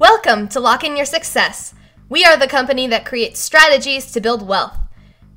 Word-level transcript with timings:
Welcome 0.00 0.48
to 0.48 0.58
Lock 0.58 0.82
In 0.82 0.96
Your 0.96 1.06
Success. 1.06 1.72
We 2.08 2.24
are 2.24 2.36
the 2.36 2.48
company 2.48 2.88
that 2.88 3.04
creates 3.04 3.38
strategies 3.38 4.10
to 4.10 4.20
build 4.20 4.44
wealth. 4.44 4.76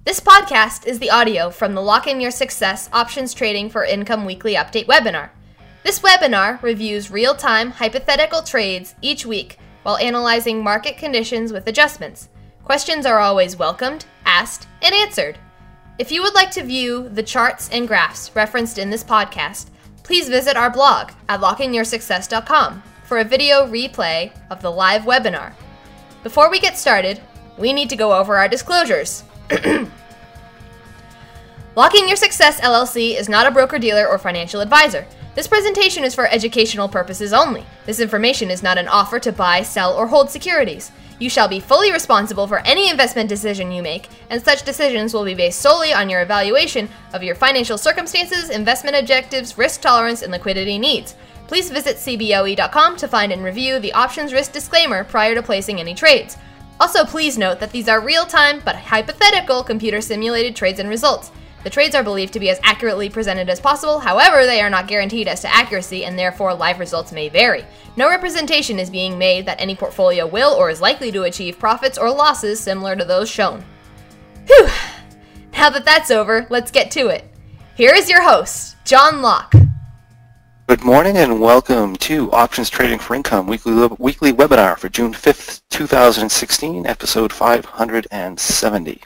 This 0.03 0.19
podcast 0.19 0.87
is 0.87 0.97
the 0.97 1.11
audio 1.11 1.51
from 1.51 1.75
the 1.75 1.81
Lock 1.83 2.07
In 2.07 2.19
Your 2.19 2.31
Success 2.31 2.89
Options 2.91 3.35
Trading 3.35 3.69
for 3.69 3.85
Income 3.85 4.25
Weekly 4.25 4.55
Update 4.55 4.87
webinar. 4.87 5.29
This 5.83 5.99
webinar 5.99 6.59
reviews 6.63 7.11
real 7.11 7.35
time 7.35 7.69
hypothetical 7.69 8.41
trades 8.41 8.95
each 8.99 9.27
week 9.27 9.59
while 9.83 9.97
analyzing 9.97 10.63
market 10.63 10.97
conditions 10.97 11.53
with 11.53 11.67
adjustments. 11.67 12.29
Questions 12.63 13.05
are 13.05 13.19
always 13.19 13.57
welcomed, 13.57 14.05
asked, 14.25 14.67
and 14.81 14.95
answered. 14.95 15.37
If 15.99 16.11
you 16.11 16.23
would 16.23 16.33
like 16.33 16.49
to 16.53 16.63
view 16.63 17.09
the 17.09 17.21
charts 17.21 17.69
and 17.69 17.87
graphs 17.87 18.35
referenced 18.35 18.79
in 18.79 18.89
this 18.89 19.03
podcast, 19.03 19.67
please 20.01 20.27
visit 20.29 20.57
our 20.57 20.71
blog 20.71 21.11
at 21.29 21.41
lockinyoursuccess.com 21.41 22.81
for 23.07 23.19
a 23.19 23.23
video 23.23 23.65
replay 23.65 24.31
of 24.49 24.61
the 24.61 24.69
live 24.69 25.03
webinar. 25.03 25.53
Before 26.23 26.51
we 26.51 26.59
get 26.59 26.77
started, 26.77 27.21
we 27.57 27.71
need 27.71 27.89
to 27.89 27.95
go 27.95 28.13
over 28.13 28.35
our 28.35 28.49
disclosures. 28.49 29.23
Lock 31.75 31.95
In 31.95 32.07
Your 32.07 32.17
Success 32.17 32.59
LLC 32.59 33.15
is 33.17 33.29
not 33.29 33.47
a 33.47 33.51
broker 33.51 33.79
dealer 33.79 34.07
or 34.07 34.17
financial 34.17 34.59
advisor. 34.59 35.07
This 35.35 35.47
presentation 35.47 36.03
is 36.03 36.13
for 36.15 36.27
educational 36.27 36.89
purposes 36.89 37.31
only. 37.31 37.63
This 37.85 38.01
information 38.01 38.51
is 38.51 38.61
not 38.61 38.77
an 38.77 38.89
offer 38.89 39.19
to 39.19 39.31
buy, 39.31 39.61
sell, 39.61 39.93
or 39.93 40.07
hold 40.07 40.29
securities. 40.29 40.91
You 41.19 41.29
shall 41.29 41.47
be 41.47 41.59
fully 41.59 41.91
responsible 41.91 42.45
for 42.45 42.59
any 42.59 42.89
investment 42.89 43.29
decision 43.29 43.71
you 43.71 43.81
make, 43.81 44.09
and 44.29 44.43
such 44.43 44.65
decisions 44.65 45.13
will 45.13 45.23
be 45.23 45.33
based 45.33 45.61
solely 45.61 45.93
on 45.93 46.09
your 46.09 46.21
evaluation 46.21 46.89
of 47.13 47.23
your 47.23 47.35
financial 47.35 47.77
circumstances, 47.77 48.49
investment 48.49 48.97
objectives, 48.97 49.57
risk 49.57 49.81
tolerance, 49.81 50.23
and 50.23 50.31
liquidity 50.31 50.77
needs. 50.77 51.15
Please 51.47 51.69
visit 51.69 51.95
CBOE.com 51.95 52.97
to 52.97 53.07
find 53.07 53.31
and 53.31 53.43
review 53.43 53.79
the 53.79 53.93
options 53.93 54.33
risk 54.33 54.51
disclaimer 54.51 55.03
prior 55.03 55.33
to 55.33 55.41
placing 55.41 55.79
any 55.79 55.95
trades. 55.95 56.37
Also, 56.79 57.05
please 57.05 57.37
note 57.37 57.59
that 57.59 57.71
these 57.71 57.87
are 57.87 58.01
real 58.01 58.25
time 58.25 58.61
but 58.63 58.75
hypothetical 58.75 59.63
computer 59.63 60.01
simulated 60.01 60.55
trades 60.55 60.79
and 60.79 60.89
results. 60.89 61.31
The 61.63 61.69
trades 61.69 61.95
are 61.95 62.03
believed 62.03 62.33
to 62.33 62.39
be 62.39 62.49
as 62.49 62.59
accurately 62.63 63.09
presented 63.09 63.49
as 63.49 63.59
possible, 63.59 63.99
however, 63.99 64.45
they 64.45 64.61
are 64.61 64.69
not 64.69 64.87
guaranteed 64.87 65.27
as 65.27 65.41
to 65.41 65.53
accuracy 65.53 66.05
and 66.05 66.17
therefore 66.17 66.53
live 66.53 66.79
results 66.79 67.11
may 67.11 67.29
vary. 67.29 67.65
No 67.95 68.09
representation 68.09 68.77
is 68.77 68.89
being 68.89 69.17
made 69.17 69.45
that 69.47 69.59
any 69.59 69.75
portfolio 69.75 70.27
will 70.27 70.53
or 70.53 70.69
is 70.69 70.81
likely 70.81 71.11
to 71.11 71.23
achieve 71.23 71.59
profits 71.59 71.97
or 71.97 72.11
losses 72.11 72.59
similar 72.59 72.95
to 72.95 73.03
those 73.03 73.29
shown. 73.29 73.65
Whew! 74.45 74.69
Now 75.53 75.69
that 75.71 75.85
that's 75.85 76.11
over, 76.11 76.45
let's 76.49 76.71
get 76.71 76.91
to 76.91 77.07
it. 77.07 77.25
Here 77.75 77.93
is 77.93 78.09
your 78.09 78.21
host, 78.21 78.75
John 78.85 79.21
Locke. 79.21 79.53
Good 80.67 80.83
morning 80.83 81.15
and 81.15 81.39
welcome 81.39 81.95
to 81.95 82.29
Options 82.33 82.69
Trading 82.69 82.99
for 82.99 83.15
Income 83.15 83.47
weekly 83.47 83.87
weekly 83.99 84.33
webinar 84.33 84.77
for 84.77 84.89
June 84.89 85.13
5th, 85.13 85.61
2016, 85.69 86.85
episode 86.85 87.31
570. 87.31 89.01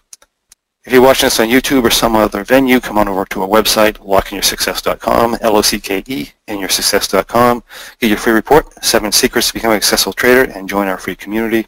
If 0.83 0.91
you're 0.91 1.03
watching 1.03 1.27
this 1.27 1.39
on 1.39 1.49
YouTube 1.49 1.83
or 1.83 1.91
some 1.91 2.15
other 2.15 2.43
venue, 2.43 2.79
come 2.79 2.97
on 2.97 3.07
over 3.07 3.25
to 3.25 3.43
our 3.43 3.47
website, 3.47 3.99
lockinyoursuccess.com, 3.99 5.37
L-O-C-K-E, 5.39 6.31
inyoursuccess.com. 6.47 7.63
Get 7.99 8.07
your 8.07 8.17
free 8.17 8.33
report, 8.33 8.83
Seven 8.83 9.11
Secrets 9.11 9.49
to 9.49 9.53
Becoming 9.53 9.77
a 9.77 9.81
Successful 9.83 10.13
Trader, 10.13 10.51
and 10.51 10.67
join 10.67 10.87
our 10.87 10.97
free 10.97 11.15
community. 11.15 11.67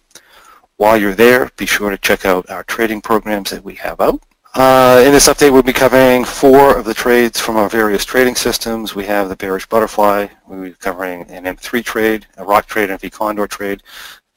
While 0.78 0.98
you're 0.98 1.14
there, 1.14 1.52
be 1.56 1.68
sure 1.68 1.92
to 1.92 2.00
check 2.00 2.26
out 2.26 2.50
our 2.50 2.64
trading 2.64 3.02
programs 3.02 3.52
that 3.52 3.64
we 3.64 3.76
have 3.76 4.02
out. 4.02 4.24
Uh, 4.56 5.02
in 5.04 5.12
this 5.12 5.28
update, 5.28 5.52
we'll 5.52 5.64
be 5.64 5.74
covering 5.74 6.24
four 6.24 6.78
of 6.78 6.86
the 6.86 6.94
trades 6.94 7.40
from 7.40 7.58
our 7.58 7.68
various 7.68 8.06
trading 8.06 8.36
systems. 8.36 8.94
We 8.94 9.04
have 9.06 9.28
the 9.28 9.36
bearish 9.36 9.66
butterfly. 9.66 10.28
We'll 10.48 10.66
be 10.66 10.74
covering 10.74 11.24
an 11.24 11.46
M3 11.46 11.84
trade, 11.84 12.28
a 12.38 12.46
rock 12.46 12.68
trade, 12.68 12.92
and 12.92 12.94
a 12.94 12.98
V 13.00 13.10
Condor 13.10 13.48
trade. 13.48 13.82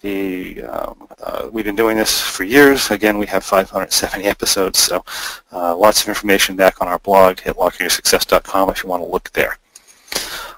The, 0.01 0.63
um, 0.63 1.09
uh, 1.23 1.49
we've 1.53 1.67
been 1.67 1.77
doing 1.77 1.99
this 1.99 2.19
for 2.19 2.45
years. 2.45 2.91
Again, 2.91 3.19
we 3.19 3.27
have 3.27 3.45
570 3.45 4.25
episodes, 4.29 4.79
so 4.79 5.05
uh, 5.53 5.77
lots 5.77 6.03
of 6.03 6.09
information 6.09 6.57
back 6.57 6.81
on 6.81 6.89
our 6.89 6.99
blog 7.01 7.41
at 7.45 7.57
lockinyoursuccess.com 7.57 8.71
if 8.71 8.83
you 8.83 8.89
want 8.89 9.03
to 9.03 9.11
look 9.11 9.31
there. 9.33 9.59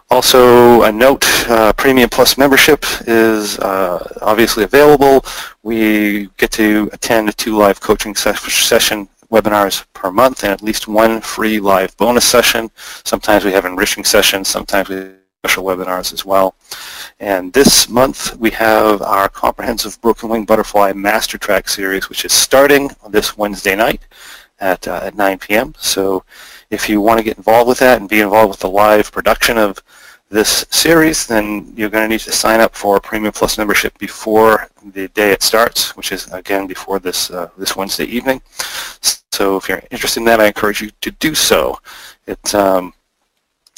Also, 0.08 0.82
a 0.82 0.92
note, 0.92 1.26
uh, 1.50 1.72
Premium 1.72 2.08
Plus 2.08 2.38
membership 2.38 2.84
is 3.08 3.58
uh, 3.58 4.18
obviously 4.22 4.62
available. 4.62 5.24
We 5.64 6.28
get 6.36 6.52
to 6.52 6.90
attend 6.92 7.28
a 7.28 7.32
two 7.32 7.56
live 7.56 7.80
coaching 7.80 8.14
ses 8.14 8.38
session 8.40 9.08
webinars 9.30 9.84
per 9.92 10.10
month 10.10 10.42
and 10.42 10.52
at 10.52 10.62
least 10.62 10.88
one 10.88 11.20
free 11.20 11.60
live 11.60 11.96
bonus 11.96 12.28
session. 12.28 12.70
Sometimes 13.04 13.44
we 13.44 13.52
have 13.52 13.64
enriching 13.64 14.04
sessions, 14.04 14.48
sometimes 14.48 14.88
we 14.88 14.96
have 14.96 15.14
special 15.44 15.64
webinars 15.64 16.12
as 16.12 16.24
well. 16.24 16.54
And 17.20 17.52
this 17.52 17.88
month 17.88 18.36
we 18.36 18.50
have 18.50 19.02
our 19.02 19.28
comprehensive 19.28 20.00
Broken 20.00 20.28
Wing 20.28 20.44
Butterfly 20.44 20.92
Master 20.94 21.38
Track 21.38 21.68
series, 21.68 22.08
which 22.08 22.24
is 22.24 22.32
starting 22.32 22.90
this 23.08 23.36
Wednesday 23.36 23.76
night 23.76 24.02
at, 24.60 24.88
uh, 24.88 25.00
at 25.02 25.14
9 25.14 25.38
p.m. 25.38 25.74
So 25.78 26.24
if 26.70 26.88
you 26.88 27.00
want 27.00 27.18
to 27.18 27.24
get 27.24 27.36
involved 27.36 27.68
with 27.68 27.78
that 27.78 28.00
and 28.00 28.08
be 28.08 28.20
involved 28.20 28.50
with 28.50 28.60
the 28.60 28.70
live 28.70 29.12
production 29.12 29.58
of 29.58 29.82
this 30.30 30.66
series, 30.70 31.26
then 31.26 31.72
you're 31.74 31.88
going 31.88 32.04
to 32.04 32.08
need 32.08 32.20
to 32.20 32.32
sign 32.32 32.60
up 32.60 32.74
for 32.74 32.96
a 32.96 33.00
Premium 33.00 33.32
Plus 33.32 33.56
membership 33.56 33.96
before 33.98 34.68
the 34.92 35.08
day 35.08 35.32
it 35.32 35.42
starts, 35.42 35.96
which 35.96 36.12
is 36.12 36.30
again 36.32 36.66
before 36.66 36.98
this 36.98 37.30
uh, 37.30 37.48
this 37.56 37.76
Wednesday 37.76 38.04
evening. 38.04 38.42
So 39.32 39.56
if 39.56 39.68
you're 39.68 39.82
interested 39.90 40.20
in 40.20 40.26
that, 40.26 40.40
I 40.40 40.46
encourage 40.46 40.82
you 40.82 40.90
to 41.00 41.10
do 41.12 41.34
so. 41.34 41.78
It, 42.26 42.54
um, 42.54 42.92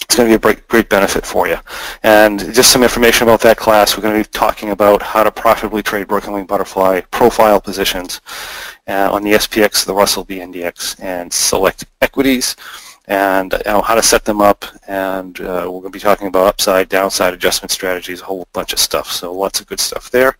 it's 0.02 0.16
going 0.16 0.28
to 0.28 0.32
be 0.32 0.34
a 0.34 0.38
great, 0.40 0.66
great 0.66 0.88
benefit 0.88 1.24
for 1.24 1.46
you. 1.46 1.56
And 2.02 2.40
just 2.52 2.72
some 2.72 2.82
information 2.82 3.28
about 3.28 3.42
that 3.42 3.58
class, 3.58 3.96
we're 3.96 4.02
going 4.02 4.20
to 4.20 4.28
be 4.28 4.32
talking 4.32 4.70
about 4.70 5.02
how 5.02 5.22
to 5.22 5.30
profitably 5.30 5.82
trade 5.82 6.10
Wing 6.10 6.46
Butterfly 6.46 7.02
profile 7.12 7.60
positions 7.60 8.20
uh, 8.88 9.08
on 9.12 9.22
the 9.22 9.32
SPX, 9.32 9.84
the 9.84 9.94
Russell 9.94 10.24
BNDX, 10.24 11.00
and 11.00 11.32
select 11.32 11.84
equities 12.00 12.56
and 13.10 13.52
you 13.52 13.72
know, 13.72 13.82
how 13.82 13.96
to 13.96 14.02
set 14.02 14.24
them 14.24 14.40
up. 14.40 14.64
And 14.86 15.38
uh, 15.40 15.64
we're 15.64 15.80
going 15.80 15.84
to 15.84 15.90
be 15.90 15.98
talking 15.98 16.28
about 16.28 16.46
upside, 16.46 16.88
downside 16.88 17.34
adjustment 17.34 17.72
strategies, 17.72 18.20
a 18.22 18.24
whole 18.24 18.46
bunch 18.52 18.72
of 18.72 18.78
stuff. 18.78 19.10
So 19.10 19.34
lots 19.34 19.60
of 19.60 19.66
good 19.66 19.80
stuff 19.80 20.12
there. 20.12 20.36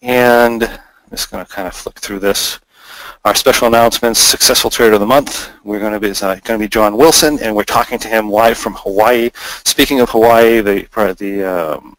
And 0.00 0.64
I'm 0.64 1.10
just 1.10 1.30
going 1.30 1.44
to 1.44 1.52
kind 1.52 1.68
of 1.68 1.74
flick 1.74 1.98
through 1.98 2.20
this. 2.20 2.58
Our 3.26 3.34
special 3.34 3.68
announcements, 3.68 4.18
Successful 4.18 4.70
Trader 4.70 4.94
of 4.94 5.00
the 5.00 5.06
Month. 5.06 5.50
We're 5.62 5.78
going 5.78 5.92
to 5.92 6.00
be 6.00 6.10
uh, 6.10 6.34
going 6.36 6.58
to 6.58 6.64
be 6.64 6.68
John 6.68 6.96
Wilson, 6.96 7.38
and 7.40 7.54
we're 7.56 7.64
talking 7.64 7.98
to 7.98 8.08
him 8.08 8.30
live 8.30 8.58
from 8.58 8.74
Hawaii. 8.74 9.30
Speaking 9.64 10.00
of 10.00 10.10
Hawaii, 10.10 10.60
the 10.60 10.86
the 11.18 11.42
um, 11.42 11.96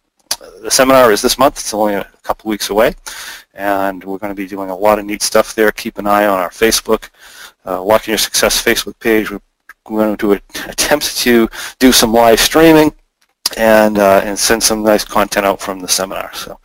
the 0.61 0.69
seminar 0.69 1.11
is 1.11 1.23
this 1.23 1.39
month. 1.39 1.57
It's 1.57 1.73
only 1.73 1.95
a 1.95 2.07
couple 2.21 2.49
weeks 2.49 2.69
away, 2.69 2.93
and 3.55 4.03
we're 4.03 4.19
going 4.19 4.31
to 4.31 4.35
be 4.35 4.47
doing 4.47 4.69
a 4.69 4.75
lot 4.75 4.99
of 4.99 5.05
neat 5.05 5.23
stuff 5.23 5.55
there. 5.55 5.71
Keep 5.71 5.97
an 5.97 6.05
eye 6.05 6.27
on 6.27 6.37
our 6.37 6.51
Facebook, 6.51 7.09
uh, 7.65 7.81
Lock 7.81 8.07
In 8.07 8.11
Your 8.11 8.19
Success 8.19 8.63
Facebook 8.63 8.99
page. 8.99 9.31
We're 9.31 9.41
going 9.85 10.17
to 10.17 10.33
attempt 10.67 11.17
to 11.19 11.47
do 11.79 11.91
some 11.91 12.13
live 12.13 12.39
streaming 12.39 12.93
and 13.57 13.97
uh, 13.97 14.21
and 14.23 14.37
send 14.37 14.61
some 14.61 14.83
nice 14.83 15.05
content 15.05 15.45
out 15.45 15.61
from 15.61 15.79
the 15.79 15.87
seminar. 15.87 16.33
So 16.33 16.59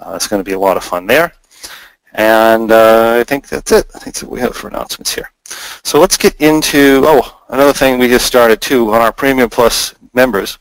uh, 0.00 0.12
it's 0.14 0.26
going 0.26 0.40
to 0.40 0.48
be 0.48 0.54
a 0.54 0.58
lot 0.58 0.76
of 0.76 0.84
fun 0.84 1.06
there. 1.06 1.32
And 2.14 2.70
uh, 2.70 3.16
I 3.20 3.24
think 3.24 3.48
that's 3.48 3.72
it. 3.72 3.86
I 3.94 3.98
think 3.98 4.14
that's 4.14 4.22
what 4.22 4.32
we 4.32 4.40
have 4.40 4.54
for 4.54 4.68
announcements 4.68 5.14
here. 5.14 5.30
So 5.82 5.98
let's 6.00 6.16
get 6.16 6.38
into, 6.40 7.02
oh, 7.06 7.42
another 7.48 7.72
thing 7.72 7.98
we 7.98 8.08
just 8.08 8.26
started 8.26 8.60
too 8.60 8.92
on 8.92 9.00
our 9.00 9.12
Premium 9.12 9.48
Plus 9.48 9.94
members. 10.12 10.58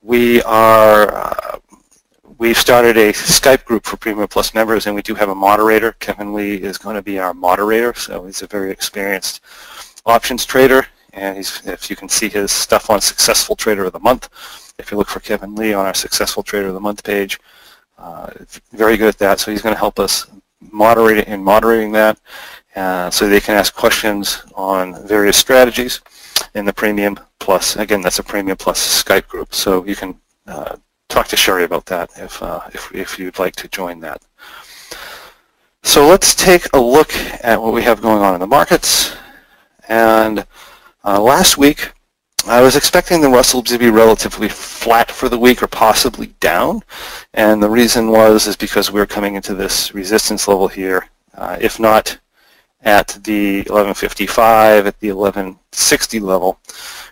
We 0.00 0.42
are, 0.42 1.14
uh, 1.14 1.58
we've 2.38 2.56
started 2.56 2.96
a 2.96 3.12
Skype 3.12 3.64
group 3.64 3.84
for 3.84 3.96
Premium 3.96 4.28
Plus 4.28 4.54
members 4.54 4.86
and 4.86 4.94
we 4.94 5.02
do 5.02 5.14
have 5.14 5.28
a 5.28 5.34
moderator. 5.34 5.92
Kevin 5.92 6.32
Lee 6.32 6.56
is 6.56 6.78
going 6.78 6.96
to 6.96 7.02
be 7.02 7.18
our 7.18 7.34
moderator. 7.34 7.92
So 7.94 8.24
he's 8.24 8.42
a 8.42 8.46
very 8.46 8.70
experienced 8.70 9.42
options 10.06 10.46
trader. 10.46 10.86
And 11.16 11.38
if 11.38 11.88
you 11.88 11.96
can 11.96 12.08
see 12.08 12.28
his 12.28 12.52
stuff 12.52 12.90
on 12.90 13.00
Successful 13.00 13.56
Trader 13.56 13.84
of 13.84 13.92
the 13.92 14.00
Month, 14.00 14.28
if 14.78 14.90
you 14.90 14.98
look 14.98 15.08
for 15.08 15.20
Kevin 15.20 15.54
Lee 15.54 15.72
on 15.72 15.86
our 15.86 15.94
Successful 15.94 16.42
Trader 16.42 16.68
of 16.68 16.74
the 16.74 16.80
Month 16.80 17.02
page, 17.04 17.40
uh, 17.98 18.30
very 18.72 18.98
good 18.98 19.08
at 19.08 19.18
that. 19.18 19.40
So 19.40 19.50
he's 19.50 19.62
going 19.62 19.74
to 19.74 19.78
help 19.78 19.98
us 19.98 20.26
moderating 20.60 21.24
in 21.32 21.42
moderating 21.42 21.92
that 21.92 22.18
uh, 22.74 23.10
so 23.10 23.28
they 23.28 23.40
can 23.40 23.56
ask 23.56 23.74
questions 23.74 24.42
on 24.54 25.06
various 25.06 25.38
strategies 25.38 26.00
in 26.54 26.66
the 26.66 26.72
Premium 26.72 27.18
Plus. 27.38 27.76
Again, 27.76 28.02
that's 28.02 28.18
a 28.18 28.22
Premium 28.22 28.58
Plus 28.58 29.02
Skype 29.02 29.26
group, 29.26 29.54
so 29.54 29.84
you 29.86 29.96
can 29.96 30.20
uh, 30.46 30.76
talk 31.08 31.28
to 31.28 31.36
Sherry 31.36 31.64
about 31.64 31.86
that 31.86 32.10
if, 32.16 32.42
uh, 32.42 32.60
if, 32.74 32.94
if 32.94 33.18
you'd 33.18 33.38
like 33.38 33.56
to 33.56 33.68
join 33.68 34.00
that. 34.00 34.20
So 35.82 36.06
let's 36.06 36.34
take 36.34 36.66
a 36.74 36.80
look 36.80 37.14
at 37.42 37.62
what 37.62 37.72
we 37.72 37.82
have 37.84 38.02
going 38.02 38.22
on 38.22 38.34
in 38.34 38.40
the 38.40 38.46
markets. 38.46 39.16
And 39.88 40.44
uh, 41.06 41.20
last 41.20 41.56
week, 41.56 41.92
I 42.46 42.60
was 42.60 42.74
expecting 42.74 43.20
the 43.20 43.28
Russell 43.28 43.62
to 43.62 43.78
be 43.78 43.90
relatively 43.90 44.48
flat 44.48 45.08
for 45.10 45.28
the 45.28 45.38
week 45.38 45.62
or 45.62 45.68
possibly 45.68 46.28
down. 46.40 46.82
And 47.32 47.62
the 47.62 47.70
reason 47.70 48.10
was 48.10 48.48
is 48.48 48.56
because 48.56 48.90
we 48.90 49.00
are 49.00 49.06
coming 49.06 49.36
into 49.36 49.54
this 49.54 49.94
resistance 49.94 50.48
level 50.48 50.66
here. 50.66 51.08
Uh, 51.34 51.56
if 51.60 51.78
not 51.78 52.18
at 52.82 53.18
the 53.22 53.58
1155, 53.58 54.86
at 54.86 54.98
the 54.98 55.12
1160 55.12 56.20
level, 56.20 56.58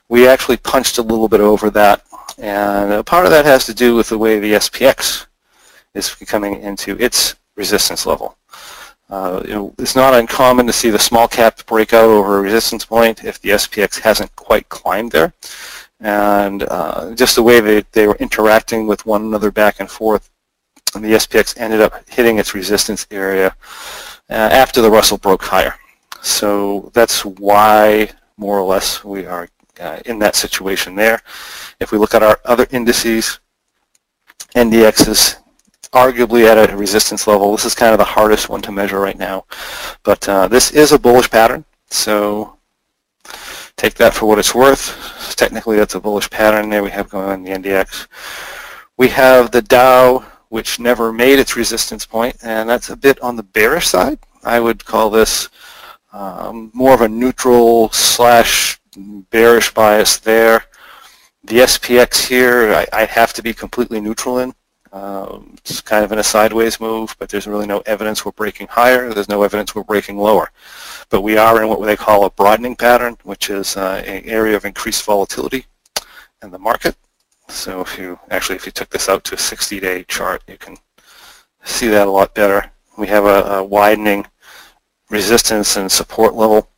we 0.08 0.26
actually 0.26 0.56
punched 0.56 0.98
a 0.98 1.02
little 1.02 1.28
bit 1.28 1.40
over 1.40 1.70
that. 1.70 2.04
And 2.36 3.06
part 3.06 3.26
of 3.26 3.30
that 3.30 3.44
has 3.44 3.64
to 3.66 3.74
do 3.74 3.94
with 3.94 4.08
the 4.08 4.18
way 4.18 4.40
the 4.40 4.54
SPX 4.54 5.26
is 5.94 6.12
coming 6.14 6.60
into 6.62 6.96
its 6.98 7.36
resistance 7.56 8.06
level. 8.06 8.36
Uh, 9.10 9.42
you 9.44 9.52
know, 9.52 9.74
it's 9.78 9.94
not 9.94 10.14
uncommon 10.14 10.66
to 10.66 10.72
see 10.72 10.90
the 10.90 10.98
small 10.98 11.28
cap 11.28 11.64
break 11.66 11.92
out 11.92 12.08
over 12.08 12.38
a 12.38 12.42
resistance 12.42 12.84
point 12.84 13.24
if 13.24 13.40
the 13.40 13.50
SPX 13.50 14.00
hasn't 14.00 14.34
quite 14.34 14.68
climbed 14.68 15.12
there. 15.12 15.32
And 16.00 16.64
uh, 16.64 17.14
just 17.14 17.36
the 17.36 17.42
way 17.42 17.60
they, 17.60 17.84
they 17.92 18.06
were 18.06 18.16
interacting 18.16 18.86
with 18.86 19.06
one 19.06 19.22
another 19.22 19.50
back 19.50 19.80
and 19.80 19.90
forth, 19.90 20.30
and 20.94 21.04
the 21.04 21.12
SPX 21.12 21.58
ended 21.58 21.80
up 21.80 22.08
hitting 22.08 22.38
its 22.38 22.54
resistance 22.54 23.06
area 23.10 23.54
uh, 24.30 24.32
after 24.32 24.80
the 24.80 24.90
Russell 24.90 25.18
broke 25.18 25.42
higher. 25.42 25.74
So 26.22 26.90
that's 26.94 27.24
why, 27.24 28.10
more 28.36 28.58
or 28.58 28.66
less, 28.66 29.04
we 29.04 29.26
are 29.26 29.48
uh, 29.78 30.00
in 30.06 30.18
that 30.20 30.36
situation 30.36 30.94
there. 30.94 31.20
If 31.80 31.92
we 31.92 31.98
look 31.98 32.14
at 32.14 32.22
our 32.22 32.40
other 32.44 32.66
indices, 32.70 33.40
NDX 34.54 35.08
is 35.08 35.36
arguably 35.94 36.44
at 36.44 36.70
a 36.70 36.76
resistance 36.76 37.26
level. 37.26 37.52
This 37.52 37.64
is 37.64 37.74
kind 37.74 37.92
of 37.92 37.98
the 37.98 38.04
hardest 38.04 38.48
one 38.48 38.60
to 38.62 38.72
measure 38.72 39.00
right 39.00 39.18
now. 39.18 39.46
But 40.02 40.28
uh, 40.28 40.48
this 40.48 40.72
is 40.72 40.92
a 40.92 40.98
bullish 40.98 41.30
pattern, 41.30 41.64
so 41.88 42.58
take 43.76 43.94
that 43.94 44.12
for 44.12 44.26
what 44.26 44.38
it's 44.38 44.54
worth. 44.54 45.34
Technically, 45.36 45.76
that's 45.76 45.94
a 45.94 46.00
bullish 46.00 46.28
pattern 46.28 46.68
there 46.68 46.82
we 46.82 46.90
have 46.90 47.08
going 47.08 47.28
on 47.28 47.42
the 47.44 47.50
NDX. 47.52 48.08
We 48.96 49.08
have 49.08 49.52
the 49.52 49.62
Dow, 49.62 50.24
which 50.48 50.80
never 50.80 51.12
made 51.12 51.38
its 51.38 51.56
resistance 51.56 52.04
point, 52.04 52.36
and 52.42 52.68
that's 52.68 52.90
a 52.90 52.96
bit 52.96 53.20
on 53.20 53.36
the 53.36 53.42
bearish 53.42 53.86
side. 53.86 54.18
I 54.42 54.60
would 54.60 54.84
call 54.84 55.10
this 55.10 55.48
um, 56.12 56.70
more 56.74 56.94
of 56.94 57.00
a 57.02 57.08
neutral 57.08 57.90
slash 57.90 58.80
bearish 59.30 59.72
bias 59.72 60.18
there. 60.18 60.64
The 61.44 61.58
SPX 61.58 62.26
here, 62.26 62.72
I, 62.72 62.86
I 62.92 63.04
have 63.04 63.32
to 63.34 63.42
be 63.42 63.52
completely 63.52 64.00
neutral 64.00 64.38
in. 64.38 64.54
Um, 64.94 65.56
it's 65.58 65.80
kind 65.80 66.04
of 66.04 66.12
in 66.12 66.20
a 66.20 66.22
sideways 66.22 66.78
move, 66.78 67.16
but 67.18 67.28
there's 67.28 67.48
really 67.48 67.66
no 67.66 67.80
evidence 67.80 68.24
we're 68.24 68.30
breaking 68.30 68.68
higher. 68.68 69.12
There's 69.12 69.28
no 69.28 69.42
evidence 69.42 69.74
we're 69.74 69.82
breaking 69.82 70.18
lower. 70.18 70.52
But 71.10 71.22
we 71.22 71.36
are 71.36 71.60
in 71.60 71.68
what 71.68 71.84
they 71.84 71.96
call 71.96 72.24
a 72.24 72.30
broadening 72.30 72.76
pattern, 72.76 73.16
which 73.24 73.50
is 73.50 73.76
uh, 73.76 74.04
an 74.06 74.22
area 74.24 74.54
of 74.54 74.64
increased 74.64 75.04
volatility 75.04 75.66
in 76.44 76.52
the 76.52 76.60
market. 76.60 76.94
So 77.48 77.80
if 77.80 77.98
you 77.98 78.20
actually, 78.30 78.54
if 78.54 78.66
you 78.66 78.72
took 78.72 78.88
this 78.88 79.08
out 79.08 79.24
to 79.24 79.34
a 79.34 79.36
60-day 79.36 80.04
chart, 80.04 80.44
you 80.46 80.56
can 80.56 80.76
see 81.64 81.88
that 81.88 82.06
a 82.06 82.10
lot 82.10 82.32
better. 82.32 82.70
We 82.96 83.08
have 83.08 83.24
a, 83.24 83.56
a 83.56 83.64
widening 83.64 84.26
resistance 85.10 85.76
and 85.76 85.90
support 85.90 86.34
level. 86.34 86.68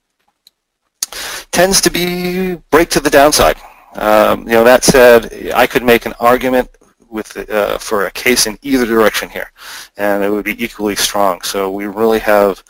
Tends 1.53 1.83
to 1.83 1.91
be 1.91 2.55
break 2.71 2.89
to 2.91 3.01
the 3.01 3.11
downside. 3.11 3.59
Um, 3.93 4.49
you 4.49 4.55
know, 4.55 4.65
that 4.65 4.85
said, 4.85 5.53
I 5.55 5.67
could 5.67 5.83
make 5.83 6.07
an 6.07 6.15
argument 6.19 6.71
with 7.11 7.49
uh, 7.51 7.79
for 7.79 8.07
a 8.07 8.11
case 8.11 8.47
in 8.47 8.59
either 8.63 8.87
direction 8.87 9.29
here, 9.29 9.51
and 9.97 10.23
it 10.23 10.31
would 10.31 10.45
be 10.45 10.63
equally 10.63 10.97
strong. 10.97 11.41
So 11.43 11.71
we 11.71 11.87
really 11.87 12.19
have 12.21 12.63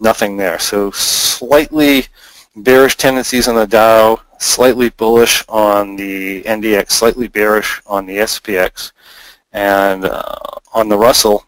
nothing 0.00 0.36
there. 0.36 0.58
So 0.58 0.90
slightly 0.90 2.06
bearish 2.56 2.96
tendencies 2.96 3.48
on 3.48 3.54
the 3.54 3.66
Dow, 3.66 4.20
slightly 4.38 4.90
bullish 4.90 5.44
on 5.48 5.96
the 5.96 6.42
NDX, 6.44 6.90
slightly 6.92 7.28
bearish 7.28 7.82
on 7.86 8.06
the 8.06 8.18
SPX, 8.18 8.92
and 9.52 10.04
uh, 10.04 10.34
on 10.72 10.88
the 10.88 10.98
Russell, 10.98 11.46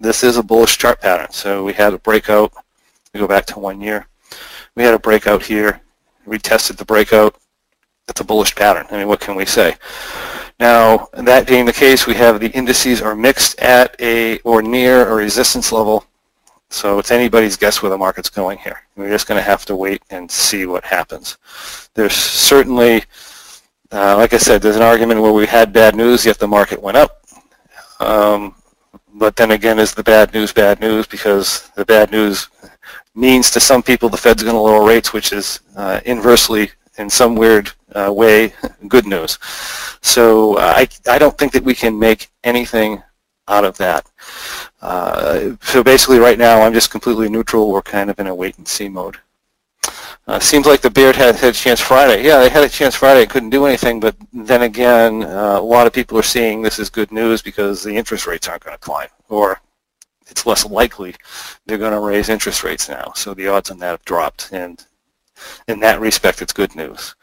this 0.00 0.22
is 0.22 0.36
a 0.36 0.42
bullish 0.42 0.78
chart 0.78 1.00
pattern. 1.00 1.30
So 1.30 1.64
we 1.64 1.72
had 1.72 1.94
a 1.94 1.98
breakout. 1.98 2.52
We 3.12 3.20
go 3.20 3.26
back 3.26 3.46
to 3.46 3.58
one 3.58 3.80
year. 3.80 4.06
We 4.74 4.82
had 4.84 4.94
a 4.94 4.98
breakout 4.98 5.42
here. 5.42 5.80
We 6.26 6.38
tested 6.38 6.76
the 6.76 6.84
breakout. 6.84 7.36
It's 8.08 8.20
a 8.20 8.24
bullish 8.24 8.54
pattern. 8.54 8.86
I 8.90 8.98
mean, 8.98 9.08
what 9.08 9.20
can 9.20 9.34
we 9.34 9.44
say? 9.44 9.76
Now, 10.60 11.08
that 11.12 11.46
being 11.46 11.66
the 11.66 11.72
case, 11.72 12.06
we 12.06 12.14
have 12.14 12.40
the 12.40 12.50
indices 12.50 13.00
are 13.00 13.14
mixed 13.14 13.58
at 13.60 13.94
a 14.00 14.38
or 14.40 14.60
near 14.60 15.08
a 15.08 15.14
resistance 15.14 15.70
level. 15.70 16.04
So 16.70 16.98
it's 16.98 17.10
anybody's 17.10 17.56
guess 17.56 17.80
where 17.80 17.90
the 17.90 17.96
market's 17.96 18.28
going 18.28 18.58
here. 18.58 18.82
We're 18.96 19.08
just 19.08 19.26
going 19.26 19.38
to 19.38 19.50
have 19.50 19.64
to 19.66 19.76
wait 19.76 20.02
and 20.10 20.30
see 20.30 20.66
what 20.66 20.84
happens. 20.84 21.38
There's 21.94 22.12
certainly, 22.14 23.04
uh, 23.90 24.16
like 24.16 24.34
I 24.34 24.38
said, 24.38 24.60
there's 24.60 24.76
an 24.76 24.82
argument 24.82 25.22
where 25.22 25.32
we 25.32 25.46
had 25.46 25.72
bad 25.72 25.94
news, 25.94 26.26
yet 26.26 26.38
the 26.38 26.48
market 26.48 26.82
went 26.82 26.96
up. 26.96 27.24
Um, 28.00 28.54
but 29.14 29.36
then 29.36 29.52
again, 29.52 29.78
is 29.78 29.94
the 29.94 30.02
bad 30.02 30.34
news 30.34 30.52
bad 30.52 30.80
news? 30.80 31.06
Because 31.06 31.70
the 31.70 31.84
bad 31.84 32.10
news 32.10 32.48
means 33.14 33.50
to 33.52 33.60
some 33.60 33.82
people 33.82 34.08
the 34.08 34.16
Fed's 34.16 34.42
going 34.42 34.54
to 34.54 34.60
lower 34.60 34.86
rates, 34.86 35.12
which 35.12 35.32
is 35.32 35.60
uh, 35.76 36.00
inversely, 36.04 36.70
in 36.98 37.08
some 37.08 37.34
weird 37.34 37.72
uh, 37.94 38.12
way, 38.12 38.52
good 38.88 39.06
news. 39.06 39.38
So 40.00 40.56
uh, 40.56 40.74
I, 40.76 40.88
I 41.08 41.18
don't 41.18 41.36
think 41.36 41.52
that 41.52 41.64
we 41.64 41.74
can 41.74 41.98
make 41.98 42.28
anything 42.44 43.02
out 43.48 43.64
of 43.64 43.76
that. 43.78 44.06
Uh, 44.82 45.56
so 45.62 45.82
basically 45.82 46.18
right 46.18 46.38
now 46.38 46.62
I'm 46.62 46.74
just 46.74 46.90
completely 46.90 47.28
neutral. 47.28 47.70
We're 47.70 47.82
kind 47.82 48.10
of 48.10 48.18
in 48.18 48.26
a 48.26 48.34
wait-and-see 48.34 48.88
mode. 48.88 49.16
Uh, 50.26 50.38
seems 50.38 50.66
like 50.66 50.82
the 50.82 50.90
Beard 50.90 51.16
had, 51.16 51.36
had 51.36 51.54
a 51.54 51.56
chance 51.56 51.80
Friday. 51.80 52.22
Yeah, 52.22 52.38
they 52.40 52.50
had 52.50 52.62
a 52.62 52.68
chance 52.68 52.94
Friday. 52.94 53.24
Couldn't 53.24 53.48
do 53.48 53.64
anything, 53.64 53.98
but 53.98 54.14
then 54.30 54.62
again, 54.62 55.22
uh, 55.22 55.56
a 55.58 55.62
lot 55.62 55.86
of 55.86 55.94
people 55.94 56.18
are 56.18 56.22
seeing 56.22 56.60
this 56.60 56.78
as 56.78 56.90
good 56.90 57.10
news 57.10 57.40
because 57.40 57.82
the 57.82 57.96
interest 57.96 58.26
rates 58.26 58.46
aren't 58.46 58.62
going 58.62 58.76
to 58.76 58.80
climb, 58.80 59.08
or 59.30 59.62
it's 60.26 60.44
less 60.44 60.66
likely 60.66 61.14
they're 61.64 61.78
going 61.78 61.92
to 61.92 62.00
raise 62.00 62.28
interest 62.28 62.62
rates 62.62 62.90
now. 62.90 63.10
So 63.14 63.32
the 63.32 63.48
odds 63.48 63.70
on 63.70 63.78
that 63.78 63.92
have 63.92 64.04
dropped, 64.04 64.50
and 64.52 64.84
in 65.66 65.80
that 65.80 66.00
respect, 66.00 66.42
it's 66.42 66.52
good 66.52 66.74
news. 66.74 67.14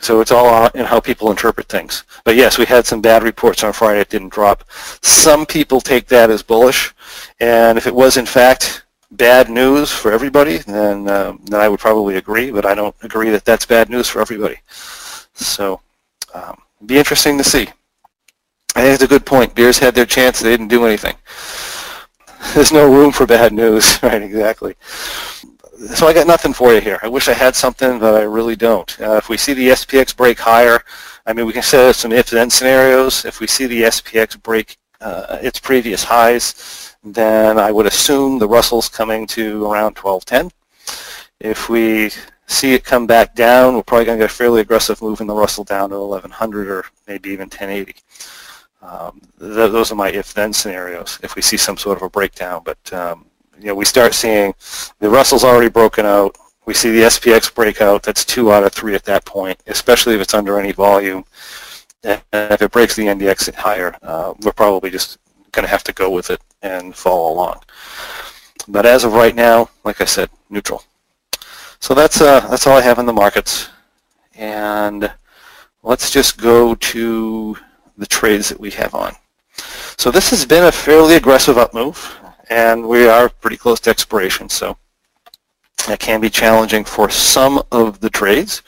So 0.00 0.20
it's 0.20 0.30
all 0.30 0.68
in 0.68 0.84
how 0.84 1.00
people 1.00 1.30
interpret 1.30 1.68
things. 1.68 2.04
But 2.24 2.36
yes, 2.36 2.56
we 2.56 2.64
had 2.64 2.86
some 2.86 3.00
bad 3.00 3.22
reports 3.22 3.64
on 3.64 3.72
Friday. 3.72 4.00
It 4.00 4.10
didn't 4.10 4.32
drop. 4.32 4.64
Some 5.02 5.44
people 5.44 5.80
take 5.80 6.06
that 6.08 6.30
as 6.30 6.42
bullish, 6.42 6.94
and 7.40 7.76
if 7.76 7.86
it 7.86 7.94
was 7.94 8.16
in 8.16 8.26
fact 8.26 8.84
bad 9.10 9.50
news 9.50 9.90
for 9.90 10.12
everybody, 10.12 10.58
then 10.58 11.08
um, 11.08 11.40
then 11.46 11.60
I 11.60 11.68
would 11.68 11.80
probably 11.80 12.16
agree. 12.16 12.50
But 12.50 12.64
I 12.64 12.74
don't 12.74 12.94
agree 13.02 13.30
that 13.30 13.44
that's 13.44 13.66
bad 13.66 13.90
news 13.90 14.08
for 14.08 14.20
everybody. 14.20 14.58
So 15.34 15.80
um, 16.32 16.62
be 16.86 16.98
interesting 16.98 17.36
to 17.38 17.44
see. 17.44 17.68
I 18.76 18.82
think 18.82 18.94
it's 18.94 19.02
a 19.02 19.08
good 19.08 19.26
point. 19.26 19.54
Bears 19.54 19.78
had 19.78 19.94
their 19.94 20.06
chance. 20.06 20.38
They 20.38 20.50
didn't 20.50 20.68
do 20.68 20.86
anything. 20.86 21.16
There's 22.54 22.70
no 22.70 22.88
room 22.88 23.10
for 23.10 23.26
bad 23.26 23.52
news, 23.52 24.00
right? 24.02 24.22
Exactly 24.22 24.76
so 25.86 26.06
I 26.06 26.12
got 26.12 26.26
nothing 26.26 26.52
for 26.52 26.72
you 26.74 26.80
here. 26.80 26.98
I 27.02 27.08
wish 27.08 27.28
I 27.28 27.34
had 27.34 27.54
something, 27.54 27.98
but 27.98 28.14
I 28.14 28.22
really 28.22 28.56
don't. 28.56 29.00
Uh, 29.00 29.16
if 29.16 29.28
we 29.28 29.36
see 29.36 29.54
the 29.54 29.68
SPX 29.68 30.16
break 30.16 30.38
higher, 30.38 30.82
I 31.26 31.32
mean, 31.32 31.46
we 31.46 31.52
can 31.52 31.62
set 31.62 31.88
up 31.88 31.94
some 31.94 32.12
if-then 32.12 32.50
scenarios. 32.50 33.24
If 33.24 33.40
we 33.40 33.46
see 33.46 33.66
the 33.66 33.82
SPX 33.82 34.42
break 34.42 34.76
uh, 35.00 35.38
its 35.40 35.60
previous 35.60 36.02
highs, 36.02 36.96
then 37.04 37.58
I 37.58 37.70
would 37.70 37.86
assume 37.86 38.38
the 38.38 38.48
Russell's 38.48 38.88
coming 38.88 39.26
to 39.28 39.64
around 39.66 39.96
1210. 39.96 40.50
If 41.40 41.68
we 41.68 42.10
see 42.46 42.74
it 42.74 42.84
come 42.84 43.06
back 43.06 43.34
down, 43.34 43.76
we're 43.76 43.82
probably 43.82 44.06
going 44.06 44.18
to 44.18 44.24
get 44.24 44.32
a 44.32 44.34
fairly 44.34 44.60
aggressive 44.60 45.00
move 45.00 45.20
in 45.20 45.26
the 45.26 45.34
Russell 45.34 45.64
down 45.64 45.90
to 45.90 45.98
1100 46.00 46.68
or 46.68 46.84
maybe 47.06 47.30
even 47.30 47.44
1080. 47.44 47.94
Um, 48.80 49.20
th 49.38 49.72
those 49.72 49.92
are 49.92 49.96
my 49.96 50.10
if-then 50.10 50.52
scenarios 50.52 51.18
if 51.22 51.34
we 51.34 51.42
see 51.42 51.56
some 51.56 51.76
sort 51.76 51.98
of 51.98 52.02
a 52.02 52.10
breakdown. 52.10 52.62
But 52.64 52.92
um, 52.92 53.26
you 53.58 53.66
know, 53.66 53.74
we 53.74 53.84
start 53.84 54.14
seeing 54.14 54.54
the 55.00 55.10
Russell's 55.10 55.44
already 55.44 55.68
broken 55.68 56.06
out. 56.06 56.36
We 56.66 56.74
see 56.74 56.90
the 56.90 57.06
SPX 57.06 57.52
breakout. 57.54 58.02
That's 58.02 58.24
two 58.24 58.52
out 58.52 58.64
of 58.64 58.72
three 58.72 58.94
at 58.94 59.04
that 59.04 59.24
point, 59.24 59.60
especially 59.66 60.14
if 60.14 60.20
it's 60.20 60.34
under 60.34 60.58
any 60.58 60.72
volume. 60.72 61.24
And 62.04 62.22
if 62.32 62.62
it 62.62 62.70
breaks 62.70 62.94
the 62.94 63.06
NDX 63.06 63.52
higher, 63.54 63.96
uh, 64.02 64.34
we're 64.42 64.52
probably 64.52 64.90
just 64.90 65.18
going 65.52 65.64
to 65.64 65.70
have 65.70 65.82
to 65.84 65.92
go 65.92 66.10
with 66.10 66.30
it 66.30 66.40
and 66.62 66.94
follow 66.94 67.32
along. 67.32 67.60
But 68.68 68.86
as 68.86 69.04
of 69.04 69.14
right 69.14 69.34
now, 69.34 69.70
like 69.84 70.00
I 70.00 70.04
said, 70.04 70.30
neutral. 70.50 70.84
So 71.80 71.94
that's 71.94 72.20
uh, 72.20 72.40
that's 72.48 72.66
all 72.66 72.76
I 72.76 72.82
have 72.82 72.98
in 72.98 73.06
the 73.06 73.12
markets. 73.12 73.70
And 74.34 75.10
let's 75.82 76.10
just 76.10 76.40
go 76.40 76.74
to 76.74 77.56
the 77.96 78.06
trades 78.06 78.48
that 78.50 78.60
we 78.60 78.70
have 78.72 78.94
on. 78.94 79.14
So 79.96 80.10
this 80.10 80.30
has 80.30 80.44
been 80.44 80.64
a 80.64 80.72
fairly 80.72 81.16
aggressive 81.16 81.58
up 81.58 81.74
move 81.74 82.18
and 82.50 82.86
we 82.86 83.06
are 83.06 83.28
pretty 83.28 83.56
close 83.56 83.80
to 83.80 83.90
expiration, 83.90 84.48
so 84.48 84.76
that 85.86 86.00
can 86.00 86.20
be 86.20 86.30
challenging 86.30 86.84
for 86.84 87.10
some 87.10 87.62
of 87.72 88.00
the 88.00 88.10
trades. 88.10 88.62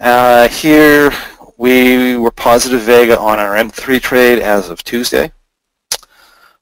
Uh, 0.00 0.48
here 0.48 1.12
we 1.56 2.16
were 2.16 2.30
positive 2.30 2.82
Vega 2.82 3.18
on 3.18 3.38
our 3.38 3.54
M3 3.54 4.00
trade 4.00 4.38
as 4.40 4.68
of 4.68 4.82
Tuesday. 4.84 5.32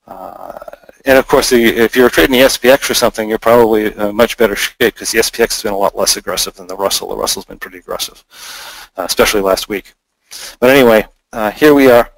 Uh, 0.06 0.58
and 1.06 1.18
of 1.18 1.26
course, 1.26 1.52
if 1.52 1.96
you're 1.96 2.08
trading 2.08 2.38
the 2.38 2.46
SPX 2.46 2.88
or 2.88 2.94
something, 2.94 3.28
you're 3.28 3.38
probably 3.38 3.94
in 3.94 4.16
much 4.16 4.36
better 4.38 4.56
shape 4.56 4.78
because 4.78 5.10
the 5.10 5.18
SPX 5.18 5.38
has 5.38 5.62
been 5.62 5.72
a 5.72 5.76
lot 5.76 5.96
less 5.96 6.16
aggressive 6.16 6.54
than 6.54 6.66
the 6.66 6.76
Russell. 6.76 7.08
The 7.08 7.16
Russell's 7.16 7.44
been 7.44 7.58
pretty 7.58 7.78
aggressive, 7.78 8.24
uh, 8.96 9.02
especially 9.02 9.42
last 9.42 9.68
week. 9.68 9.92
But 10.60 10.70
anyway, 10.70 11.06
uh, 11.32 11.50
here 11.50 11.74
we 11.74 11.90
are 11.90 12.10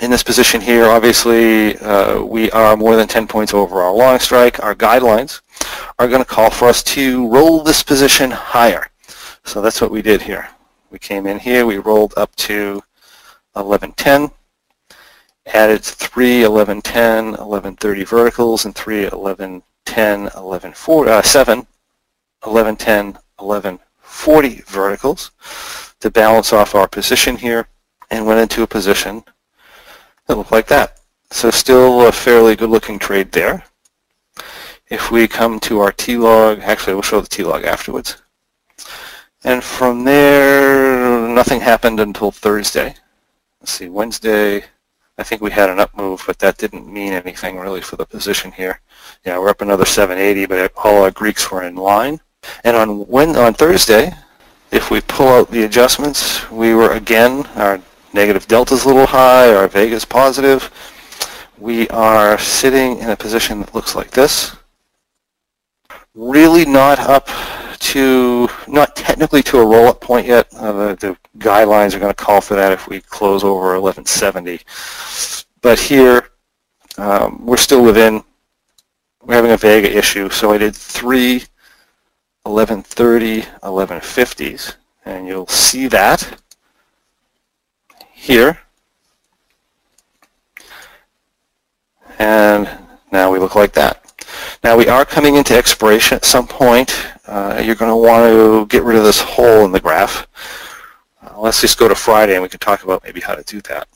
in 0.00 0.10
this 0.10 0.22
position 0.22 0.60
here, 0.60 0.84
obviously, 0.84 1.76
uh, 1.78 2.22
we 2.22 2.50
are 2.52 2.76
more 2.76 2.96
than 2.96 3.08
10 3.08 3.26
points 3.26 3.52
over 3.52 3.80
our 3.80 3.92
long 3.92 4.18
strike. 4.18 4.62
Our 4.62 4.74
guidelines 4.74 5.40
are 5.98 6.08
going 6.08 6.22
to 6.22 6.28
call 6.28 6.50
for 6.50 6.68
us 6.68 6.82
to 6.84 7.28
roll 7.28 7.62
this 7.62 7.82
position 7.82 8.30
higher. 8.30 8.88
So 9.44 9.60
that's 9.60 9.80
what 9.80 9.90
we 9.90 10.02
did 10.02 10.22
here. 10.22 10.48
We 10.90 10.98
came 10.98 11.26
in 11.26 11.38
here, 11.38 11.66
we 11.66 11.78
rolled 11.78 12.14
up 12.16 12.34
to 12.36 12.82
1110, 13.54 14.30
added 15.46 15.82
three 15.82 16.42
1110, 16.46 17.32
1130 17.32 18.04
verticals 18.04 18.64
and 18.64 18.74
three 18.74 19.02
1110, 19.02 20.20
1140, 20.20 21.10
uh, 21.10 21.22
seven 21.22 21.58
1110, 22.42 23.18
1140 23.38 24.62
verticals 24.66 25.32
to 26.00 26.10
balance 26.10 26.52
off 26.52 26.74
our 26.74 26.86
position 26.86 27.36
here 27.36 27.66
and 28.10 28.26
went 28.26 28.40
into 28.40 28.62
a 28.62 28.66
position 28.66 29.24
that 30.28 30.36
looked 30.36 30.52
like 30.52 30.68
that. 30.68 31.00
So 31.30 31.50
still 31.50 32.06
a 32.06 32.12
fairly 32.12 32.54
good 32.54 32.70
looking 32.70 32.98
trade 32.98 33.32
there. 33.32 33.64
If 34.88 35.10
we 35.10 35.28
come 35.28 35.58
to 35.60 35.80
our 35.80 35.92
T-log, 35.92 36.60
actually 36.60 36.94
we'll 36.94 37.02
show 37.02 37.20
the 37.20 37.28
T-log 37.28 37.64
afterwards. 37.64 38.22
And 39.44 39.62
from 39.62 40.04
there, 40.04 41.28
nothing 41.28 41.60
happened 41.60 42.00
until 42.00 42.30
Thursday. 42.30 42.94
Let's 43.60 43.72
see, 43.72 43.88
Wednesday, 43.88 44.64
I 45.18 45.22
think 45.22 45.42
we 45.42 45.50
had 45.50 45.68
an 45.68 45.80
up 45.80 45.96
move, 45.96 46.22
but 46.26 46.38
that 46.38 46.58
didn't 46.58 46.90
mean 46.90 47.12
anything 47.12 47.58
really 47.58 47.80
for 47.80 47.96
the 47.96 48.06
position 48.06 48.52
here. 48.52 48.80
Yeah, 49.24 49.38
we're 49.38 49.50
up 49.50 49.60
another 49.60 49.84
780, 49.84 50.46
but 50.46 50.72
all 50.76 51.02
our 51.02 51.10
Greeks 51.10 51.50
were 51.50 51.64
in 51.64 51.74
line. 51.74 52.20
And 52.64 52.76
on 52.76 53.06
when 53.08 53.36
on 53.36 53.54
Thursday, 53.54 54.12
if 54.70 54.90
we 54.90 55.00
pull 55.00 55.28
out 55.28 55.50
the 55.50 55.64
adjustments, 55.64 56.48
we 56.50 56.74
were 56.74 56.92
again, 56.92 57.46
our 57.56 57.80
negative 58.12 58.46
delta's 58.46 58.84
a 58.84 58.88
little 58.88 59.06
high, 59.06 59.54
our 59.54 59.68
vega's 59.68 60.04
positive. 60.04 60.70
We 61.58 61.88
are 61.88 62.38
sitting 62.38 62.98
in 62.98 63.10
a 63.10 63.16
position 63.16 63.60
that 63.60 63.74
looks 63.74 63.94
like 63.94 64.10
this. 64.10 64.56
Really 66.14 66.64
not 66.64 66.98
up 66.98 67.28
to, 67.80 68.48
not 68.66 68.96
technically 68.96 69.42
to 69.44 69.58
a 69.58 69.66
roll-up 69.66 70.00
point 70.00 70.26
yet. 70.26 70.48
Uh, 70.54 70.72
the, 70.72 70.94
the, 70.96 71.16
guidelines 71.38 71.94
are 71.94 72.00
going 72.00 72.10
to 72.10 72.24
call 72.24 72.40
for 72.40 72.56
that 72.56 72.72
if 72.72 72.88
we 72.88 73.00
close 73.00 73.44
over 73.44 73.80
1170. 73.80 74.60
But 75.60 75.78
here, 75.78 76.30
um, 76.96 77.46
we're 77.46 77.56
still 77.56 77.84
within, 77.84 78.24
we're 79.22 79.36
having 79.36 79.52
a 79.52 79.56
Vega 79.56 79.96
issue, 79.96 80.30
so 80.30 80.52
I 80.52 80.58
did 80.58 80.74
three 80.74 81.44
1130, 82.42 83.42
1150s, 83.62 84.74
and 85.04 85.28
you'll 85.28 85.46
see 85.46 85.86
that 85.88 86.40
here. 88.28 88.58
And 92.18 92.68
now 93.10 93.32
we 93.32 93.38
look 93.38 93.54
like 93.54 93.72
that. 93.72 94.04
Now 94.62 94.76
we 94.76 94.86
are 94.86 95.06
coming 95.06 95.36
into 95.36 95.56
expiration 95.56 96.16
at 96.16 96.26
some 96.26 96.46
point. 96.46 96.94
Uh, 97.26 97.62
you're 97.64 97.74
going 97.74 97.90
to 97.90 97.96
want 97.96 98.30
to 98.30 98.66
get 98.66 98.82
rid 98.84 98.98
of 98.98 99.04
this 99.04 99.18
hole 99.18 99.64
in 99.64 99.72
the 99.72 99.80
graph. 99.80 100.26
Uh, 101.22 101.40
let's 101.40 101.62
just 101.62 101.78
go 101.78 101.88
to 101.88 101.94
Friday 101.94 102.34
and 102.34 102.42
we 102.42 102.50
can 102.50 102.60
talk 102.60 102.84
about 102.84 103.02
maybe 103.02 103.20
how 103.20 103.34
to 103.34 103.42
do 103.44 103.62
that. 103.62 103.88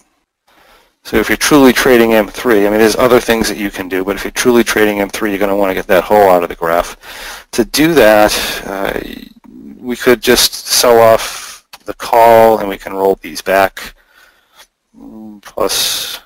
So 1.02 1.18
if 1.18 1.28
you're 1.28 1.36
truly 1.36 1.74
trading 1.74 2.10
M3, 2.10 2.66
I 2.66 2.70
mean, 2.70 2.78
there's 2.78 2.96
other 2.96 3.20
things 3.20 3.48
that 3.48 3.58
you 3.58 3.70
can 3.70 3.86
do, 3.86 4.02
but 4.02 4.16
if 4.16 4.24
you're 4.24 4.30
truly 4.30 4.64
trading 4.64 4.98
M3, 4.98 5.28
you're 5.28 5.38
going 5.38 5.50
to 5.50 5.56
want 5.56 5.68
to 5.68 5.74
get 5.74 5.88
that 5.88 6.04
hole 6.04 6.30
out 6.30 6.42
of 6.42 6.48
the 6.48 6.54
graph. 6.54 7.46
To 7.50 7.66
do 7.66 7.92
that, 7.92 8.32
uh, 8.64 8.98
we 9.78 9.94
could 9.94 10.22
just 10.22 10.54
sell 10.54 10.98
off 11.00 11.66
the 11.84 11.92
call 11.92 12.60
and 12.60 12.68
we 12.68 12.78
can 12.78 12.94
roll 12.94 13.16
these 13.16 13.42
back 13.42 13.94
plus 15.42 16.20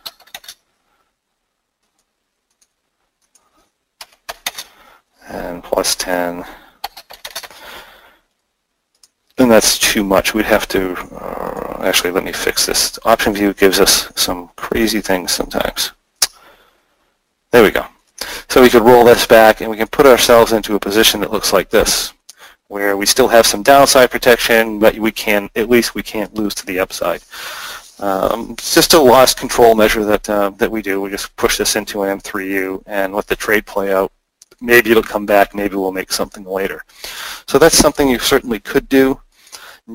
and 5.29 5.63
plus 5.63 5.97
10 5.97 6.45
then 9.37 9.51
that's 9.51 9.79
too 9.79 10.03
much. 10.03 10.35
We'd 10.35 10.47
have 10.47 10.67
to, 10.69 10.95
uh, 11.15 11.83
actually 11.83 12.11
let 12.11 12.25
me 12.25 12.33
fix 12.33 12.67
this. 12.67 12.99
OptionVue 13.05 13.57
gives 13.57 13.81
us 13.81 14.11
some 14.17 14.51
crazy 14.57 15.01
things 15.01 15.31
sometimes. 15.31 15.93
There 17.51 17.63
we 17.63 17.71
go. 17.71 17.87
So 18.49 18.63
we 18.63 18.71
could 18.71 18.83
roll 18.83 19.05
this 19.05 19.27
back 19.27 19.61
and 19.61 19.71
we 19.71 19.77
can 19.77 19.89
put 19.89 20.07
ourselves 20.07 20.53
into 20.53 20.75
a 20.75 20.81
position 20.81 21.21
that 21.21 21.33
looks 21.33 21.53
like 21.53 21.69
this, 21.69 22.15
where 22.69 22.97
we 22.97 23.05
still 23.05 23.29
have 23.29 23.47
some 23.47 23.63
downside 23.63 24.11
protection, 24.11 24.79
but 24.79 24.99
we 24.99 25.13
can, 25.13 25.51
at 25.55 25.69
least 25.69 25.95
we 25.95 26.03
can't 26.03 26.35
lose 26.35 26.55
to 26.55 26.67
the 26.67 26.79
upside. 26.79 27.23
Um, 27.99 28.53
it's 28.53 28.75
just 28.75 28.95
a 28.95 29.01
loss 29.01 29.33
control 29.33 29.75
measure 29.75 30.05
that, 30.05 30.29
uh, 30.29 30.51
that 30.51 30.71
we 30.71 30.83
do. 30.83 31.01
We 31.01 31.11
just 31.11 31.35
push 31.37 31.57
this 31.57 31.77
into 31.77 32.03
an 32.03 32.19
M3U 32.19 32.83
and 32.87 33.15
let 33.15 33.27
the 33.27 33.37
trade 33.37 33.67
play 33.67 33.93
out. 33.93 34.13
Maybe 34.61 34.91
it'll 34.91 35.03
come 35.03 35.27
back, 35.27 35.55
maybe 35.55 35.77
we'll 35.77 35.93
make 35.93 36.13
something 36.13 36.45
later. 36.45 36.83
So 37.47 37.59
that's 37.59 37.77
something 37.77 38.09
you 38.09 38.19
certainly 38.19 38.59
could 38.59 38.89
do. 38.89 39.21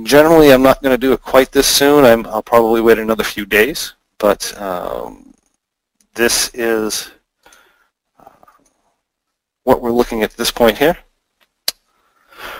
Generally, 0.04 0.54
I'm 0.54 0.62
not 0.62 0.82
going 0.82 0.94
to 0.94 0.98
do 0.98 1.14
it 1.14 1.22
quite 1.22 1.52
this 1.52 1.68
soon. 1.68 2.06
i 2.06 2.16
will 2.16 2.42
probably 2.42 2.80
wait 2.80 2.98
another 2.98 3.24
few 3.24 3.46
days, 3.46 3.94
but 4.20 4.60
um, 4.62 5.34
this 6.14 6.50
is 6.54 7.12
uh, 8.20 8.30
what 9.64 9.82
we're 9.82 9.92
looking 9.92 10.24
at 10.24 10.32
this 10.38 10.52
point 10.52 10.78
here. 10.78 10.98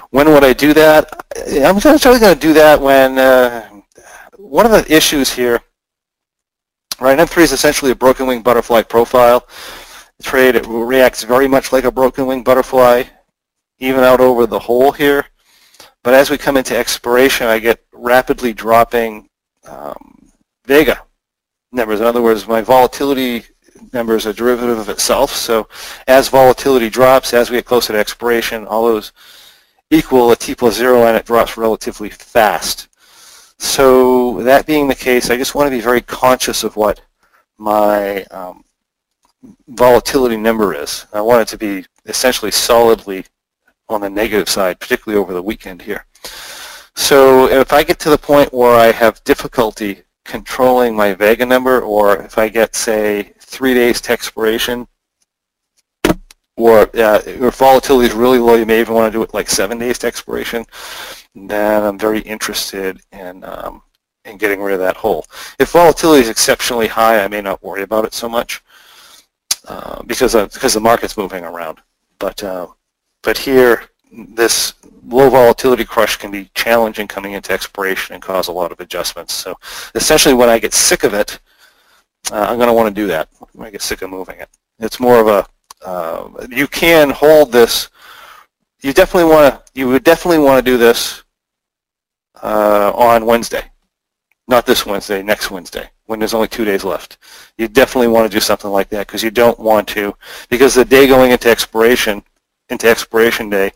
When 0.10 0.30
would 0.34 0.44
I 0.44 0.54
do 0.54 0.74
that? 0.74 1.26
I'm 1.38 1.78
actually 1.78 2.20
going 2.20 2.34
to 2.34 2.40
do 2.40 2.54
that 2.54 2.82
when 2.82 3.18
uh, 3.18 3.70
one 4.52 4.66
of 4.66 4.72
the 4.74 4.94
issues 4.94 5.32
here, 5.32 5.62
right, 7.00 7.18
M3 7.18 7.44
is 7.44 7.54
essentially 7.54 7.92
a 7.92 7.96
broken 7.96 8.28
wing 8.28 8.42
butterfly 8.42 8.82
profile. 8.82 9.48
Trade 10.22 10.56
it 10.56 10.68
reacts 10.68 11.24
very 11.24 11.48
much 11.48 11.72
like 11.72 11.86
a 11.86 11.92
broken 11.92 12.26
wing 12.26 12.44
butterfly, 12.44 13.04
even 13.80 14.04
out 14.04 14.20
over 14.20 14.46
the 14.46 14.60
hole 14.60 14.92
here. 14.92 15.24
But 16.04 16.16
as 16.16 16.30
we 16.30 16.38
come 16.38 16.58
into 16.58 16.78
expiration, 16.78 17.48
I 17.48 17.60
get 17.60 17.80
rapidly 17.94 18.52
dropping 18.52 19.30
um, 19.66 20.34
Vega 20.66 21.02
numbers. 21.72 22.02
In 22.02 22.06
other 22.06 22.22
words, 22.22 22.46
my 22.46 22.60
volatility 22.60 23.46
numbers 23.94 24.26
are 24.26 24.34
derivative 24.34 24.80
of 24.80 24.90
itself. 24.90 25.34
So 25.34 25.70
as 26.08 26.28
volatility 26.28 26.90
drops, 26.90 27.34
as 27.34 27.50
we 27.50 27.56
get 27.56 27.66
closer 27.66 27.94
to 27.94 28.00
expiration, 28.00 28.68
all 28.68 28.86
those 28.86 29.14
equal 29.90 30.30
a 30.32 30.36
T 30.36 30.56
plus 30.56 30.76
zero 30.76 31.06
and 31.06 31.16
it 31.16 31.26
drops 31.26 31.56
relatively 31.56 32.10
fast. 32.10 32.90
So 33.62 34.42
that 34.42 34.66
being 34.66 34.88
the 34.88 34.96
case, 34.96 35.30
I 35.30 35.38
just 35.38 35.54
want 35.54 35.68
to 35.68 35.72
be 35.72 35.82
very 35.82 36.02
conscious 36.02 36.64
of 36.64 36.76
what 36.76 37.00
my 37.60 38.24
um, 38.24 38.64
volatility 39.68 40.36
number 40.36 40.74
is. 40.74 41.06
I 41.14 41.22
want 41.22 41.44
it 41.44 41.48
to 41.50 41.58
be 41.60 41.86
essentially 42.08 42.50
solidly 42.50 43.24
on 43.88 44.02
the 44.02 44.10
negative 44.10 44.50
side, 44.50 44.80
particularly 44.80 45.22
over 45.22 45.32
the 45.32 45.44
weekend 45.44 45.84
here. 45.84 46.06
So 46.96 47.48
if 47.50 47.72
I 47.72 47.84
get 47.84 48.00
to 48.00 48.10
the 48.10 48.18
point 48.18 48.52
where 48.52 48.76
I 48.76 48.92
have 48.92 49.24
difficulty 49.26 50.02
controlling 50.26 50.96
my 50.96 51.14
Vega 51.14 51.46
number, 51.46 51.82
or 51.82 52.18
if 52.18 52.40
I 52.40 52.50
get, 52.50 52.76
say, 52.76 53.34
three 53.40 53.76
days 53.76 54.02
to 54.02 54.12
expiration, 54.12 54.88
or 56.62 56.82
uh, 57.00 57.22
if 57.26 57.56
volatility 57.56 58.08
is 58.08 58.14
really 58.14 58.40
low, 58.40 58.56
you 58.56 58.66
may 58.66 58.80
even 58.80 58.94
want 58.94 59.12
to 59.12 59.18
do 59.18 59.24
it 59.24 59.34
like 59.34 59.50
seven 59.50 59.78
days 59.78 59.98
to 60.00 60.08
expiration, 60.08 60.66
then 61.36 61.84
I'm 61.84 61.98
very 61.98 62.20
interested 62.20 63.02
in, 63.12 63.44
um, 63.44 63.82
in 64.26 64.38
getting 64.38 64.62
rid 64.62 64.74
of 64.74 64.80
that 64.80 64.98
hole. 64.98 65.26
If 65.60 65.72
volatility 65.72 66.22
is 66.24 66.30
exceptionally 66.30 66.88
high, 66.88 67.24
I 67.24 67.28
may 67.28 67.42
not 67.42 67.64
worry 67.64 67.84
about 67.84 68.06
it 68.06 68.14
so 68.14 68.30
much 68.30 68.62
uh, 69.68 70.04
because, 70.04 70.36
of, 70.36 70.54
because 70.54 70.74
the 70.74 70.80
market's 70.80 71.18
moving 71.18 71.44
around. 71.44 71.80
But 72.20 72.44
uh, 72.44 72.68
but 73.24 73.38
here, 73.38 73.84
this 74.12 74.74
low 75.08 75.30
volatility 75.30 75.86
crush 75.86 76.18
can 76.18 76.32
be 76.32 76.50
challenging 76.54 77.08
coming 77.08 77.34
into 77.34 77.52
expiration 77.52 78.14
and 78.14 78.24
cause 78.24 78.48
a 78.48 78.52
lot 78.52 78.72
of 78.72 78.80
adjustments. 78.80 79.34
So 79.34 79.56
essentially 79.96 80.34
when 80.34 80.50
I 80.50 80.60
get 80.60 80.74
sick 80.74 81.04
of 81.04 81.14
it, 81.14 81.40
uh, 82.32 82.46
I'm 82.50 82.58
going 82.58 82.68
to 82.68 82.74
want 82.74 82.94
to 82.94 83.02
do 83.02 83.08
that 83.08 83.30
when 83.54 83.68
I 83.68 83.72
get 83.72 83.82
sick 83.82 84.02
of 84.02 84.10
moving 84.10 84.40
it. 84.40 84.50
It's 84.80 85.00
more 85.00 85.20
of 85.20 85.28
a, 85.28 85.46
uh, 85.86 86.30
you 86.50 86.68
can 86.68 87.10
hold 87.10 87.52
this, 87.52 87.90
you 88.82 88.94
definitely 88.94 89.32
want 89.32 89.54
to, 89.54 89.72
you 89.74 89.88
would 89.88 90.04
definitely 90.04 90.40
want 90.40 90.64
to 90.64 90.72
do 90.72 90.78
this 90.78 91.24
uh, 92.42 92.92
on 92.96 93.26
Wednesday. 93.26 93.64
Not 94.48 94.66
this 94.66 94.86
Wednesday, 94.86 95.24
next 95.24 95.52
Wednesday, 95.52 95.90
when 96.08 96.20
there's 96.20 96.34
only 96.34 96.48
two 96.48 96.66
days 96.66 96.84
left. 96.84 97.18
You 97.58 97.68
definitely 97.68 98.10
want 98.10 98.30
to 98.30 98.36
do 98.36 98.42
something 98.42 98.72
like 98.72 98.90
that 98.90 99.08
because 99.08 99.24
you 99.24 99.32
don't 99.32 99.60
want 99.60 99.88
to, 99.90 100.16
because 100.50 100.74
the 100.74 100.84
day 100.84 101.08
going 101.08 101.32
into 101.32 101.50
expiration, 101.50 102.24
into 102.70 102.90
expiration 102.90 103.50
day, 103.50 103.72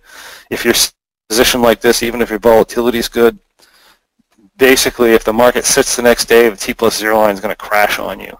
if 0.49 0.65
you're 0.65 0.73
positioned 1.29 1.63
like 1.63 1.81
this, 1.81 2.03
even 2.03 2.21
if 2.21 2.29
your 2.29 2.39
volatility 2.39 2.97
is 2.97 3.07
good, 3.07 3.39
basically 4.57 5.11
if 5.11 5.23
the 5.23 5.33
market 5.33 5.65
sits 5.65 5.95
the 5.95 6.01
next 6.01 6.25
day, 6.25 6.49
the 6.49 6.55
T 6.55 6.73
plus 6.73 6.97
zero 6.97 7.17
line 7.17 7.33
is 7.33 7.39
going 7.39 7.51
to 7.51 7.55
crash 7.55 7.99
on 7.99 8.19
you. 8.19 8.37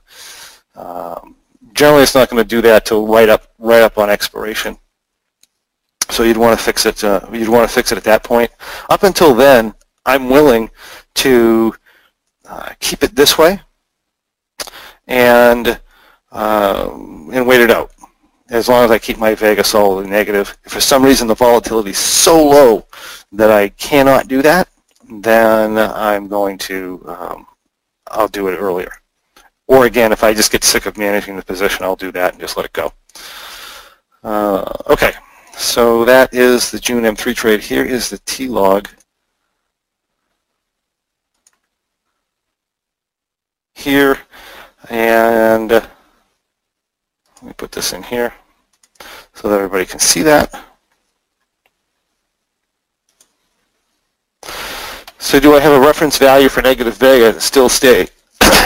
Um, 0.76 1.36
generally, 1.76 2.04
it's 2.04 2.16
not 2.16 2.30
going 2.30 2.44
to 2.44 2.48
do 2.48 2.62
that 2.62 2.86
till 2.86 3.06
right 3.06 3.30
up 3.30 3.54
right 3.60 3.84
up 3.84 3.98
on 3.98 4.10
expiration. 4.10 4.78
So 6.10 6.24
you'd 6.24 6.38
want 6.38 6.58
to 6.58 6.64
fix 6.64 6.86
it. 6.86 7.04
Uh, 7.04 7.22
you'd 7.32 7.50
want 7.50 7.70
to 7.70 7.74
fix 7.74 7.92
it 7.92 7.98
at 7.98 8.04
that 8.06 8.24
point. 8.24 8.52
Up 8.90 9.04
until 9.04 9.36
then, 9.36 9.74
I'm 10.06 10.30
willing 10.30 10.70
to 11.16 11.76
uh, 12.48 12.74
keep 12.80 13.04
it 13.04 13.16
this 13.16 13.38
way 13.38 13.62
and 15.08 15.80
uh, 16.32 16.90
and 17.32 17.48
wait 17.48 17.62
it 17.62 17.72
out 17.72 17.92
as 18.50 18.70
long 18.70 18.86
as 18.86 18.92
I 18.92 19.00
keep 19.00 19.18
my 19.18 19.34
Vega 19.36 19.64
solidly 19.64 20.10
negative. 20.10 20.58
If 20.64 20.74
for 20.74 20.82
some 20.82 21.04
reason 21.04 21.28
the 21.28 21.36
volatility 21.36 21.92
is 21.92 21.98
so 21.98 22.44
low 22.48 22.88
that 23.32 23.52
I 23.52 23.70
cannot 23.70 24.28
do 24.28 24.42
that, 24.44 24.68
then 25.10 25.78
I'm 25.78 26.28
going 26.28 26.58
to, 26.60 27.04
um, 27.08 27.48
I'll 28.08 28.28
do 28.28 28.48
it 28.48 28.58
earlier. 28.58 28.92
Or 29.68 29.86
again, 29.86 30.12
if 30.12 30.24
I 30.24 30.34
just 30.34 30.52
get 30.52 30.64
sick 30.64 30.86
of 30.86 30.98
managing 30.98 31.36
the 31.36 31.44
position, 31.44 31.84
I'll 31.84 31.96
do 31.96 32.12
that 32.12 32.34
and 32.34 32.42
just 32.42 32.56
let 32.56 32.66
it 32.66 32.74
go. 32.74 32.94
Uh, 34.24 34.72
okay, 34.88 35.14
so 35.58 36.06
that 36.06 36.34
is 36.34 36.72
the 36.72 36.80
June 36.80 37.04
M3 37.04 37.36
trade. 37.36 37.62
Here 37.62 37.84
is 37.84 38.10
the 38.10 38.20
T-log. 38.26 38.90
Here, 43.74 44.20
and 44.90 45.72
uh, 45.72 45.88
let 47.42 47.44
me 47.44 47.54
put 47.54 47.72
this 47.72 47.94
in 47.94 48.04
here 48.04 48.34
so 49.34 49.50
that 49.50 49.56
everybody 49.56 49.86
can 49.86 50.00
see 50.00 50.22
that. 50.24 50.54
So 55.20 55.40
do 55.40 55.56
I 55.56 55.60
have 55.60 55.74
a 55.74 55.80
reference 55.80 56.18
value 56.18 56.50
for 56.50 56.62
negative 56.62 56.98
vega 56.98 57.34
that 57.34 57.42
still 57.42 57.68
stay 57.68 58.08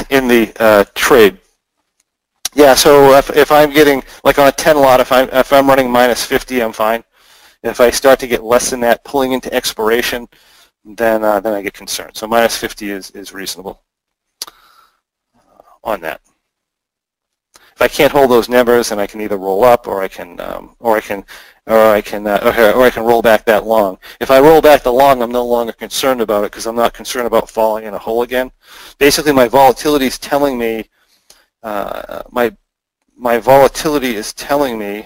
in 0.10 0.28
the 0.28 0.54
uh, 0.60 0.86
trade? 0.96 1.38
Yeah, 2.54 2.74
so 2.74 3.14
if, 3.16 3.30
if 3.36 3.52
I'm 3.52 3.72
getting, 3.72 4.04
like 4.24 4.40
on 4.40 4.48
a 4.48 4.52
10 4.52 4.78
lot, 4.78 5.00
if 5.00 5.12
I'm, 5.12 5.30
if 5.32 5.54
I'm 5.54 5.68
running 5.68 5.90
minus 5.90 6.26
50, 6.26 6.62
I'm 6.62 6.74
fine. 6.74 7.04
If 7.62 7.80
I 7.80 7.90
start 7.90 8.20
to 8.20 8.28
get 8.28 8.44
less 8.44 8.70
than 8.70 8.80
that, 8.82 9.04
pulling 9.04 9.34
into 9.34 9.54
expiration, 9.54 10.28
then 10.86 11.24
uh, 11.24 11.40
then 11.40 11.54
I 11.54 11.62
get 11.62 11.74
concerned. 11.74 12.16
So 12.16 12.28
minus 12.28 12.58
50 12.58 12.90
is, 12.90 13.12
is 13.12 13.34
reasonable 13.34 13.84
uh, 14.48 15.62
on 15.84 16.02
that. 16.02 16.22
If 17.56 17.82
I 17.82 17.88
can't 17.88 18.12
hold 18.12 18.32
those 18.32 18.50
numbers, 18.50 18.90
then 18.90 19.00
I 19.00 19.08
can 19.08 19.22
either 19.22 19.38
roll 19.38 19.64
up 19.64 19.88
or 19.88 20.02
I 20.02 20.08
can 20.08 20.40
um, 20.40 20.76
or 20.80 20.98
I 20.98 21.02
can 21.02 21.26
or 21.70 21.80
I 21.80 22.02
can 22.02 22.28
uh, 22.28 22.74
or, 22.76 22.84
I 22.84 22.90
can 22.90 23.04
roll 23.04 23.22
back 23.22 23.46
that 23.46 23.66
long. 23.66 23.98
If 24.20 24.32
I 24.32 24.40
roll 24.40 24.62
back 24.62 24.84
the 24.84 24.92
long, 24.92 25.22
I'm 25.22 25.32
no 25.32 25.46
longer 25.46 25.72
concerned 25.72 26.20
about 26.20 26.44
it 26.44 26.52
because 26.52 26.66
I'm 26.66 26.76
not 26.76 26.94
concerned 26.94 27.28
about 27.28 27.50
falling 27.50 27.86
in 27.86 27.94
a 27.94 28.00
hole 28.00 28.24
again. 28.24 28.52
Basically, 28.98 29.32
my 29.32 29.48
volatility 29.48 30.08
is 30.08 30.18
telling 30.18 30.58
me 30.58 30.90
uh, 31.64 32.24
my 32.32 32.56
my 33.16 33.38
volatility 33.38 34.16
is 34.16 34.34
telling 34.34 34.80
me 34.80 35.06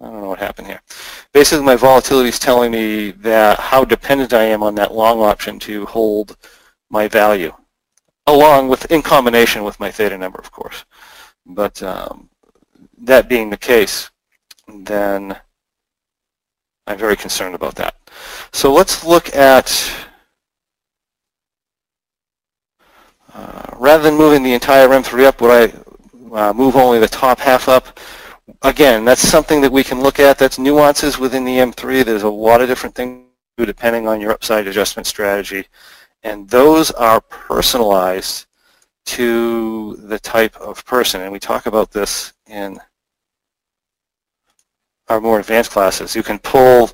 I 0.00 0.06
don't 0.06 0.20
know 0.20 0.28
what 0.28 0.38
happened 0.38 0.68
here. 0.68 0.80
Basically, 1.32 1.64
my 1.64 1.76
volatility 1.76 2.28
is 2.28 2.38
telling 2.38 2.70
me 2.70 3.10
that 3.10 3.58
how 3.58 3.84
dependent 3.84 4.32
I 4.32 4.44
am 4.44 4.62
on 4.62 4.74
that 4.76 4.94
long 4.94 5.20
option 5.20 5.58
to 5.60 5.86
hold 5.86 6.36
my 6.90 7.08
value 7.08 7.52
along 8.26 8.68
with, 8.68 8.90
in 8.90 9.02
combination 9.02 9.64
with 9.64 9.78
my 9.80 9.90
theta 9.90 10.16
number, 10.16 10.38
of 10.38 10.50
course. 10.50 10.84
But 11.46 11.82
um, 11.82 12.30
that 12.98 13.28
being 13.28 13.50
the 13.50 13.56
case, 13.56 14.10
then 14.68 15.36
I'm 16.86 16.98
very 16.98 17.16
concerned 17.16 17.54
about 17.54 17.74
that. 17.76 17.94
So 18.52 18.72
let's 18.72 19.04
look 19.04 19.34
at, 19.34 19.90
uh, 23.32 23.70
rather 23.76 24.02
than 24.02 24.16
moving 24.16 24.42
the 24.42 24.54
entire 24.54 24.88
M3 24.88 25.24
up, 25.24 25.40
would 25.40 25.50
I 25.50 26.48
uh, 26.48 26.52
move 26.52 26.76
only 26.76 26.98
the 26.98 27.08
top 27.08 27.38
half 27.38 27.68
up? 27.68 27.98
Again, 28.62 29.04
that's 29.04 29.26
something 29.26 29.60
that 29.62 29.72
we 29.72 29.82
can 29.82 30.02
look 30.02 30.20
at. 30.20 30.38
That's 30.38 30.58
nuances 30.58 31.18
within 31.18 31.44
the 31.44 31.58
M3. 31.58 32.04
There's 32.04 32.22
a 32.22 32.28
lot 32.28 32.60
of 32.60 32.68
different 32.68 32.94
things 32.94 33.26
depending 33.56 34.08
on 34.08 34.20
your 34.20 34.32
upside 34.32 34.66
adjustment 34.66 35.06
strategy 35.06 35.64
and 36.24 36.48
those 36.48 36.90
are 36.90 37.20
personalized 37.20 38.46
to 39.04 39.96
the 39.96 40.18
type 40.18 40.56
of 40.56 40.84
person. 40.86 41.20
And 41.20 41.30
we 41.30 41.38
talk 41.38 41.66
about 41.66 41.92
this 41.92 42.32
in 42.46 42.80
our 45.08 45.20
more 45.20 45.38
advanced 45.38 45.70
classes. 45.70 46.14
You 46.14 46.22
can 46.22 46.38
pull, 46.38 46.90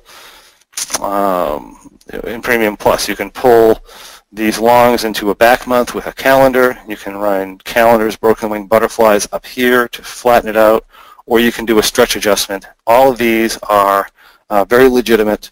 um, 1.01 1.97
in 2.23 2.41
Premium 2.41 2.77
Plus, 2.77 3.07
you 3.07 3.15
can 3.15 3.31
pull 3.31 3.83
these 4.31 4.59
longs 4.59 5.03
into 5.03 5.29
a 5.29 5.35
back 5.35 5.67
month 5.67 5.93
with 5.93 6.07
a 6.07 6.13
calendar. 6.13 6.77
You 6.87 6.97
can 6.97 7.17
run 7.17 7.57
calendars, 7.59 8.15
broken 8.15 8.49
wing 8.49 8.67
butterflies 8.67 9.27
up 9.31 9.45
here 9.45 9.87
to 9.89 10.01
flatten 10.01 10.49
it 10.49 10.57
out, 10.57 10.85
or 11.25 11.39
you 11.39 11.51
can 11.51 11.65
do 11.65 11.79
a 11.79 11.83
stretch 11.83 12.15
adjustment. 12.15 12.65
All 12.87 13.11
of 13.11 13.17
these 13.17 13.57
are 13.63 14.07
uh, 14.49 14.65
very 14.65 14.87
legitimate. 14.87 15.51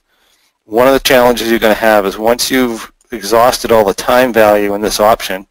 One 0.64 0.88
of 0.88 0.94
the 0.94 1.00
challenges 1.00 1.50
you're 1.50 1.60
going 1.60 1.76
to 1.76 1.80
have 1.80 2.06
is 2.06 2.18
once 2.18 2.52
you've 2.52 2.92
exhausted 3.12 3.72
all 3.72 3.86
the 3.86 3.94
time 3.94 4.32
value 4.32 4.74
in 4.76 4.82
this 4.82 5.00
option, 5.00 5.48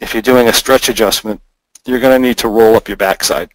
if 0.00 0.12
you're 0.12 0.22
doing 0.22 0.48
a 0.48 0.52
stretch 0.52 0.88
adjustment, 0.88 1.40
you're 1.84 2.00
going 2.00 2.20
to 2.20 2.28
need 2.28 2.38
to 2.38 2.48
roll 2.48 2.74
up 2.74 2.88
your 2.88 2.96
backside. 2.96 3.50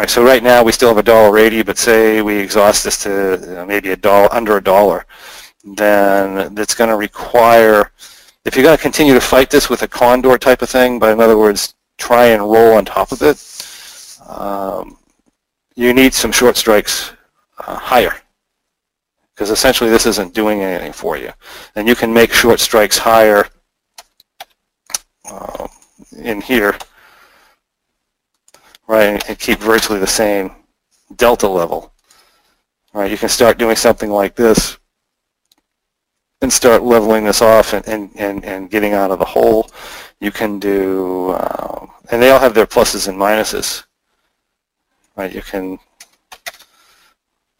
Right, 0.00 0.08
so 0.08 0.24
right 0.24 0.42
now 0.42 0.64
we 0.64 0.72
still 0.72 0.88
have 0.88 0.96
a 0.96 1.02
dollar 1.02 1.36
eighty, 1.36 1.62
but 1.62 1.76
say 1.76 2.22
we 2.22 2.38
exhaust 2.38 2.84
this 2.84 3.02
to 3.02 3.66
maybe 3.68 3.90
a 3.90 3.96
dollar 3.96 4.32
under 4.32 4.56
a 4.56 4.62
dollar, 4.62 5.04
then 5.62 6.56
it's 6.56 6.74
going 6.74 6.88
to 6.88 6.96
require, 6.96 7.92
if 8.46 8.56
you're 8.56 8.64
going 8.64 8.78
to 8.78 8.82
continue 8.82 9.12
to 9.12 9.20
fight 9.20 9.50
this 9.50 9.68
with 9.68 9.82
a 9.82 9.88
condor 9.88 10.38
type 10.38 10.62
of 10.62 10.70
thing, 10.70 10.98
but 10.98 11.12
in 11.12 11.20
other 11.20 11.36
words, 11.36 11.74
try 11.98 12.28
and 12.28 12.40
roll 12.40 12.78
on 12.78 12.86
top 12.86 13.12
of 13.12 13.20
it, 13.20 13.36
um, 14.26 14.96
you 15.76 15.92
need 15.92 16.14
some 16.14 16.32
short 16.32 16.56
strikes 16.56 17.12
uh, 17.58 17.76
higher 17.76 18.14
because 19.34 19.50
essentially 19.50 19.90
this 19.90 20.06
isn't 20.06 20.32
doing 20.32 20.62
anything 20.62 20.94
for 20.94 21.18
you. 21.18 21.30
And 21.74 21.86
you 21.86 21.94
can 21.94 22.10
make 22.10 22.32
short 22.32 22.58
strikes 22.58 22.96
higher 22.96 23.48
uh, 25.30 25.68
in 26.16 26.40
here, 26.40 26.78
right, 28.90 29.22
and 29.28 29.38
keep 29.38 29.60
virtually 29.60 30.00
the 30.00 30.06
same 30.06 30.50
delta 31.14 31.48
level. 31.48 31.92
Right, 32.92 33.10
you 33.10 33.16
can 33.16 33.28
start 33.28 33.56
doing 33.56 33.76
something 33.76 34.10
like 34.10 34.34
this 34.34 34.78
and 36.42 36.52
start 36.52 36.82
leveling 36.82 37.24
this 37.24 37.40
off 37.40 37.72
and, 37.72 37.86
and, 37.86 38.10
and, 38.16 38.44
and 38.44 38.70
getting 38.70 38.92
out 38.92 39.12
of 39.12 39.20
the 39.20 39.24
hole. 39.24 39.70
You 40.18 40.32
can 40.32 40.58
do, 40.58 41.30
uh, 41.30 41.86
and 42.10 42.20
they 42.20 42.30
all 42.30 42.40
have 42.40 42.54
their 42.54 42.66
pluses 42.66 43.06
and 43.06 43.16
minuses. 43.16 43.84
Right, 45.16 45.32
you 45.32 45.42
can 45.42 45.78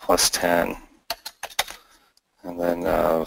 plus 0.01 0.31
10 0.31 0.77
and 2.43 2.59
then 2.59 2.85
uh, 2.85 3.25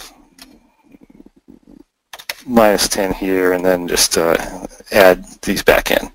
minus 2.46 2.90
10 2.90 3.14
here, 3.14 3.54
and 3.54 3.64
then 3.64 3.88
just 3.88 4.18
uh, 4.18 4.36
add 4.92 5.24
these 5.44 5.64
back 5.64 5.92
in. 5.92 6.12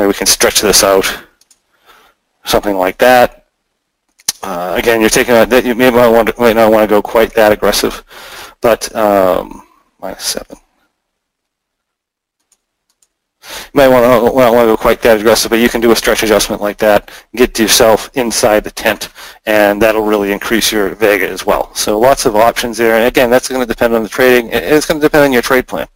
Right, 0.00 0.06
we 0.06 0.14
can 0.14 0.26
stretch 0.26 0.62
this 0.62 0.82
out, 0.82 1.04
something 2.46 2.74
like 2.74 2.96
that. 2.98 3.44
Uh, 4.42 4.74
again, 4.74 5.02
you're 5.02 5.10
taking 5.10 5.34
that 5.34 5.62
you 5.62 5.74
may 5.74 5.90
not 5.90 6.10
want 6.10 6.28
to, 6.28 6.40
might 6.40 6.56
not 6.56 6.72
want 6.72 6.88
to 6.88 6.94
go 6.94 7.02
quite 7.02 7.34
that 7.34 7.52
aggressive, 7.52 8.02
but 8.62 8.96
um, 8.96 9.68
minus 10.00 10.24
seven. 10.24 10.56
You 13.42 13.70
might 13.74 13.88
want 13.88 14.06
to, 14.06 14.32
want 14.32 14.54
to 14.54 14.66
go 14.68 14.76
quite 14.78 15.02
that 15.02 15.20
aggressive, 15.20 15.50
but 15.50 15.58
you 15.58 15.68
can 15.68 15.82
do 15.82 15.90
a 15.90 15.96
stretch 15.96 16.22
adjustment 16.22 16.62
like 16.62 16.78
that, 16.78 17.10
get 17.36 17.58
yourself 17.58 18.08
inside 18.14 18.64
the 18.64 18.70
tent, 18.70 19.10
and 19.44 19.82
that'll 19.82 20.06
really 20.06 20.32
increase 20.32 20.72
your 20.72 20.94
Vega 20.94 21.28
as 21.28 21.44
well. 21.44 21.74
So 21.74 22.00
lots 22.00 22.24
of 22.24 22.36
options 22.36 22.78
there. 22.78 22.94
And 22.96 23.06
again, 23.06 23.28
that's 23.28 23.50
going 23.50 23.60
to 23.60 23.66
depend 23.66 23.92
on 23.92 24.02
the 24.02 24.08
trading. 24.08 24.48
It's 24.50 24.86
going 24.86 24.98
to 24.98 25.06
depend 25.06 25.24
on 25.24 25.32
your 25.34 25.42
trade 25.42 25.68
plan. 25.68 25.88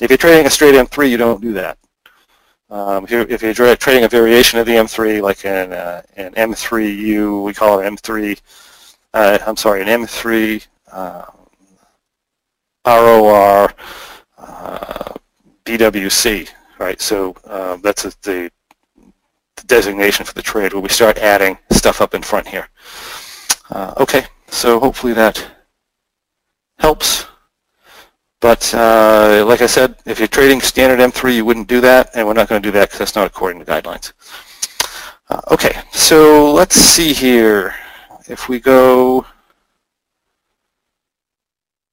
If 0.00 0.10
you're 0.10 0.18
trading 0.18 0.44
a 0.44 0.50
straight 0.50 0.74
M3, 0.74 1.08
you 1.08 1.16
don't 1.16 1.40
do 1.40 1.54
that. 1.54 1.78
Um, 2.72 3.04
if, 3.04 3.10
you're, 3.10 3.28
if 3.28 3.42
you're 3.42 3.76
trading 3.76 4.04
a 4.04 4.08
variation 4.08 4.58
of 4.58 4.64
the 4.64 4.72
M3, 4.72 5.20
like 5.20 5.44
an, 5.44 5.74
uh, 5.74 6.00
an 6.16 6.32
M3U, 6.32 7.44
we 7.44 7.52
call 7.52 7.80
it 7.80 7.84
M3, 7.84 8.40
uh, 9.12 9.38
I'm 9.46 9.58
sorry, 9.58 9.82
an 9.82 9.88
M3 9.88 10.66
uh, 10.90 11.24
ROR 12.86 13.74
BWC, 15.66 16.48
right? 16.78 16.98
So 16.98 17.36
uh, 17.44 17.76
that's 17.76 18.06
a, 18.06 18.08
the, 18.22 18.50
the, 19.56 19.64
designation 19.66 20.24
for 20.24 20.32
the 20.32 20.42
trade 20.42 20.72
where 20.72 20.80
we 20.80 20.88
start 20.88 21.18
adding 21.18 21.58
stuff 21.70 22.00
up 22.00 22.14
in 22.14 22.22
front 22.22 22.48
here. 22.48 22.68
Uh, 23.70 23.92
okay, 23.98 24.24
so 24.48 24.80
hopefully 24.80 25.12
that 25.12 25.46
helps. 26.78 27.26
But 28.42 28.74
uh, 28.74 29.44
like 29.46 29.62
I 29.62 29.66
said, 29.66 29.94
if 30.04 30.18
you're 30.18 30.26
trading 30.26 30.60
standard 30.60 30.98
M3, 30.98 31.36
you 31.36 31.44
wouldn't 31.44 31.68
do 31.68 31.80
that, 31.80 32.10
and 32.14 32.26
we're 32.26 32.34
not 32.34 32.48
going 32.48 32.60
to 32.60 32.68
do 32.68 32.72
that 32.72 32.88
because 32.88 32.98
that's 32.98 33.14
not 33.14 33.28
according 33.28 33.64
to 33.64 33.64
guidelines. 33.64 34.12
Uh, 35.30 35.40
okay, 35.52 35.80
so 35.92 36.52
let's 36.52 36.74
see 36.74 37.12
here. 37.12 37.72
If 38.28 38.48
we 38.48 38.58
go 38.58 39.24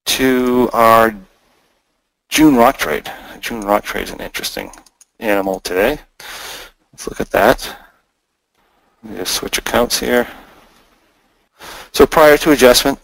to 0.06 0.70
our 0.74 1.16
June 2.30 2.56
rock 2.56 2.78
trade. 2.78 3.12
June 3.40 3.62
rock 3.62 3.84
trade 3.84 4.06
is 4.06 4.12
an 4.12 4.20
interesting 4.20 4.72
animal 5.20 5.60
today. 5.60 6.00
Let's 6.92 7.08
look 7.08 7.22
at 7.22 7.30
that. 7.30 7.76
Let 9.04 9.12
me 9.12 9.18
just 9.20 9.36
switch 9.36 9.60
accounts 9.60 10.00
here. 10.00 10.28
So 11.92 12.08
prior 12.08 12.38
to 12.38 12.52
adjustment, 12.52 13.00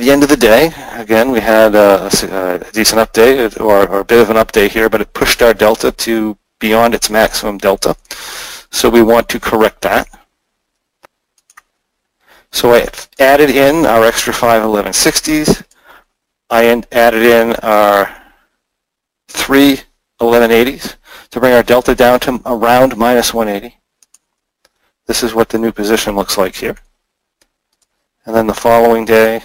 at 0.00 0.06
the 0.06 0.12
end 0.12 0.22
of 0.22 0.30
the 0.30 0.36
day, 0.36 0.72
again, 0.94 1.30
we 1.30 1.40
had 1.40 1.74
a, 1.74 2.06
a 2.06 2.72
decent 2.72 3.02
update, 3.02 3.60
or, 3.60 3.86
or, 3.86 4.00
a 4.00 4.04
bit 4.04 4.18
of 4.18 4.30
an 4.30 4.36
update 4.36 4.70
here, 4.70 4.88
but 4.88 5.02
it 5.02 5.12
pushed 5.12 5.42
our 5.42 5.52
delta 5.52 5.92
to 5.92 6.38
beyond 6.58 6.94
its 6.94 7.10
maximum 7.10 7.58
delta. 7.58 7.94
So 8.70 8.88
we 8.88 9.02
want 9.02 9.28
to 9.28 9.38
correct 9.38 9.82
that. 9.82 10.08
So 12.50 12.72
I 12.72 12.88
added 13.18 13.50
in 13.50 13.84
our 13.84 14.06
extra 14.06 14.32
51160s, 14.32 15.64
I 16.48 16.82
added 16.92 17.22
in 17.22 17.56
our 17.56 18.10
three 19.28 19.80
1180s 20.18 20.96
to 21.28 21.40
bring 21.40 21.52
our 21.52 21.62
delta 21.62 21.94
down 21.94 22.20
to 22.20 22.40
around 22.46 22.96
minus 22.96 23.34
180. 23.34 23.76
This 25.06 25.22
is 25.22 25.34
what 25.34 25.50
the 25.50 25.58
new 25.58 25.72
position 25.72 26.16
looks 26.16 26.38
like 26.38 26.54
here. 26.54 26.78
And 28.24 28.34
then 28.34 28.46
the 28.46 28.54
following 28.54 29.04
day, 29.04 29.42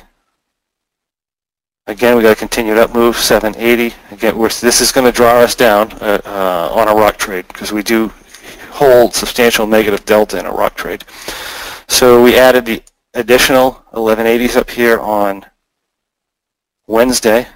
again, 1.88 2.16
we 2.16 2.24
got 2.24 2.30
to 2.30 2.36
continue 2.36 2.74
that 2.76 2.94
move, 2.94 3.18
780. 3.18 3.96
Again, 4.12 4.38
this 4.38 4.82
is 4.82 4.92
going 4.92 5.06
to 5.06 5.12
draw 5.12 5.40
us 5.40 5.56
down 5.56 5.92
uh, 5.94 6.22
uh, 6.26 6.70
on 6.74 6.88
a 6.88 6.96
rock 6.96 7.18
trade 7.18 7.48
because 7.48 7.72
we 7.72 7.84
do 7.84 8.12
hold 8.72 9.14
substantial 9.14 9.68
negative 9.68 10.06
delta 10.06 10.40
in 10.40 10.46
a 10.46 10.52
rock 10.52 10.76
trade. 10.76 11.04
So 11.88 12.24
we 12.24 12.38
added 12.38 12.66
the 12.66 12.84
additional 13.14 13.84
1180s 13.94 14.56
up 14.56 14.70
here 14.70 15.00
on 15.00 15.46
Wednesday. 16.88 17.48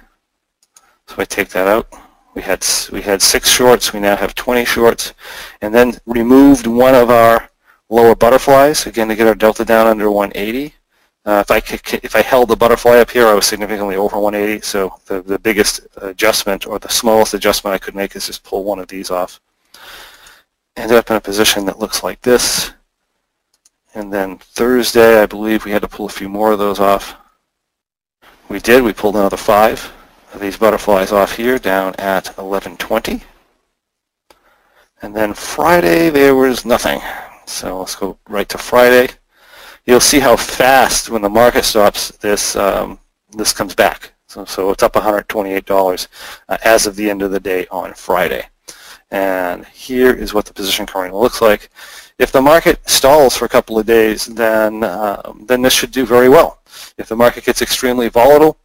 So 1.06 1.16
I 1.18 1.24
take 1.24 1.48
that 1.50 1.66
out. 1.66 1.88
We 2.34 2.42
had 2.42 2.64
we 2.92 3.02
had 3.02 3.20
six 3.20 3.50
shorts. 3.50 3.92
We 3.92 3.98
now 3.98 4.14
have 4.14 4.36
20 4.36 4.64
shorts, 4.64 5.12
and 5.60 5.74
then 5.74 5.94
removed 6.06 6.68
one 6.68 6.94
of 6.94 7.10
our 7.10 7.50
lower 7.88 8.14
butterflies 8.14 8.86
again 8.86 9.08
to 9.08 9.16
get 9.16 9.26
our 9.26 9.34
delta 9.34 9.64
down 9.64 9.88
under 9.88 10.08
180. 10.08 10.74
Uh, 11.24 11.44
if 11.46 11.50
I 11.50 11.58
if 12.02 12.16
I 12.16 12.22
held 12.22 12.48
the 12.48 12.56
butterfly 12.56 12.96
up 12.98 13.10
here, 13.10 13.26
I 13.26 13.34
was 13.34 13.46
significantly 13.46 13.96
over 13.96 14.18
180. 14.18 14.62
So 14.64 14.94
the 15.06 15.20
the 15.20 15.38
biggest 15.38 15.86
adjustment 15.96 16.66
or 16.66 16.78
the 16.78 16.88
smallest 16.88 17.34
adjustment 17.34 17.74
I 17.74 17.78
could 17.78 17.94
make 17.94 18.16
is 18.16 18.26
just 18.26 18.42
pull 18.42 18.64
one 18.64 18.78
of 18.78 18.88
these 18.88 19.10
off. 19.10 19.40
Ended 20.76 20.96
up 20.96 21.10
in 21.10 21.16
a 21.16 21.20
position 21.20 21.66
that 21.66 21.78
looks 21.78 22.02
like 22.02 22.22
this. 22.22 22.72
And 23.94 24.12
then 24.12 24.38
Thursday, 24.38 25.20
I 25.20 25.26
believe 25.26 25.64
we 25.64 25.72
had 25.72 25.82
to 25.82 25.88
pull 25.88 26.06
a 26.06 26.10
few 26.10 26.28
more 26.28 26.52
of 26.52 26.58
those 26.58 26.80
off. 26.80 27.16
We 28.48 28.60
did. 28.60 28.82
We 28.82 28.92
pulled 28.92 29.16
another 29.16 29.36
five 29.36 29.92
of 30.32 30.40
these 30.40 30.56
butterflies 30.56 31.12
off 31.12 31.36
here 31.36 31.58
down 31.58 31.94
at 31.96 32.26
1120. 32.36 33.22
And 35.02 35.14
then 35.14 35.34
Friday, 35.34 36.10
there 36.10 36.34
was 36.34 36.64
nothing. 36.64 37.00
So 37.46 37.80
let's 37.80 37.96
go 37.96 38.16
right 38.28 38.48
to 38.48 38.58
Friday. 38.58 39.08
You'll 39.86 40.00
see 40.00 40.20
how 40.20 40.36
fast 40.36 41.10
when 41.10 41.22
the 41.22 41.28
market 41.28 41.64
stops, 41.64 42.10
this 42.18 42.56
um, 42.56 42.98
this 43.36 43.52
comes 43.52 43.74
back. 43.74 44.12
So, 44.26 44.44
so 44.44 44.70
it's 44.70 44.82
up 44.82 44.92
$128 44.92 46.08
uh, 46.48 46.58
as 46.62 46.86
of 46.86 46.94
the 46.94 47.10
end 47.10 47.22
of 47.22 47.32
the 47.32 47.40
day 47.40 47.66
on 47.70 47.94
Friday. 47.94 48.46
And 49.10 49.66
here 49.66 50.12
is 50.12 50.32
what 50.32 50.44
the 50.44 50.54
position 50.54 50.86
currently 50.86 51.18
looks 51.18 51.40
like. 51.40 51.68
If 52.18 52.30
the 52.30 52.40
market 52.40 52.88
stalls 52.88 53.36
for 53.36 53.46
a 53.46 53.48
couple 53.48 53.78
of 53.78 53.86
days, 53.86 54.26
then 54.26 54.84
um, 54.84 55.44
then 55.48 55.62
this 55.62 55.72
should 55.72 55.90
do 55.90 56.06
very 56.06 56.28
well. 56.28 56.60
If 56.96 57.08
the 57.08 57.16
market 57.16 57.44
gets 57.44 57.62
extremely 57.62 58.08
volatile, 58.08 58.56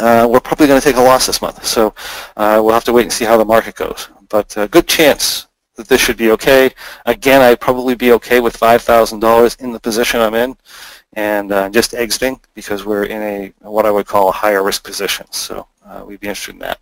uh, 0.00 0.26
we're 0.28 0.40
probably 0.40 0.66
going 0.66 0.80
to 0.80 0.84
take 0.84 0.96
a 0.96 1.00
loss 1.00 1.26
this 1.26 1.42
month. 1.42 1.64
So 1.64 1.94
uh, 2.36 2.60
we'll 2.62 2.74
have 2.74 2.84
to 2.84 2.92
wait 2.92 3.02
and 3.02 3.12
see 3.12 3.24
how 3.24 3.36
the 3.36 3.44
market 3.44 3.74
goes. 3.74 4.08
But 4.28 4.56
a 4.56 4.62
uh, 4.62 4.66
good 4.66 4.88
chance 4.88 5.47
that 5.78 5.88
this 5.88 6.00
should 6.00 6.16
be 6.16 6.32
okay. 6.32 6.70
Again, 7.06 7.40
I'd 7.40 7.60
probably 7.60 7.94
be 7.94 8.12
okay 8.12 8.40
with 8.40 8.58
$5,000 8.58 9.60
in 9.60 9.72
the 9.72 9.80
position 9.80 10.20
I'm 10.20 10.34
in 10.34 10.56
and 11.14 11.52
uh, 11.52 11.70
just 11.70 11.94
exiting 11.94 12.40
because 12.54 12.84
we're 12.84 13.04
in 13.04 13.22
a 13.22 13.68
what 13.68 13.86
I 13.86 13.90
would 13.90 14.06
call 14.06 14.28
a 14.28 14.32
higher 14.32 14.62
risk 14.62 14.84
position. 14.84 15.26
So 15.30 15.66
uh, 15.86 16.04
we'd 16.06 16.20
be 16.20 16.28
interested 16.28 16.54
in 16.54 16.58
that. 16.58 16.78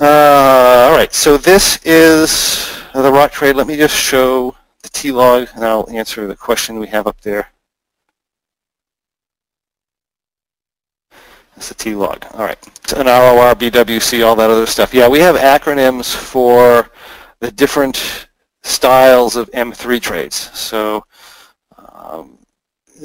Uh, 0.00 0.88
all 0.88 0.96
right, 0.96 1.12
so 1.12 1.36
this 1.36 1.78
is 1.84 2.70
the 2.94 3.12
rock 3.12 3.32
trade. 3.32 3.56
Let 3.56 3.66
me 3.66 3.76
just 3.76 3.96
show 3.96 4.54
the 4.82 4.88
T-log, 4.90 5.48
and 5.54 5.64
I'll 5.64 5.88
answer 5.90 6.26
the 6.26 6.36
question 6.36 6.78
we 6.78 6.86
have 6.88 7.06
up 7.06 7.20
there. 7.22 7.48
That's 11.56 11.68
the 11.70 11.74
T-log. 11.74 12.24
All 12.34 12.44
right. 12.44 12.58
So 12.86 13.00
an 13.00 13.06
ROR, 13.06 13.54
BWC, 13.54 14.24
all 14.24 14.36
that 14.36 14.50
other 14.50 14.66
stuff. 14.66 14.92
Yeah, 14.92 15.08
we 15.08 15.20
have 15.20 15.36
acronyms 15.36 16.14
for 16.14 16.90
the 17.40 17.50
different 17.50 18.28
styles 18.62 19.36
of 19.36 19.50
M3 19.52 20.00
trades. 20.00 20.36
So 20.56 21.04
um, 21.78 22.38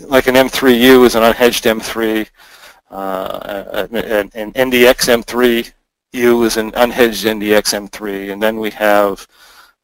like 0.06 0.28
an 0.28 0.36
M3U 0.36 1.06
is 1.06 1.16
an 1.16 1.24
unhedged 1.24 1.64
M3. 1.80 2.30
Uh, 2.90 3.88
an, 3.90 4.30
an 4.34 4.52
NDX 4.52 5.24
M3 5.24 5.72
U 6.14 6.44
is 6.44 6.58
an 6.58 6.72
unhedged 6.72 7.24
NDX 7.26 7.88
M3, 7.88 8.34
and 8.34 8.44
then 8.44 8.60
we 8.60 8.70
have 8.72 9.26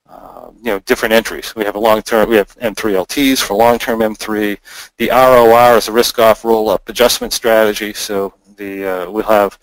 uh, 0.10 0.50
you 0.58 0.72
know 0.72 0.80
different 0.80 1.14
entries. 1.14 1.56
We 1.56 1.64
have 1.64 1.76
a 1.76 1.80
long-term, 1.80 2.30
we 2.30 2.36
have 2.36 2.54
M3LTs 2.58 3.42
for 3.42 3.54
long-term 3.54 4.00
M3. 4.00 4.58
The 4.98 5.10
ROR 5.10 5.78
is 5.78 5.88
a 5.88 5.94
risk-off 5.94 6.44
roll-up 6.44 6.90
adjustment 6.90 7.32
strategy. 7.32 7.94
So 7.94 8.34
the 8.58 8.86
uh, 8.86 9.12
we'll 9.12 9.24
have 9.24 9.58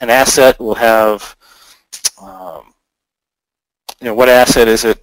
an 0.00 0.10
asset. 0.10 0.60
We'll 0.60 0.74
have 0.74 1.36
um, 2.20 2.74
you 4.00 4.06
know 4.06 4.14
what 4.14 4.28
asset 4.28 4.68
is 4.68 4.84
it? 4.84 5.02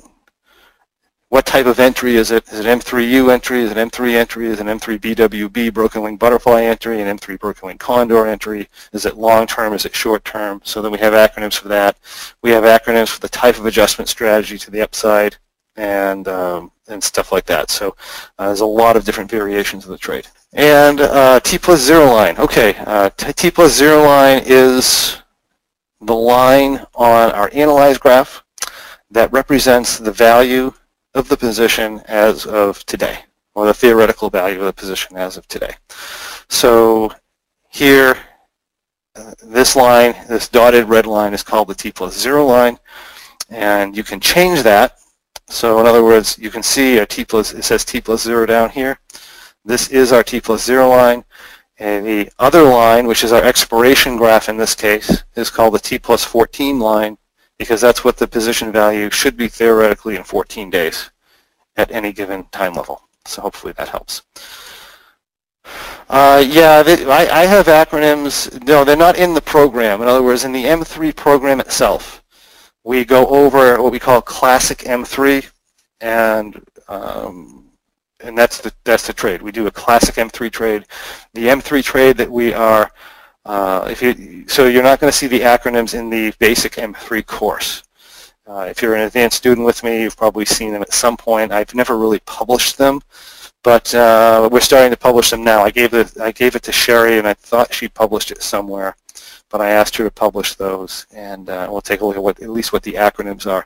what 1.34 1.48
type 1.48 1.66
of 1.66 1.80
entry 1.80 2.16
is 2.16 2.30
it? 2.30 2.48
Is 2.50 2.60
it 2.60 2.68
M3U 2.68 3.34
entry? 3.34 3.62
Is 3.62 3.72
it 3.72 3.78
M3 3.78 4.14
entry? 4.14 4.50
Is 4.50 4.60
it 4.60 4.68
M3 4.68 5.00
BWB 5.00 5.74
broken 5.74 6.04
wing 6.04 6.16
butterfly 6.16 6.62
entry? 6.62 7.02
An 7.02 7.18
M3 7.18 7.40
broken 7.40 7.70
wing 7.70 7.80
condor 7.80 8.28
entry? 8.28 8.70
Is 8.92 9.08
it 9.08 9.18
long 9.18 9.48
term? 9.48 9.74
Is 9.74 9.84
it 9.84 9.96
short 9.96 10.24
term? 10.26 10.62
So 10.64 10.80
then 10.80 10.92
we 10.92 11.00
have 11.00 11.14
acronyms 11.14 11.58
for 11.58 11.70
that. 11.70 11.98
We 12.44 12.52
have 12.52 12.64
acronyms 12.64 13.10
for 13.10 13.20
the 13.20 13.30
type 13.30 13.58
of 13.58 13.66
adjustment 13.66 14.10
strategy 14.10 14.60
to 14.60 14.70
the 14.70 14.82
upside 14.82 15.38
and 15.76 16.28
um, 16.28 16.72
and 16.88 17.04
stuff 17.04 17.32
like 17.32 17.48
that. 17.48 17.72
So 17.72 17.96
uh, 18.38 18.46
there's 18.46 18.60
a 18.60 18.66
lot 18.68 18.96
of 18.96 19.04
different 19.04 19.32
variations 19.32 19.86
of 19.86 19.90
the 19.90 19.98
trade. 19.98 20.28
And 20.56 21.02
uh, 21.02 21.40
T 21.40 21.58
plus 21.58 21.82
zero 21.82 22.06
line. 22.06 22.38
Okay, 22.38 22.76
uh, 22.86 23.10
T 23.10 23.50
plus 23.50 23.74
zero 23.74 24.04
line 24.04 24.44
is 24.46 25.18
the 26.00 26.16
line 26.16 26.86
on 26.94 27.32
our 27.32 27.50
analyze 27.54 27.98
graph 27.98 28.44
that 29.10 29.32
represents 29.32 29.98
the 29.98 30.12
value 30.12 30.74
of 31.16 31.28
the 31.28 31.38
position 31.38 32.02
as 32.08 32.46
of 32.46 32.86
today, 32.86 33.20
or 33.56 33.66
the 33.66 33.74
theoretical 33.74 34.30
value 34.30 34.60
of 34.60 34.66
the 34.66 34.74
position 34.74 35.18
as 35.18 35.38
of 35.38 35.48
today. 35.48 35.74
So 36.50 37.12
here, 37.70 38.18
uh, 39.16 39.34
this 39.44 39.76
line, 39.76 40.16
this 40.28 40.50
dotted 40.50 40.88
red 40.88 41.08
line 41.08 41.34
is 41.34 41.42
called 41.42 41.68
the 41.68 41.76
T 41.76 41.92
plus 41.92 42.20
zero 42.20 42.46
line, 42.46 42.78
and 43.50 43.98
you 43.98 44.04
can 44.04 44.20
change 44.20 44.62
that. 44.64 44.98
So 45.48 45.80
in 45.80 45.88
other 45.88 46.04
words, 46.04 46.38
you 46.38 46.50
can 46.52 46.64
see 46.64 47.00
a 47.00 47.06
T 47.06 47.26
plus, 47.26 47.54
it 47.54 47.64
says 47.64 47.84
T 47.86 48.02
plus 48.02 48.22
zero 48.22 48.46
down 48.46 48.70
here. 48.70 49.00
This 49.66 49.90
is 49.90 50.12
our 50.12 50.24
T 50.24 50.42
plus 50.42 50.64
zero 50.64 50.90
line. 50.90 51.24
And 51.80 52.06
the 52.06 52.30
other 52.40 52.64
line, 52.64 53.08
which 53.08 53.24
is 53.24 53.32
our 53.32 53.44
expiration 53.44 54.18
graph 54.18 54.48
in 54.48 54.58
this 54.58 54.76
case, 54.76 55.24
is 55.36 55.50
called 55.50 55.74
the 55.74 55.80
T 55.80 55.98
plus 55.98 56.24
14 56.24 56.80
line, 56.80 57.18
because 57.58 57.82
that's 57.82 58.04
what 58.04 58.18
the 58.18 58.28
position 58.28 58.72
value 58.72 59.10
should 59.10 59.36
be 59.36 59.48
theoretically 59.48 60.16
in 60.16 60.24
14 60.24 60.70
days 60.70 61.10
at 61.76 61.92
any 61.92 62.14
given 62.14 62.46
time 62.52 62.74
level. 62.74 63.02
So 63.26 63.42
hopefully 63.42 63.74
that 63.78 63.90
helps. 63.90 64.22
Uh, 66.10 66.44
yeah, 66.46 66.84
they, 66.84 67.06
I, 67.06 67.42
I, 67.42 67.46
have 67.46 67.68
acronyms. 67.68 68.62
No, 68.68 68.84
they're 68.84 68.98
not 68.98 69.18
in 69.18 69.34
the 69.34 69.42
program. 69.42 70.02
In 70.02 70.08
other 70.08 70.22
words, 70.22 70.44
in 70.44 70.52
the 70.52 70.66
M3 70.66 71.16
program 71.16 71.62
itself, 71.62 72.22
we 72.84 73.06
go 73.06 73.26
over 73.28 73.82
what 73.82 73.94
we 73.94 74.00
call 74.00 74.22
classic 74.22 74.80
M3, 74.80 75.50
and 76.02 76.62
um, 76.90 77.63
and 78.24 78.38
that's 78.38 78.60
the 78.60 78.74
that's 78.84 79.08
the 79.08 79.14
trade. 79.14 79.42
We 79.42 79.52
do 79.52 79.68
a 79.68 79.72
classic 79.72 80.16
M3 80.16 80.52
trade. 80.52 80.86
The 81.34 81.48
M3 81.48 81.84
trade 81.84 82.18
that 82.18 82.32
we 82.32 82.54
are 82.54 82.92
uh, 83.46 83.88
if 83.90 84.02
you, 84.02 84.48
so 84.48 84.68
you're 84.68 84.84
not 84.84 85.00
going 85.00 85.12
to 85.12 85.18
see 85.18 85.28
the 85.28 85.42
acronyms 85.42 85.94
in 85.94 86.10
the 86.10 86.34
basic 86.40 86.74
M3 86.74 87.26
course. 87.26 87.84
Uh, 88.48 88.68
if 88.70 88.82
you're 88.82 88.96
an 88.96 89.02
advanced 89.02 89.38
student 89.38 89.66
with 89.66 89.84
me, 89.84 90.02
you've 90.02 90.18
probably 90.18 90.46
seen 90.46 90.72
them 90.74 90.82
at 90.82 90.94
some 90.94 91.18
point. 91.18 91.52
I've 91.52 91.74
never 91.74 91.98
really 91.98 92.20
published 92.26 92.78
them, 92.78 93.02
but 93.64 93.94
uh, 93.96 94.50
we're 94.52 94.60
starting 94.60 94.92
to 94.92 94.98
publish 94.98 95.30
them 95.30 95.44
now. 95.44 95.62
I 95.64 95.72
gave 95.72 95.94
it, 95.94 96.20
I 96.20 96.32
gave 96.32 96.56
it 96.56 96.64
to 96.64 96.72
Sherry, 96.72 97.18
and 97.18 97.28
I 97.28 97.34
thought 97.34 97.74
she 97.74 97.88
published 97.88 98.32
it 98.32 98.42
somewhere, 98.42 98.96
but 99.50 99.62
I 99.62 99.70
asked 99.70 99.96
her 99.98 100.04
to 100.04 100.12
publish 100.12 100.56
those, 100.56 101.06
and 101.14 101.50
uh, 101.50 101.68
we'll 101.70 101.82
take 101.82 102.02
a 102.02 102.06
look 102.06 102.18
at 102.18 102.24
what, 102.24 102.42
at 102.42 102.50
least 102.50 102.74
what 102.74 102.84
the 102.84 102.94
acronyms 102.94 103.50
are. 103.50 103.66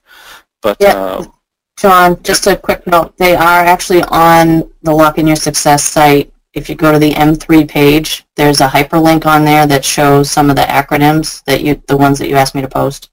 But 0.61 0.77
yeah. 0.79 0.93
Um, 0.93 1.33
John, 1.77 2.21
just 2.23 2.47
a 2.47 2.55
quick 2.55 2.85
note. 2.87 3.15
They 3.17 3.35
are 3.35 3.65
actually 3.65 4.03
on 4.03 4.69
the 4.81 4.93
Lock 4.93 5.17
in 5.17 5.27
Your 5.27 5.35
Success 5.35 5.83
site 5.83 6.33
if 6.57 6.69
you 6.69 6.75
go 6.75 6.91
to 6.91 6.97
the 6.97 7.11
M3 7.11 7.69
page, 7.69 8.25
there's 8.35 8.61
a 8.61 8.67
hyperlink 8.67 9.27
on 9.27 9.45
there 9.45 9.67
that 9.67 9.85
shows 9.85 10.31
some 10.31 10.49
of 10.49 10.55
the 10.55 10.63
acronyms 10.63 11.43
that 11.43 11.61
you, 11.61 11.81
the 11.85 11.95
ones 11.95 12.17
that 12.17 12.27
you 12.27 12.35
asked 12.35 12.55
me 12.55 12.61
to 12.61 12.67
post. 12.67 13.11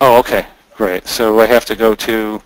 Oh, 0.00 0.18
okay, 0.20 0.46
great. 0.74 1.06
So 1.06 1.38
I 1.38 1.46
have 1.46 1.66
to 1.66 1.76
go 1.76 1.94
to. 1.94 2.40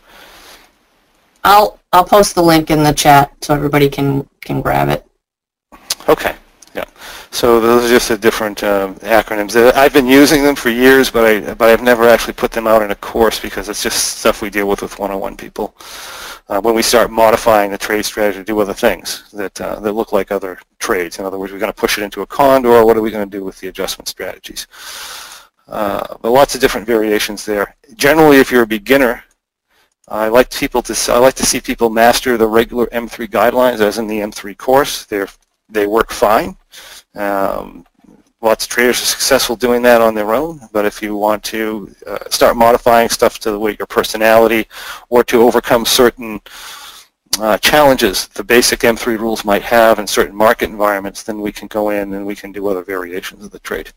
I'll 1.45 1.79
I'll 1.93 2.05
post 2.05 2.35
the 2.35 2.43
link 2.43 2.71
in 2.71 2.83
the 2.83 2.93
chat 2.93 3.33
so 3.41 3.55
everybody 3.55 3.89
can 3.89 4.29
can 4.41 4.61
grab 4.61 4.89
it. 4.89 5.07
Okay. 6.09 6.35
So 7.33 7.61
those 7.61 7.87
are 7.87 7.89
just 7.89 8.09
the 8.11 8.19
different 8.19 8.63
um, 8.65 8.97
acronyms. 8.97 9.57
I've 9.75 9.95
been 9.95 10.07
using 10.09 10.45
them 10.45 10.57
for 10.57 10.71
years, 10.71 11.11
but 11.11 11.25
I 11.25 11.55
but 11.55 11.71
I've 11.71 11.83
never 11.83 12.09
actually 12.09 12.35
put 12.35 12.53
them 12.53 12.67
out 12.69 12.83
in 12.83 12.93
a 12.93 12.97
course 12.97 13.41
because 13.41 13.69
it's 13.71 13.83
just 13.83 14.19
stuff 14.19 14.43
we 14.43 14.51
deal 14.51 14.69
with 14.69 14.83
with 14.83 14.99
one-on-one 14.99 15.37
people. 15.39 15.75
uh, 16.49 16.61
when 16.61 16.75
we 16.75 16.83
start 16.83 17.11
modifying 17.11 17.71
the 17.71 17.79
trade 17.79 18.05
strategy 18.05 18.39
to 18.39 18.45
do 18.45 18.61
other 18.61 18.75
things 18.75 19.31
that, 19.33 19.59
uh, 19.61 19.81
that 19.81 19.93
look 19.93 20.13
like 20.13 20.31
other 20.31 20.59
trades. 20.79 21.19
In 21.19 21.25
other 21.25 21.39
words, 21.39 21.53
we're 21.53 21.59
going 21.59 21.73
to 21.73 21.81
push 21.81 21.99
it 21.99 22.05
into 22.05 22.23
a 22.23 22.27
condor. 22.27 22.85
What 22.85 22.97
are 22.97 23.03
we 23.03 23.11
going 23.11 23.29
to 23.29 23.39
do 23.39 23.45
with 23.45 23.61
the 23.61 23.69
adjustment 23.69 24.09
strategies? 24.09 24.67
Uh, 25.69 26.17
but 26.21 26.31
lots 26.31 26.55
of 26.55 26.61
different 26.61 26.87
variations 26.87 27.47
there. 27.47 27.77
Generally, 27.95 28.39
if 28.39 28.51
you're 28.53 28.65
a 28.65 28.67
beginner, 28.67 29.25
I 30.09 30.29
like 30.29 30.51
people 30.51 30.83
to 30.83 31.13
I 31.13 31.19
like 31.19 31.35
to 31.35 31.47
see 31.47 31.61
people 31.61 31.89
master 31.91 32.37
the 32.37 32.47
regular 32.49 32.87
M3 32.89 33.29
guidelines, 33.29 33.81
as 33.81 33.99
in 33.99 34.07
the 34.07 34.21
M3 34.21 34.57
course. 34.59 35.05
They 35.07 35.25
they 35.71 35.87
work 35.87 36.13
fine. 36.13 36.57
Um, 37.15 37.87
lots 38.41 38.65
of 38.65 38.71
traders 38.71 39.01
are 39.01 39.07
successful 39.07 39.57
doing 39.57 39.83
that 39.83 40.01
on 40.01 40.15
their 40.15 40.35
own. 40.35 40.61
But 40.73 40.85
if 40.85 41.03
you 41.03 41.17
want 41.17 41.43
to 41.45 41.95
uh, 42.07 42.29
start 42.31 42.57
modifying 42.57 43.09
stuff 43.09 43.39
to 43.41 43.51
the 43.51 43.59
way 43.59 43.77
your 43.79 43.87
personality, 43.87 44.67
or 45.09 45.25
to 45.25 45.43
overcome 45.43 45.85
certain 45.87 46.41
uh, 47.41 47.57
challenges 47.59 48.29
the 48.29 48.45
basic 48.45 48.81
M3 48.81 49.19
rules 49.19 49.45
might 49.45 49.63
have 49.63 49.99
in 49.99 50.07
certain 50.07 50.37
market 50.37 50.69
environments, 50.69 51.23
then 51.23 51.41
we 51.41 51.53
can 51.53 51.69
go 51.69 51.91
in 51.91 52.13
and 52.13 52.27
we 52.27 52.37
can 52.37 52.53
do 52.53 52.67
other 52.67 52.83
variations 52.83 53.45
of 53.45 53.51
the 53.51 53.61
trade. 53.61 53.91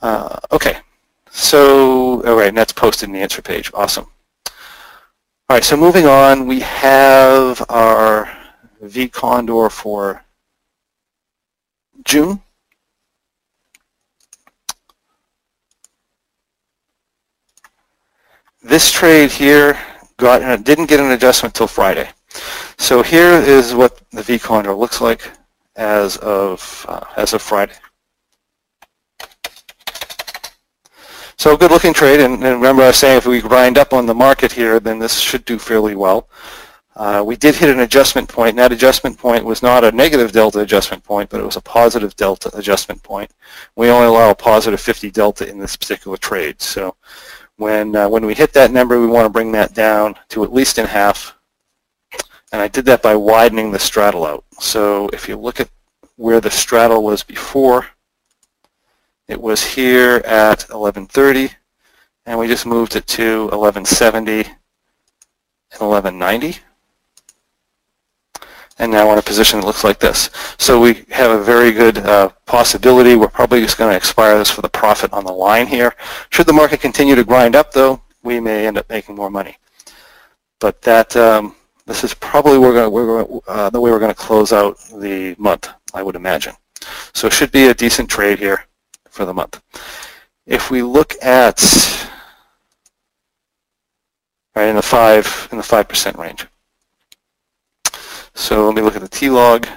Uh, 0.00 0.38
okay, 0.50 0.78
so 1.30 2.24
all 2.24 2.36
right, 2.36 2.48
and 2.48 2.56
that's 2.56 2.72
posted 2.72 3.08
in 3.08 3.12
the 3.12 3.20
answer 3.20 3.40
page. 3.42 3.70
Awesome. 3.74 4.06
All 4.46 5.56
right, 5.56 5.64
so 5.64 5.76
moving 5.76 6.06
on, 6.06 6.46
we 6.46 6.60
have 6.60 7.64
our 7.68 8.30
V 8.80 9.08
Condor 9.08 9.68
for 9.70 10.24
June. 12.04 12.40
This 18.62 18.92
trade 18.92 19.30
here 19.30 19.78
got 20.16 20.64
didn't 20.64 20.86
get 20.86 21.00
an 21.00 21.10
adjustment 21.10 21.54
till 21.54 21.66
Friday. 21.66 22.08
So 22.78 23.02
here 23.02 23.32
is 23.32 23.74
what 23.74 24.00
the 24.12 24.22
V 24.22 24.38
Condor 24.38 24.74
looks 24.74 25.00
like 25.00 25.30
as 25.76 26.16
of 26.18 26.86
uh, 26.88 27.04
as 27.16 27.32
of 27.34 27.42
Friday. 27.42 27.74
So 31.38 31.56
good 31.56 31.72
looking 31.72 31.92
trade, 31.92 32.20
and, 32.20 32.34
and, 32.34 32.54
remember 32.54 32.84
I 32.84 32.88
was 32.88 32.96
saying 32.96 33.18
if 33.18 33.26
we 33.26 33.40
grind 33.40 33.76
up 33.76 33.92
on 33.92 34.06
the 34.06 34.14
market 34.14 34.52
here, 34.52 34.78
then 34.78 35.00
this 35.00 35.18
should 35.18 35.44
do 35.44 35.58
fairly 35.58 35.96
well. 35.96 36.28
Uh, 36.94 37.22
we 37.24 37.36
did 37.36 37.54
hit 37.54 37.70
an 37.70 37.80
adjustment 37.80 38.28
point, 38.28 38.50
and 38.50 38.58
that 38.58 38.72
adjustment 38.72 39.16
point 39.16 39.44
was 39.44 39.62
not 39.62 39.82
a 39.82 39.92
negative 39.92 40.30
delta 40.30 40.60
adjustment 40.60 41.02
point, 41.02 41.30
but 41.30 41.40
it 41.40 41.44
was 41.44 41.56
a 41.56 41.60
positive 41.62 42.14
delta 42.16 42.50
adjustment 42.56 43.02
point. 43.02 43.30
We 43.76 43.88
only 43.88 44.06
allow 44.06 44.30
a 44.30 44.34
positive 44.34 44.80
50 44.80 45.10
delta 45.10 45.48
in 45.48 45.58
this 45.58 45.74
particular 45.74 46.18
trade. 46.18 46.60
So 46.60 46.94
when, 47.56 47.96
uh, 47.96 48.08
when 48.08 48.26
we 48.26 48.34
hit 48.34 48.52
that 48.52 48.72
number, 48.72 49.00
we 49.00 49.06
want 49.06 49.24
to 49.24 49.30
bring 49.30 49.52
that 49.52 49.72
down 49.72 50.16
to 50.30 50.44
at 50.44 50.52
least 50.52 50.78
in 50.78 50.86
half. 50.86 51.34
And 52.52 52.60
I 52.60 52.68
did 52.68 52.84
that 52.84 53.02
by 53.02 53.16
widening 53.16 53.72
the 53.72 53.78
straddle 53.78 54.26
out. 54.26 54.44
So 54.60 55.08
if 55.14 55.28
you 55.28 55.38
look 55.38 55.60
at 55.60 55.70
where 56.16 56.40
the 56.40 56.50
straddle 56.50 57.02
was 57.02 57.22
before, 57.22 57.86
it 59.28 59.40
was 59.40 59.64
here 59.64 60.16
at 60.26 60.68
1130, 60.68 61.52
and 62.26 62.38
we 62.38 62.48
just 62.48 62.66
moved 62.66 62.96
it 62.96 63.06
to 63.06 63.44
1170 63.44 64.40
and 64.40 65.80
1190. 65.80 66.58
And 68.82 68.90
now 68.90 69.12
in 69.12 69.18
a 69.18 69.22
position 69.22 69.60
that 69.60 69.66
looks 69.66 69.84
like 69.84 70.00
this. 70.00 70.28
So 70.58 70.80
we 70.80 71.04
have 71.10 71.30
a 71.30 71.40
very 71.42 71.70
good 71.70 71.98
uh, 71.98 72.30
possibility. 72.46 73.14
We're 73.14 73.28
probably 73.28 73.60
just 73.60 73.78
going 73.78 73.92
to 73.92 73.96
expire 73.96 74.36
this 74.36 74.50
for 74.50 74.60
the 74.60 74.68
profit 74.68 75.12
on 75.12 75.24
the 75.24 75.32
line 75.32 75.68
here. 75.68 75.94
Should 76.30 76.46
the 76.46 76.52
market 76.52 76.80
continue 76.80 77.14
to 77.14 77.22
grind 77.22 77.54
up, 77.54 77.70
though, 77.70 78.02
we 78.24 78.40
may 78.40 78.66
end 78.66 78.76
up 78.76 78.90
making 78.90 79.14
more 79.14 79.30
money. 79.30 79.56
But 80.58 80.82
that 80.82 81.14
um, 81.14 81.54
this 81.86 82.02
is 82.02 82.12
probably 82.12 82.58
we're 82.58 82.82
to, 82.82 82.90
we're 82.90 83.24
going, 83.24 83.40
uh, 83.46 83.70
the 83.70 83.80
way 83.80 83.92
we're 83.92 84.00
going 84.00 84.10
to 84.10 84.20
close 84.20 84.52
out 84.52 84.78
the 84.98 85.36
month, 85.38 85.68
I 85.94 86.02
would 86.02 86.16
imagine. 86.16 86.54
So 87.14 87.28
it 87.28 87.32
should 87.32 87.52
be 87.52 87.68
a 87.68 87.74
decent 87.74 88.10
trade 88.10 88.40
here 88.40 88.66
for 89.08 89.24
the 89.24 89.32
month. 89.32 89.62
If 90.44 90.72
we 90.72 90.82
look 90.82 91.14
at 91.22 91.62
right 94.56 94.68
in 94.68 94.76
the 94.76 94.82
five 94.82 95.48
in 95.52 95.58
the 95.58 95.62
five 95.62 95.88
percent 95.88 96.18
range. 96.18 96.46
So 98.42 98.66
let 98.66 98.74
me 98.74 98.82
look 98.82 98.96
at 98.96 99.02
the 99.02 99.08
T 99.08 99.30
log, 99.30 99.68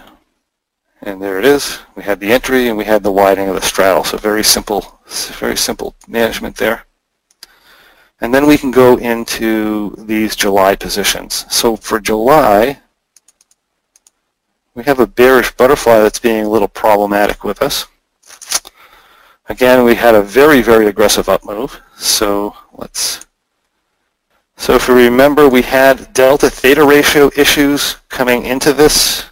and 1.03 1.21
there 1.21 1.37
it 1.37 1.45
is. 1.45 1.77
We 1.95 2.01
had 2.01 2.19
the 2.19 2.31
entry 2.31 2.67
and 2.67 2.75
we 2.75 2.83
had 2.83 3.03
the 3.03 3.11
widening 3.11 3.47
of 3.47 3.53
the 3.53 3.61
straddle. 3.61 4.03
So 4.03 4.17
very 4.17 4.43
simple, 4.43 4.99
very 5.37 5.55
simple 5.55 5.95
management 6.07 6.55
there. 6.55 6.87
And 8.19 8.33
then 8.33 8.47
we 8.47 8.57
can 8.57 8.71
go 8.71 8.97
into 8.97 9.95
these 9.99 10.35
July 10.35 10.75
positions. 10.75 11.45
So 11.51 11.75
for 11.75 11.99
July, 11.99 12.79
we 14.73 14.83
have 14.85 14.99
a 14.99 15.05
bearish 15.05 15.51
butterfly 15.51 15.99
that's 15.99 16.19
being 16.19 16.43
a 16.43 16.49
little 16.49 16.67
problematic 16.67 17.43
with 17.43 17.61
us. 17.61 17.85
Again, 19.47 19.83
we 19.83 19.93
had 19.93 20.15
a 20.15 20.23
very, 20.23 20.63
very 20.63 20.87
aggressive 20.87 21.29
up 21.29 21.45
move. 21.45 21.79
So 21.97 22.55
let's, 22.73 23.27
so 24.57 24.73
if 24.73 24.87
we 24.87 25.05
remember, 25.05 25.49
we 25.49 25.61
had 25.61 26.13
delta 26.13 26.49
theta 26.49 26.85
ratio 26.85 27.29
issues 27.35 27.97
coming 28.09 28.45
into 28.45 28.73
this, 28.73 29.25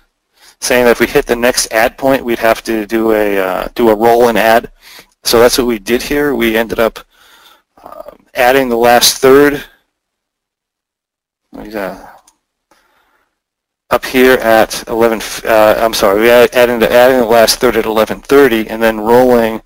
saying 0.59 0.85
that 0.85 0.91
if 0.91 0.99
we 0.99 1.07
hit 1.07 1.25
the 1.25 1.35
next 1.35 1.71
add 1.71 1.97
point, 1.97 2.25
we'd 2.25 2.39
have 2.39 2.63
to 2.63 2.85
do 2.85 3.11
a, 3.13 3.37
uh, 3.39 3.67
do 3.73 3.89
a 3.89 3.95
roll 3.95 4.27
and 4.27 4.37
add. 4.37 4.71
So 5.23 5.39
that's 5.39 5.57
what 5.57 5.67
we 5.67 5.79
did 5.79 6.03
here. 6.03 6.35
We 6.35 6.57
ended 6.57 6.79
up 6.79 6.99
um, 7.81 8.25
adding 8.33 8.69
the 8.69 8.77
last 8.77 9.17
third. 9.17 9.63
Uh, 11.55 12.07
up 13.89 14.05
here 14.05 14.33
at 14.33 14.87
11, 14.87 15.21
uh, 15.45 15.75
I'm 15.77 15.93
sorry, 15.93 16.21
we 16.21 16.29
adding, 16.31 16.81
adding 16.83 17.19
the 17.19 17.25
last 17.25 17.59
third 17.59 17.75
at 17.75 17.85
1130 17.85 18.67
and 18.67 18.81
then 18.81 18.99
rolling 18.99 19.61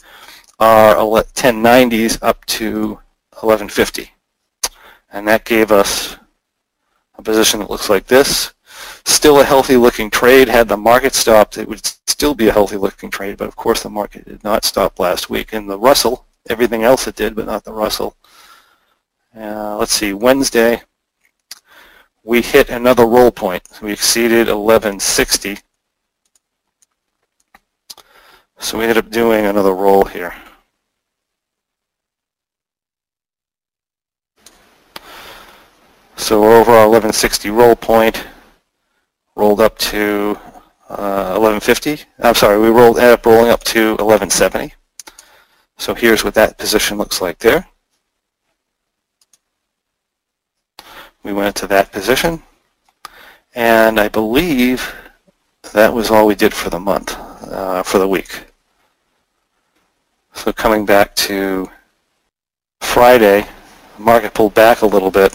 our 0.60 0.96
1090s 1.34 2.20
up 2.22 2.44
to 2.46 3.00
1150. 3.40 4.12
And 5.12 5.28
that 5.28 5.46
gave 5.46 5.72
us 5.72 6.18
a 7.16 7.22
position 7.22 7.60
that 7.60 7.70
looks 7.70 7.90
like 7.90 8.08
this. 8.08 8.54
Still 9.06 9.40
a 9.40 9.44
healthy 9.44 9.78
looking 9.78 10.10
trade. 10.10 10.50
Had 10.50 10.68
the 10.68 10.78
market 10.78 11.16
stopped, 11.16 11.58
it 11.58 11.68
would 11.68 11.86
still 11.86 12.36
be 12.36 12.48
a 12.48 12.54
healthy 12.54 12.78
looking 12.78 13.10
trade, 13.10 13.38
but 13.38 13.48
of 13.48 13.56
course 13.56 13.84
the 13.84 13.90
market 13.90 14.26
did 14.26 14.44
not 14.44 14.66
stop 14.66 15.00
last 15.00 15.30
week. 15.30 15.54
And 15.54 15.70
the 15.70 15.80
Russell, 15.80 16.26
everything 16.50 16.84
else 16.84 17.08
it 17.08 17.16
did, 17.16 17.36
but 17.36 17.46
not 17.46 17.64
the 17.64 17.74
Russell. 17.74 18.16
Uh, 19.36 19.78
let's 19.78 19.94
see, 19.94 20.14
Wednesday, 20.14 20.82
we 22.24 22.42
hit 22.42 22.70
another 22.70 23.06
roll 23.06 23.32
point. 23.32 23.64
We 23.82 23.94
exceeded 23.94 24.48
1160. 24.48 25.60
So 28.60 28.78
we 28.78 28.84
ended 28.84 28.98
up 28.98 29.10
doing 29.10 29.46
another 29.46 29.74
roll 29.74 30.06
here. 30.06 30.34
So 36.28 36.42
we're 36.42 36.60
over 36.60 36.72
our 36.72 36.90
1160 36.90 37.52
roll 37.52 37.74
point, 37.74 38.22
rolled 39.38 39.62
up 39.62 39.78
to 39.78 40.38
uh, 40.90 41.40
1150. 41.40 42.04
I'm 42.20 42.36
sorry, 42.36 42.60
we 42.60 42.68
rolled 42.68 42.98
ended 42.98 43.14
up 43.14 43.26
rolling 43.26 43.50
up 43.50 43.64
to 43.64 43.92
1170. 43.92 44.74
So 45.78 45.94
here's 45.94 46.26
what 46.26 46.34
that 46.34 46.58
position 46.58 46.98
looks 46.98 47.22
like 47.22 47.40
there. 47.40 47.66
We 51.24 51.32
went 51.32 51.56
to 51.56 51.68
that 51.68 51.94
position, 51.94 52.44
and 53.56 53.98
I 53.98 54.10
believe 54.10 54.94
that 55.72 55.94
was 55.94 56.12
all 56.12 56.28
we 56.28 56.36
did 56.36 56.54
for 56.54 56.70
the 56.70 56.78
month, 56.78 57.18
uh, 57.50 57.84
for 57.84 58.00
the 58.00 58.08
week. 58.10 58.48
So 60.34 60.52
coming 60.52 60.86
back 60.86 61.16
to 61.28 61.72
Friday, 62.82 63.48
the 63.96 64.04
market 64.04 64.34
pulled 64.34 64.56
back 64.56 64.82
a 64.82 64.86
little 64.86 65.10
bit 65.10 65.34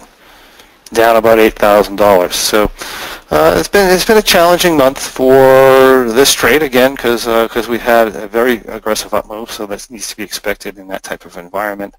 down 0.92 1.16
about 1.16 1.38
$8,000. 1.38 2.32
So 2.32 2.70
uh, 3.32 3.54
it's 3.56 3.68
been 3.68 3.90
it's 3.90 4.04
been 4.04 4.18
a 4.18 4.22
challenging 4.22 4.76
month 4.76 4.98
for 4.98 6.04
this 6.12 6.34
trade 6.34 6.62
again 6.62 6.94
because 6.94 7.24
because 7.24 7.66
uh, 7.66 7.70
we 7.70 7.78
had 7.78 8.08
a 8.08 8.28
very 8.28 8.58
aggressive 8.66 9.14
up 9.14 9.26
move, 9.26 9.50
so 9.50 9.64
that 9.64 9.90
needs 9.90 10.08
to 10.08 10.16
be 10.18 10.22
expected 10.22 10.76
in 10.76 10.86
that 10.88 11.02
type 11.02 11.24
of 11.24 11.38
environment. 11.38 11.94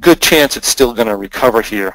Good 0.00 0.20
chance 0.20 0.56
it's 0.56 0.66
still 0.66 0.92
going 0.92 1.06
to 1.06 1.16
recover 1.16 1.62
here. 1.62 1.94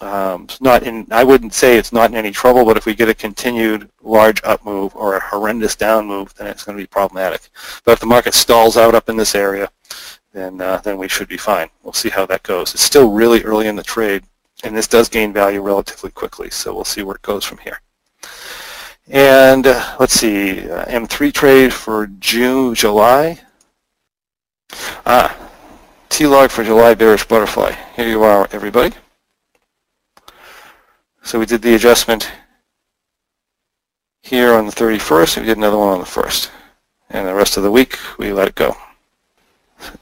Um, 0.00 0.44
it's 0.44 0.60
not 0.60 0.84
in 0.84 1.08
I 1.10 1.24
wouldn't 1.24 1.52
say 1.52 1.76
it's 1.76 1.92
not 1.92 2.10
in 2.10 2.16
any 2.16 2.30
trouble, 2.30 2.64
but 2.64 2.76
if 2.76 2.86
we 2.86 2.94
get 2.94 3.08
a 3.08 3.14
continued 3.14 3.90
large 4.02 4.40
up 4.44 4.64
move 4.64 4.94
or 4.94 5.16
a 5.16 5.20
horrendous 5.20 5.74
down 5.74 6.06
move, 6.06 6.32
then 6.34 6.46
it's 6.46 6.62
going 6.62 6.78
to 6.78 6.82
be 6.82 6.86
problematic. 6.86 7.50
But 7.84 7.92
if 7.92 8.00
the 8.00 8.06
market 8.06 8.34
stalls 8.34 8.76
out 8.76 8.94
up 8.94 9.08
in 9.08 9.16
this 9.16 9.34
area, 9.34 9.68
then 10.32 10.60
uh, 10.60 10.76
then 10.78 10.96
we 10.96 11.08
should 11.08 11.28
be 11.28 11.36
fine. 11.36 11.70
We'll 11.82 11.92
see 11.92 12.08
how 12.08 12.24
that 12.26 12.44
goes. 12.44 12.72
It's 12.72 12.84
still 12.84 13.10
really 13.10 13.42
early 13.42 13.66
in 13.66 13.74
the 13.74 13.82
trade, 13.82 14.22
and 14.62 14.76
this 14.76 14.86
does 14.86 15.08
gain 15.08 15.32
value 15.32 15.60
relatively 15.60 16.10
quickly, 16.10 16.50
so 16.50 16.74
we'll 16.74 16.84
see 16.84 17.02
where 17.02 17.16
it 17.16 17.22
goes 17.22 17.44
from 17.44 17.58
here. 17.58 17.80
And 19.08 19.66
uh, 19.66 19.96
let's 19.98 20.14
see, 20.14 20.70
uh, 20.70 20.84
M3 20.86 21.32
trade 21.32 21.72
for 21.72 22.06
June, 22.18 22.74
July. 22.74 23.40
Ah, 25.04 25.36
T-log 26.08 26.50
for 26.50 26.64
July 26.64 26.94
bearish 26.94 27.26
butterfly. 27.26 27.72
Here 27.96 28.08
you 28.08 28.22
are, 28.22 28.48
everybody. 28.52 28.94
So 31.22 31.38
we 31.38 31.46
did 31.46 31.62
the 31.62 31.74
adjustment 31.74 32.30
here 34.22 34.54
on 34.54 34.66
the 34.66 34.72
31st, 34.72 35.36
and 35.36 35.46
we 35.46 35.48
did 35.48 35.58
another 35.58 35.78
one 35.78 35.88
on 35.88 35.98
the 35.98 36.04
1st. 36.04 36.50
And 37.10 37.26
the 37.26 37.34
rest 37.34 37.56
of 37.56 37.62
the 37.62 37.70
week, 37.70 37.98
we 38.18 38.32
let 38.32 38.48
it 38.48 38.54
go. 38.54 38.76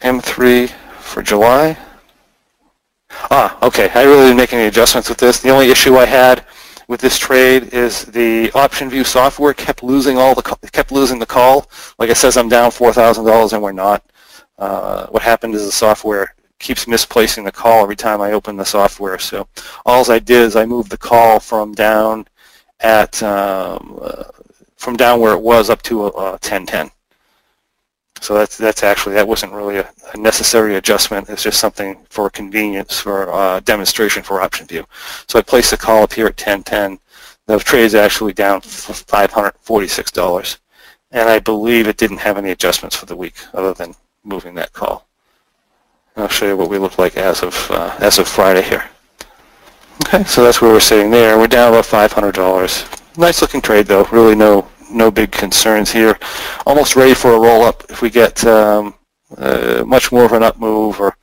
M3 0.02 0.68
for 1.00 1.22
July. 1.22 1.76
Ah, 3.10 3.58
okay, 3.62 3.90
I 3.94 4.04
really 4.04 4.24
didn't 4.24 4.36
make 4.36 4.52
any 4.52 4.66
adjustments 4.66 5.08
with 5.08 5.18
this. 5.18 5.40
The 5.40 5.50
only 5.50 5.70
issue 5.70 5.96
I 5.96 6.06
had 6.06 6.44
with 6.88 7.00
this 7.00 7.18
trade 7.18 7.72
is 7.72 8.04
the 8.04 8.48
OptionVue 8.48 9.06
software 9.06 9.54
kept 9.54 9.82
losing 9.82 10.18
all 10.18 10.34
the 10.34 10.42
kept 10.72 10.90
losing 10.92 11.18
the 11.18 11.26
call. 11.26 11.70
Like 11.98 12.10
it 12.10 12.16
says, 12.16 12.36
I'm 12.36 12.48
down 12.48 12.70
four 12.70 12.92
thousand 12.92 13.24
dollars, 13.24 13.52
and 13.52 13.62
we're 13.62 13.72
not. 13.72 14.04
Uh, 14.58 15.06
what 15.06 15.22
happened 15.22 15.54
is 15.54 15.64
the 15.64 15.72
software 15.72 16.34
keeps 16.58 16.86
misplacing 16.86 17.44
the 17.44 17.52
call 17.52 17.82
every 17.82 17.96
time 17.96 18.20
I 18.20 18.32
open 18.32 18.56
the 18.56 18.64
software. 18.64 19.18
So 19.18 19.48
all 19.86 20.10
I 20.10 20.18
did 20.18 20.42
is 20.42 20.56
I 20.56 20.66
moved 20.66 20.90
the 20.90 20.98
call 20.98 21.40
from 21.40 21.72
down 21.72 22.26
at 22.80 23.22
um, 23.22 23.98
uh, 24.02 24.24
from 24.76 24.96
down 24.96 25.20
where 25.20 25.34
it 25.34 25.42
was 25.42 25.70
up 25.70 25.82
to 25.82 26.06
a 26.06 26.30
1010. 26.32 26.90
So 28.20 28.35
that's 28.35 28.59
that's 28.59 28.83
actually 28.83 29.14
that 29.14 29.26
wasn't 29.26 29.52
really 29.52 29.78
a, 29.78 29.90
a, 30.12 30.18
necessary 30.18 30.76
adjustment. 30.76 31.30
It's 31.30 31.42
just 31.42 31.59
something 31.59 31.96
for 32.11 32.28
convenience 32.28 33.00
for 33.00 33.33
uh, 33.33 33.61
demonstration 33.61 34.22
for 34.22 34.40
OptionVue. 34.40 34.85
So 35.26 35.38
I 35.38 35.42
placed 35.42 35.72
a 35.72 35.78
call 35.78 36.02
up 36.02 36.12
here 36.12 36.26
at 36.26 36.38
1010. 36.38 36.98
The 37.46 37.59
trade 37.59 37.85
is 37.85 37.94
actually 37.94 38.35
down 38.35 38.61
$546, 38.61 40.59
and 41.11 41.28
I 41.28 41.38
believe 41.40 41.88
it 41.88 41.96
didn't 41.96 42.18
have 42.18 42.37
any 42.38 42.50
adjustments 42.50 42.94
for 42.94 43.06
the 43.06 43.16
week 43.16 43.35
other 43.54 43.72
than 43.72 43.94
moving 44.22 44.54
that 44.54 44.72
call. 44.72 45.09
I'll 46.16 46.28
show 46.28 46.46
you 46.46 46.56
what 46.56 46.68
we 46.68 46.78
look 46.78 46.98
like 46.98 47.16
as 47.16 47.42
of 47.42 47.70
uh, 47.70 47.96
as 48.00 48.18
of 48.18 48.28
Friday 48.28 48.62
here. 48.62 48.85
Okay, 50.06 50.24
so 50.24 50.44
that's 50.44 50.61
where 50.61 50.72
we're 50.72 50.80
sitting 50.80 51.11
there. 51.11 51.38
We're 51.38 51.46
down 51.46 51.72
about 51.72 51.85
$500. 51.85 53.18
Nice 53.18 53.42
looking 53.42 53.61
trade 53.61 53.87
though. 53.87 54.04
Really 54.04 54.35
no 54.35 54.68
no 54.90 55.11
big 55.11 55.33
concerns 55.33 55.90
here. 55.92 56.18
Almost 56.66 56.96
ready 56.96 57.14
for 57.14 57.33
a 57.33 57.40
roll 57.40 57.62
up 57.62 57.85
if 57.88 58.03
we 58.03 58.11
get 58.11 58.44
um, 58.44 58.94
uh, 59.37 59.85
much 59.87 60.12
more 60.12 60.24
of 60.24 60.33
an 60.33 60.42
up 60.42 60.59
move 60.59 61.00
or 61.00 61.16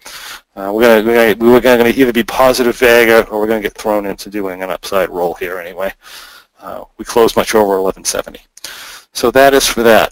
uh, 0.55 0.71
we're 0.73 1.03
gonna, 1.03 1.35
we're 1.39 1.61
gonna 1.61 1.89
either 1.89 2.13
be 2.13 2.23
positive 2.23 2.75
Vega 2.77 3.27
or 3.29 3.39
we're 3.39 3.47
gonna 3.47 3.61
get 3.61 3.75
thrown 3.75 4.05
into 4.05 4.29
doing 4.29 4.63
an 4.63 4.71
upside 4.71 5.09
roll 5.09 5.33
here 5.35 5.59
anyway. 5.59 5.93
Uh, 6.59 6.83
we 6.97 7.05
closed 7.05 7.35
much 7.35 7.53
over 7.53 7.81
1170. 7.81 8.39
So 9.13 9.31
that 9.31 9.53
is 9.53 9.67
for 9.67 9.83
that. 9.83 10.11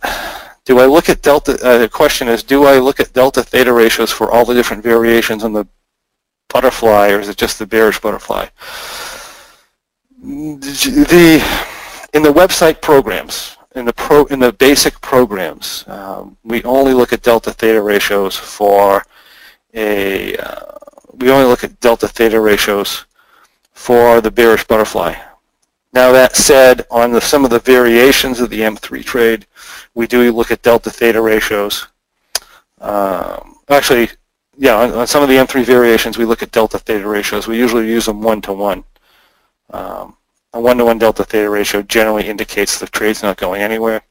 Do 0.65 0.79
I 0.79 0.85
look 0.85 1.09
at 1.09 1.21
delta, 1.21 1.59
uh, 1.63 1.77
the 1.77 1.89
question 1.89 2.27
is, 2.27 2.43
do 2.43 2.65
I 2.65 2.79
look 2.79 2.99
at 2.99 3.13
delta 3.13 3.43
theta 3.43 3.71
ratios 3.71 4.11
for 4.11 4.31
all 4.31 4.45
the 4.45 4.53
different 4.53 4.83
variations 4.83 5.43
on 5.43 5.53
the 5.53 5.67
butterfly, 6.49 7.11
or 7.11 7.19
is 7.19 7.29
it 7.29 7.37
just 7.37 7.59
the 7.59 7.67
bearish 7.67 7.99
butterfly? 7.99 8.47
The, 10.21 11.43
in 12.15 12.23
the 12.23 12.31
website 12.31 12.81
programs, 12.81 13.57
in 13.75 13.83
the 13.83 13.91
pro, 13.91 14.23
in 14.27 14.39
the 14.39 14.53
basic 14.53 15.01
programs, 15.01 15.83
um, 15.87 16.37
we 16.45 16.63
only 16.63 16.93
look 16.93 17.11
at 17.11 17.21
delta 17.21 17.51
theta 17.51 17.81
ratios 17.81 18.37
for 18.37 19.05
a, 19.73 20.37
uh, 20.37 20.61
we 21.15 21.29
only 21.29 21.45
look 21.45 21.65
at 21.65 21.77
delta 21.81 22.07
theta 22.07 22.39
ratios 22.39 23.05
for 23.73 24.21
the 24.21 24.31
bearish 24.31 24.63
butterfly. 24.65 25.13
Now 25.91 26.13
that 26.13 26.37
said, 26.37 26.85
on 26.89 27.11
the, 27.11 27.19
some 27.19 27.43
of 27.43 27.51
the 27.51 27.59
variations 27.59 28.39
of 28.39 28.49
the 28.49 28.61
M3 28.61 29.03
trade, 29.03 29.45
we 29.93 30.07
do 30.07 30.31
look 30.31 30.51
at 30.51 30.61
delta 30.61 30.89
theta 30.89 31.21
ratios. 31.21 31.87
Um, 32.79 33.57
actually, 33.67 34.09
yeah, 34.57 34.75
on, 34.75 34.91
on, 34.93 35.07
some 35.07 35.21
of 35.21 35.27
the 35.27 35.35
M3 35.35 35.65
variations, 35.65 36.17
we 36.17 36.23
look 36.23 36.41
at 36.41 36.51
delta 36.51 36.79
theta 36.79 37.05
ratios. 37.05 37.45
We 37.45 37.57
usually 37.57 37.89
use 37.89 38.05
them 38.05 38.21
one-to-one. 38.21 38.85
Um, 39.71 40.15
a 40.55 40.61
one-to-one 40.61 40.97
delta 40.97 41.25
theta 41.25 41.49
ratio 41.49 41.81
generally 41.81 42.27
indicates 42.27 42.79
the 42.79 42.87
trade's 42.87 43.21
not 43.21 43.35
going 43.35 43.61
anywhere. 43.61 44.01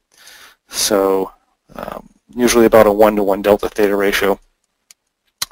So 0.69 1.31
um, 1.75 2.07
usually 2.35 2.67
about 2.67 2.85
a 2.85 2.91
one-to-one 2.91 3.41
delta 3.41 3.67
theta 3.67 3.95
ratio. 3.95 4.39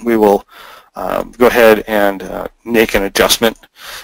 We 0.06 0.18
will 0.18 0.48
um, 0.96 1.32
go 1.32 1.48
ahead 1.48 1.84
and 1.88 2.22
uh, 2.22 2.48
make 2.64 2.94
an 2.94 3.04
adjustment. 3.04 3.58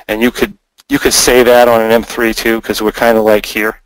And 0.08 0.20
you 0.22 0.32
could 0.32 0.58
you 0.90 0.98
could 0.98 1.14
say 1.14 1.44
that 1.44 1.68
on 1.68 1.80
an 1.80 2.02
M3 2.02 2.36
too, 2.36 2.60
because 2.60 2.82
we're 2.82 2.92
kind 2.92 3.20
of 3.20 3.24
like 3.24 3.46
here, 3.46 3.82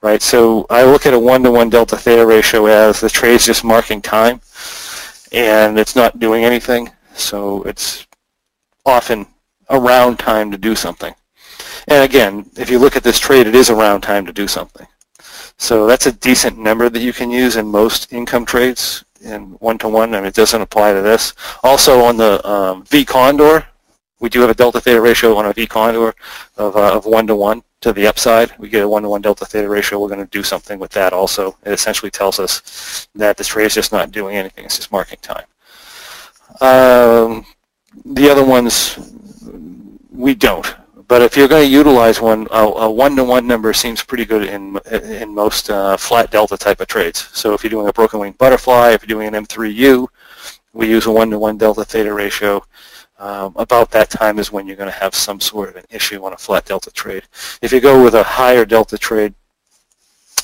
right? 0.00 0.22
So 0.22 0.66
I 0.70 0.84
look 0.84 1.06
at 1.06 1.14
a 1.14 1.18
one-to-one 1.18 1.70
delta 1.70 1.96
theta 1.96 2.24
ratio 2.24 2.66
as 2.66 3.00
the 3.00 3.10
trade's 3.10 3.44
just 3.44 3.64
marking 3.64 4.00
time, 4.00 4.40
and 5.32 5.76
it's 5.76 5.96
not 5.96 6.20
doing 6.20 6.44
anything. 6.44 6.90
So 7.14 7.64
it's 7.64 8.06
often 8.86 9.26
around 9.68 10.20
time 10.20 10.52
to 10.52 10.58
do 10.58 10.76
something. 10.76 11.12
And 11.88 12.04
again, 12.04 12.50
if 12.56 12.70
you 12.70 12.78
look 12.78 12.96
at 12.96 13.02
this 13.02 13.18
trade, 13.18 13.46
it 13.46 13.54
is 13.54 13.70
around 13.70 14.02
time 14.02 14.26
to 14.26 14.32
do 14.32 14.46
something. 14.46 14.86
So 15.56 15.86
that's 15.86 16.06
a 16.06 16.12
decent 16.12 16.58
number 16.58 16.88
that 16.88 17.02
you 17.02 17.12
can 17.12 17.30
use 17.30 17.56
in 17.56 17.66
most 17.66 18.12
income 18.12 18.46
trades 18.46 19.04
in 19.20 19.52
one-to-one. 19.60 20.14
I 20.14 20.18
mean, 20.18 20.26
it 20.26 20.34
doesn't 20.34 20.62
apply 20.62 20.94
to 20.94 21.02
this. 21.02 21.34
Also 21.62 22.00
on 22.04 22.16
the 22.16 22.46
um, 22.48 22.84
V 22.84 23.04
Condor, 23.04 23.66
we 24.20 24.28
do 24.28 24.40
have 24.40 24.50
a 24.50 24.54
delta 24.54 24.80
theta 24.80 25.00
ratio 25.00 25.34
on 25.36 25.46
a 25.46 25.52
V 25.52 25.66
condor 25.66 26.14
of, 26.56 26.76
uh, 26.76 26.96
of 26.96 27.06
1 27.06 27.26
to 27.26 27.34
1 27.34 27.62
to 27.80 27.92
the 27.92 28.06
upside. 28.06 28.56
We 28.58 28.68
get 28.68 28.82
a 28.82 28.88
1 28.88 29.02
to 29.02 29.08
1 29.08 29.22
delta 29.22 29.46
theta 29.46 29.68
ratio. 29.68 29.98
We're 29.98 30.08
going 30.08 30.20
to 30.20 30.26
do 30.26 30.42
something 30.42 30.78
with 30.78 30.92
that 30.92 31.14
also. 31.14 31.56
It 31.64 31.72
essentially 31.72 32.10
tells 32.10 32.38
us 32.38 33.08
that 33.14 33.38
the 33.38 33.44
trade 33.44 33.66
is 33.66 33.74
just 33.74 33.92
not 33.92 34.12
doing 34.12 34.36
anything. 34.36 34.66
It's 34.66 34.76
just 34.76 34.92
marking 34.92 35.18
time. 35.22 35.46
Um, 36.60 37.46
the 38.04 38.30
other 38.30 38.44
ones, 38.44 38.98
we 40.10 40.34
don't. 40.34 40.74
But 41.10 41.22
if 41.22 41.36
you're 41.36 41.48
going 41.48 41.66
to 41.66 41.72
utilize 41.72 42.20
one, 42.20 42.46
a, 42.52 42.88
one-to-one 42.88 43.44
number 43.44 43.72
seems 43.72 44.00
pretty 44.00 44.24
good 44.24 44.44
in 44.44 44.78
in 44.92 45.34
most 45.34 45.68
uh, 45.68 45.96
flat 45.96 46.30
delta 46.30 46.56
type 46.56 46.80
of 46.80 46.86
trades. 46.86 47.28
So 47.32 47.52
if 47.52 47.64
you're 47.64 47.76
doing 47.76 47.88
a 47.88 47.92
broken 47.92 48.20
wing 48.20 48.36
butterfly, 48.38 48.90
if 48.90 49.02
you're 49.02 49.16
doing 49.16 49.34
an 49.34 49.44
M3U, 49.44 50.06
we 50.72 50.88
use 50.88 51.06
a 51.06 51.10
one-to-one 51.10 51.58
delta 51.58 51.84
theta 51.84 52.14
ratio 52.14 52.62
um, 53.18 53.54
about 53.56 53.90
that 53.90 54.08
time 54.08 54.38
is 54.38 54.52
when 54.52 54.68
you're 54.68 54.76
going 54.76 54.88
to 54.88 55.02
have 55.04 55.16
some 55.16 55.40
sort 55.40 55.70
of 55.70 55.74
an 55.74 55.84
issue 55.90 56.24
on 56.24 56.32
a 56.32 56.36
flat 56.36 56.64
delta 56.64 56.92
trade. 56.92 57.24
If 57.60 57.72
you 57.72 57.80
go 57.80 58.04
with 58.04 58.14
a 58.14 58.22
higher 58.22 58.64
delta 58.64 58.96
trade, 58.96 59.34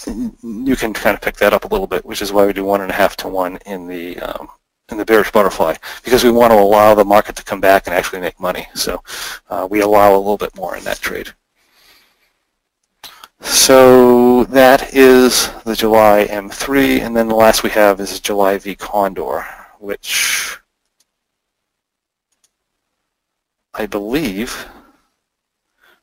you 0.08 0.74
can 0.74 0.92
kind 0.92 1.14
of 1.14 1.22
pick 1.22 1.36
that 1.36 1.52
up 1.52 1.64
a 1.64 1.68
little 1.68 1.86
bit, 1.86 2.04
which 2.04 2.20
is 2.20 2.32
why 2.32 2.44
we 2.44 2.52
do 2.52 2.64
one 2.64 2.80
and 2.80 2.90
a 2.90 2.94
half 2.94 3.16
to 3.18 3.28
one 3.28 3.60
in 3.66 3.86
the 3.86 4.18
um, 4.18 4.48
in 4.90 4.98
the 4.98 5.04
bearish 5.04 5.32
butterfly, 5.32 5.74
because 6.04 6.22
we 6.22 6.30
want 6.30 6.52
to 6.52 6.58
allow 6.58 6.94
the 6.94 7.04
market 7.04 7.36
to 7.36 7.44
come 7.44 7.60
back 7.60 7.86
and 7.86 7.94
actually 7.94 8.20
make 8.20 8.38
money. 8.38 8.68
So 8.74 9.02
uh, 9.50 9.66
we 9.70 9.80
allow 9.80 10.14
a 10.14 10.18
little 10.18 10.36
bit 10.36 10.56
more 10.56 10.76
in 10.76 10.84
that 10.84 11.00
trade. 11.00 11.32
So 13.40 14.44
that 14.44 14.94
is 14.94 15.50
the 15.64 15.76
July 15.76 16.26
M3, 16.30 17.00
and 17.00 17.16
then 17.16 17.28
the 17.28 17.34
last 17.34 17.62
we 17.62 17.70
have 17.70 18.00
is 18.00 18.18
July 18.20 18.58
V 18.58 18.74
Condor, 18.74 19.44
which 19.78 20.58
I 23.74 23.86
believe 23.86 24.66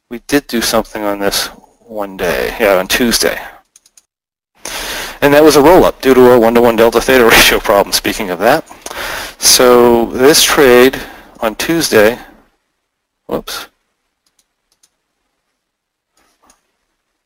we 0.09 0.19
did 0.27 0.45
do 0.45 0.61
something 0.61 1.03
on 1.03 1.19
this 1.19 1.47
one 1.79 2.17
day, 2.17 2.55
yeah, 2.59 2.75
on 2.75 2.87
Tuesday. 2.87 3.39
And 5.23 5.33
that 5.33 5.41
was 5.41 5.55
a 5.55 5.61
roll-up 5.61 6.01
due 6.01 6.13
to 6.13 6.31
a 6.31 6.39
one-to-one 6.39 6.75
delta 6.75 6.99
theta 6.99 7.23
ratio 7.29 7.57
problem, 7.57 7.93
speaking 7.93 8.29
of 8.29 8.39
that. 8.39 8.67
So 9.39 10.07
this 10.07 10.43
trade 10.43 11.01
on 11.39 11.55
Tuesday, 11.55 12.19
whoops, 13.27 13.69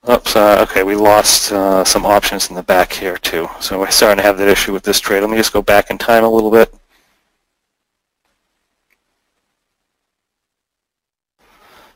Oops, 0.08 0.36
uh, 0.36 0.66
okay, 0.70 0.84
we 0.84 0.96
lost 0.96 1.52
uh, 1.52 1.84
some 1.84 2.06
options 2.06 2.50
in 2.50 2.56
the 2.56 2.64
back 2.64 2.94
here 2.94 3.18
too. 3.18 3.50
So 3.60 3.80
we're 3.80 3.90
starting 3.90 4.18
to 4.18 4.24
have 4.24 4.38
that 4.38 4.48
issue 4.48 4.72
with 4.72 4.84
this 4.84 5.00
trade. 5.00 5.20
Let 5.22 5.30
me 5.30 5.36
just 5.36 5.52
go 5.52 5.62
back 5.64 5.90
in 5.90 5.98
time 5.98 6.24
a 6.24 6.30
little 6.30 6.52
bit. 6.52 6.74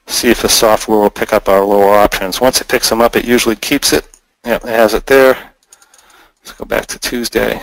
see 0.07 0.29
if 0.29 0.41
the 0.41 0.49
software 0.49 0.97
will 0.97 1.09
pick 1.09 1.31
up 1.31 1.47
our 1.47 1.63
lower 1.63 1.93
options. 1.93 2.41
Once 2.41 2.59
it 2.59 2.67
picks 2.67 2.89
them 2.89 3.01
up, 3.01 3.15
it 3.15 3.23
usually 3.23 3.55
keeps 3.55 3.93
it. 3.93 4.07
Yep, 4.43 4.65
it 4.65 4.69
has 4.69 4.93
it 4.93 5.05
there. 5.05 5.50
Let's 6.43 6.57
go 6.57 6.65
back 6.65 6.87
to 6.87 6.99
Tuesday. 6.99 7.61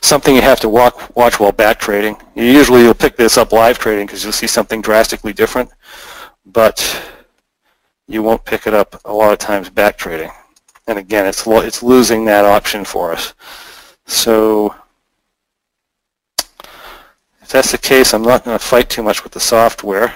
Something 0.00 0.34
you 0.34 0.42
have 0.42 0.60
to 0.60 0.68
walk, 0.68 1.14
watch 1.16 1.38
while 1.38 1.52
back 1.52 1.78
trading. 1.78 2.16
Usually 2.34 2.82
you'll 2.82 2.94
pick 2.94 3.16
this 3.16 3.38
up 3.38 3.52
live 3.52 3.78
trading 3.78 4.06
because 4.06 4.24
you'll 4.24 4.32
see 4.32 4.48
something 4.48 4.80
drastically 4.80 5.32
different, 5.32 5.70
but 6.44 7.00
you 8.08 8.22
won't 8.22 8.44
pick 8.44 8.66
it 8.66 8.74
up 8.74 9.00
a 9.04 9.12
lot 9.12 9.32
of 9.32 9.38
times 9.38 9.70
back 9.70 9.96
trading. 9.96 10.30
And 10.88 10.98
again, 10.98 11.26
it's 11.26 11.46
it's 11.46 11.82
losing 11.82 12.24
that 12.24 12.44
option 12.44 12.84
for 12.84 13.12
us. 13.12 13.34
So 14.06 14.74
if 17.40 17.48
that's 17.48 17.70
the 17.70 17.78
case, 17.78 18.12
I'm 18.12 18.22
not 18.22 18.44
going 18.44 18.58
to 18.58 18.64
fight 18.64 18.90
too 18.90 19.04
much 19.04 19.22
with 19.22 19.32
the 19.32 19.40
software. 19.40 20.14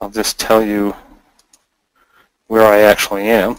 I'll 0.00 0.10
just 0.10 0.40
tell 0.40 0.64
you 0.64 0.96
where 2.48 2.66
I 2.66 2.80
actually 2.80 3.28
am. 3.28 3.58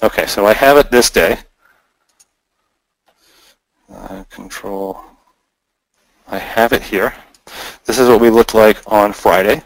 Okay, 0.00 0.26
so 0.26 0.46
I 0.46 0.52
have 0.52 0.76
it 0.76 0.90
this 0.90 1.10
day. 1.10 1.38
Uh, 3.92 4.22
control. 4.30 5.00
I 6.28 6.38
have 6.38 6.72
it 6.72 6.82
here. 6.82 7.14
This 7.84 7.98
is 7.98 8.08
what 8.08 8.20
we 8.20 8.30
looked 8.30 8.54
like 8.54 8.80
on 8.86 9.12
Friday. 9.12 9.62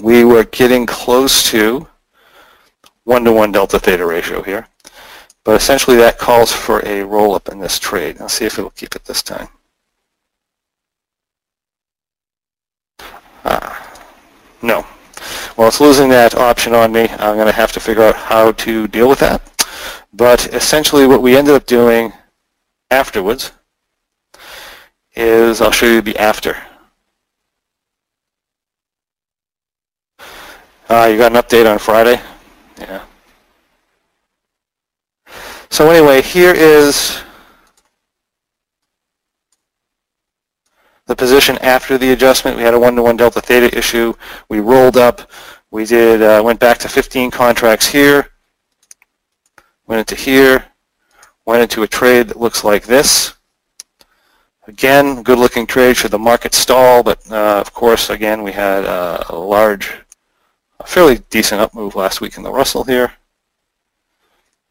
We 0.00 0.24
were 0.24 0.44
getting 0.44 0.86
close 0.86 1.42
to 1.50 1.88
one-to-one 3.04 3.50
delta 3.52 3.78
theta 3.78 4.06
ratio 4.06 4.42
here. 4.42 4.68
But 5.42 5.56
essentially 5.56 5.96
that 5.96 6.18
calls 6.18 6.52
for 6.52 6.86
a 6.86 7.02
roll-up 7.02 7.48
in 7.48 7.58
this 7.58 7.78
trade. 7.78 8.20
I'll 8.20 8.28
see 8.28 8.44
if 8.44 8.58
it'll 8.58 8.70
keep 8.70 8.94
it 8.94 9.04
this 9.04 9.22
time. 9.22 9.48
Ah, 13.44 14.00
no. 14.62 14.86
Well, 15.60 15.68
it's 15.68 15.78
losing 15.78 16.08
that 16.08 16.34
option 16.34 16.72
on 16.72 16.90
me. 16.90 17.06
I'm 17.06 17.34
going 17.34 17.44
to 17.44 17.52
have 17.52 17.70
to 17.72 17.80
figure 17.80 18.02
out 18.02 18.16
how 18.16 18.52
to 18.52 18.88
deal 18.88 19.10
with 19.10 19.18
that. 19.18 19.42
But 20.10 20.54
essentially 20.54 21.06
what 21.06 21.20
we 21.20 21.36
ended 21.36 21.54
up 21.54 21.66
doing 21.66 22.14
afterwards 22.90 23.52
is, 25.14 25.60
I'll 25.60 25.70
show 25.70 25.84
you 25.84 26.00
the 26.00 26.16
after. 26.16 26.56
Uh, 30.88 31.10
you 31.12 31.18
got 31.18 31.32
an 31.32 31.42
update 31.42 31.70
on 31.70 31.78
Friday? 31.78 32.18
Yeah. 32.78 33.04
So 35.68 35.90
anyway, 35.90 36.22
here 36.22 36.54
is 36.54 37.20
the 41.10 41.16
position 41.16 41.58
after 41.58 41.98
the 41.98 42.12
adjustment. 42.12 42.56
We 42.56 42.62
had 42.62 42.72
a 42.72 42.78
one-to-one 42.78 43.16
delta 43.16 43.40
theta 43.40 43.76
issue. 43.76 44.14
We 44.48 44.60
rolled 44.60 44.96
up. 44.96 45.28
We 45.72 45.84
did 45.84 46.22
uh, 46.22 46.40
went 46.44 46.60
back 46.60 46.78
to 46.78 46.88
15 46.88 47.32
contracts 47.32 47.88
here. 47.88 48.30
Went 49.88 50.08
into 50.08 50.14
here. 50.14 50.66
Went 51.44 51.62
into 51.62 51.82
a 51.82 51.88
trade 51.88 52.28
that 52.28 52.38
looks 52.38 52.62
like 52.62 52.84
this. 52.84 53.34
Again, 54.68 55.24
good-looking 55.24 55.66
trade 55.66 55.96
should 55.96 56.12
the 56.12 56.18
market 56.18 56.54
stall, 56.54 57.02
but 57.02 57.18
uh, 57.28 57.58
of 57.58 57.74
course, 57.74 58.08
again, 58.08 58.44
we 58.44 58.52
had 58.52 58.84
uh, 58.84 59.24
a 59.30 59.36
large, 59.36 59.92
a 60.78 60.86
fairly 60.86 61.18
decent 61.28 61.60
up 61.60 61.74
move 61.74 61.96
last 61.96 62.20
week 62.20 62.36
in 62.36 62.44
the 62.44 62.52
Russell 62.52 62.84
here. 62.84 63.14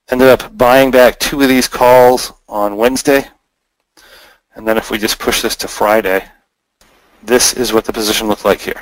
Ended 0.07 0.29
up 0.29 0.57
buying 0.57 0.89
back 0.89 1.19
two 1.19 1.41
of 1.41 1.49
these 1.49 1.67
calls 1.67 2.31
on 2.47 2.77
Wednesday. 2.77 3.25
And 4.55 4.67
then 4.67 4.77
if 4.77 4.91
we 4.91 4.97
just 4.97 5.19
push 5.19 5.41
this 5.41 5.55
to 5.57 5.67
Friday, 5.67 6.25
this 7.23 7.53
is 7.53 7.73
what 7.73 7.85
the 7.85 7.93
position 7.93 8.27
looked 8.27 8.45
like 8.45 8.61
here. 8.61 8.81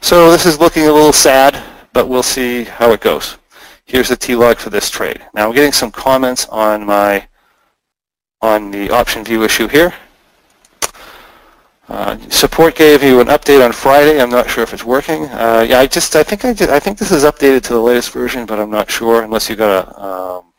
So 0.00 0.30
this 0.30 0.46
is 0.46 0.58
looking 0.58 0.84
a 0.88 0.92
little 0.92 1.12
sad, 1.12 1.62
but 1.92 2.08
we'll 2.08 2.22
see 2.22 2.64
how 2.64 2.92
it 2.92 3.00
goes. 3.00 3.36
Here's 3.84 4.08
the 4.08 4.16
T-log 4.16 4.58
for 4.58 4.70
this 4.70 4.88
trade. 4.88 5.20
Now 5.34 5.48
I'm 5.48 5.54
getting 5.54 5.72
some 5.72 5.90
comments 5.90 6.46
on 6.48 6.86
my 6.86 7.26
on 8.40 8.70
the 8.70 8.88
OptionVue 8.88 9.44
issue 9.44 9.68
here. 9.68 9.92
Uh, 11.88 12.16
support 12.28 12.76
gave 12.76 13.02
you 13.02 13.20
an 13.20 13.26
update 13.26 13.64
on 13.64 13.72
Friday. 13.72 14.22
I'm 14.22 14.30
not 14.30 14.48
sure 14.48 14.62
if 14.62 14.72
it's 14.72 14.84
working. 14.84 15.24
Uh, 15.24 15.66
yeah, 15.68 15.80
I 15.80 15.88
just 15.88 16.14
I 16.14 16.22
think 16.22 16.44
I 16.44 16.50
I 16.50 16.78
think 16.78 16.98
this 16.98 17.10
is 17.10 17.24
updated 17.24 17.62
to 17.64 17.74
the 17.74 17.80
latest 17.80 18.12
version, 18.12 18.46
but 18.46 18.60
I'm 18.60 18.70
not 18.70 18.88
sure 18.88 19.24
unless 19.24 19.50
you 19.50 19.56
got 19.56 19.88
a 19.88 20.02
um, 20.02 20.52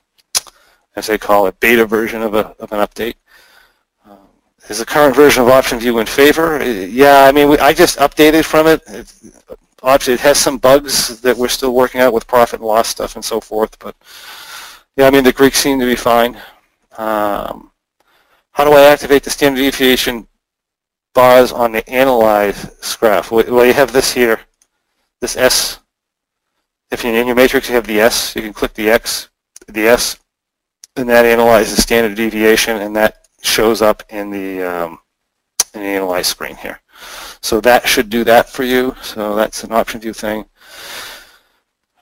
as 0.98 1.08
they 1.08 1.18
call 1.18 1.48
it 1.48 1.58
beta 1.62 1.86
version 1.86 2.22
of 2.22 2.34
a 2.34 2.48
of 2.60 2.74
an 2.74 2.86
update. 2.86 3.16
Is 4.72 4.80
the 4.80 4.86
current 4.86 5.16
version 5.16 5.44
of 5.44 5.50
OptionVue 5.50 6.00
in 6.00 6.08
favor? 6.08 6.62
Uh, 6.62 6.66
yeah, 6.66 7.26
I 7.26 7.34
mean 7.34 7.50
we, 7.50 7.60
I 7.60 7.74
just 7.74 8.00
updated 8.00 8.46
from 8.46 8.68
it. 8.68 8.82
it. 8.88 9.14
It 9.84 10.20
has 10.22 10.38
some 10.38 10.60
bugs 10.60 11.20
that 11.22 11.36
we're 11.36 11.50
still 11.50 11.74
working 11.74 12.00
out 12.00 12.14
with 12.14 12.26
profit 12.26 12.60
and 12.62 12.68
loss 12.68 12.88
stuff 12.88 13.16
and 13.16 13.26
so 13.26 13.42
forth, 13.42 13.78
but 13.80 13.96
yeah, 14.96 15.08
I 15.08 15.10
mean 15.10 15.26
the 15.26 15.34
Greeks 15.34 15.60
seem 15.60 15.78
to 15.80 15.86
be 15.86 15.96
fine. 15.96 16.38
Um, 16.98 17.72
how 18.52 18.64
do 18.64 18.72
I 18.72 18.84
activate 18.84 19.24
the 19.24 19.30
standard 19.30 19.60
deviation 19.60 20.28
bars 21.14 21.52
on 21.52 21.74
the 21.74 21.90
analyze 21.90 22.96
graph. 22.98 23.32
Well, 23.32 23.66
you 23.66 23.74
have 23.74 23.92
this 23.92 24.14
here, 24.14 24.40
this 25.20 25.36
S. 25.36 25.80
If 26.92 27.04
you're 27.04 27.14
in 27.14 27.28
your 27.28 27.36
matrix, 27.36 27.68
you 27.70 27.76
have 27.76 27.88
the 27.88 28.00
S. 28.00 28.36
You 28.36 28.42
can 28.42 28.54
click 28.54 28.74
the 28.74 28.90
X, 28.90 29.30
the 29.68 29.88
S, 29.88 30.18
and 30.96 31.10
that 31.10 31.26
analyzes 31.26 31.82
standard 31.82 32.16
deviation, 32.16 32.78
and 32.78 32.96
that 32.96 33.21
shows 33.42 33.82
up 33.82 34.04
in 34.10 34.30
the 34.30 34.62
um, 34.62 35.00
in 35.74 35.82
the 35.82 35.88
analyze 35.88 36.28
screen 36.28 36.56
here. 36.56 36.82
So 37.42 37.60
that 37.62 37.88
should 37.88 38.10
do 38.10 38.24
that 38.26 38.50
for 38.50 38.64
you. 38.64 38.96
So 39.02 39.36
that's 39.36 39.64
an 39.64 39.72
OptionVue 39.72 40.16
thing. 40.16 40.46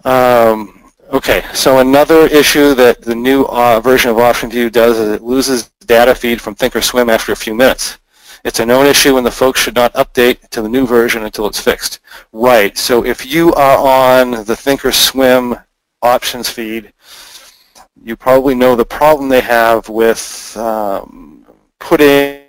Um, 0.03 0.91
okay, 1.11 1.43
so 1.53 1.79
another 1.79 2.25
issue 2.27 2.73
that 2.75 3.01
the 3.01 3.15
new 3.15 3.43
uh, 3.43 3.79
version 3.79 4.11
of 4.11 4.17
OptionVue 4.17 4.71
does 4.71 4.97
is 4.97 5.09
it 5.09 5.21
loses 5.21 5.69
data 5.85 6.13
feed 6.13 6.41
from 6.41 6.55
thinkorswim 6.55 7.11
after 7.11 7.31
a 7.31 7.35
few 7.35 7.55
minutes. 7.55 7.97
It's 8.43 8.59
a 8.59 8.65
known 8.65 8.85
issue 8.85 9.17
and 9.17 9.25
the 9.25 9.31
folks 9.31 9.59
should 9.59 9.75
not 9.75 9.93
update 9.93 10.47
to 10.49 10.61
the 10.61 10.69
new 10.69 10.85
version 10.85 11.23
until 11.23 11.47
it's 11.47 11.59
fixed. 11.59 11.99
Right, 12.31 12.77
so 12.77 13.05
if 13.05 13.25
you 13.25 13.53
are 13.53 13.77
on 13.77 14.31
the 14.31 14.55
Thinkorswim 14.55 15.61
options 16.01 16.49
feed, 16.49 16.93
you 18.03 18.15
probably 18.15 18.55
know 18.55 18.75
the 18.75 18.85
problem 18.85 19.29
they 19.29 19.41
have 19.41 19.89
with 19.89 20.55
um, 20.57 21.45
putting, 21.79 22.41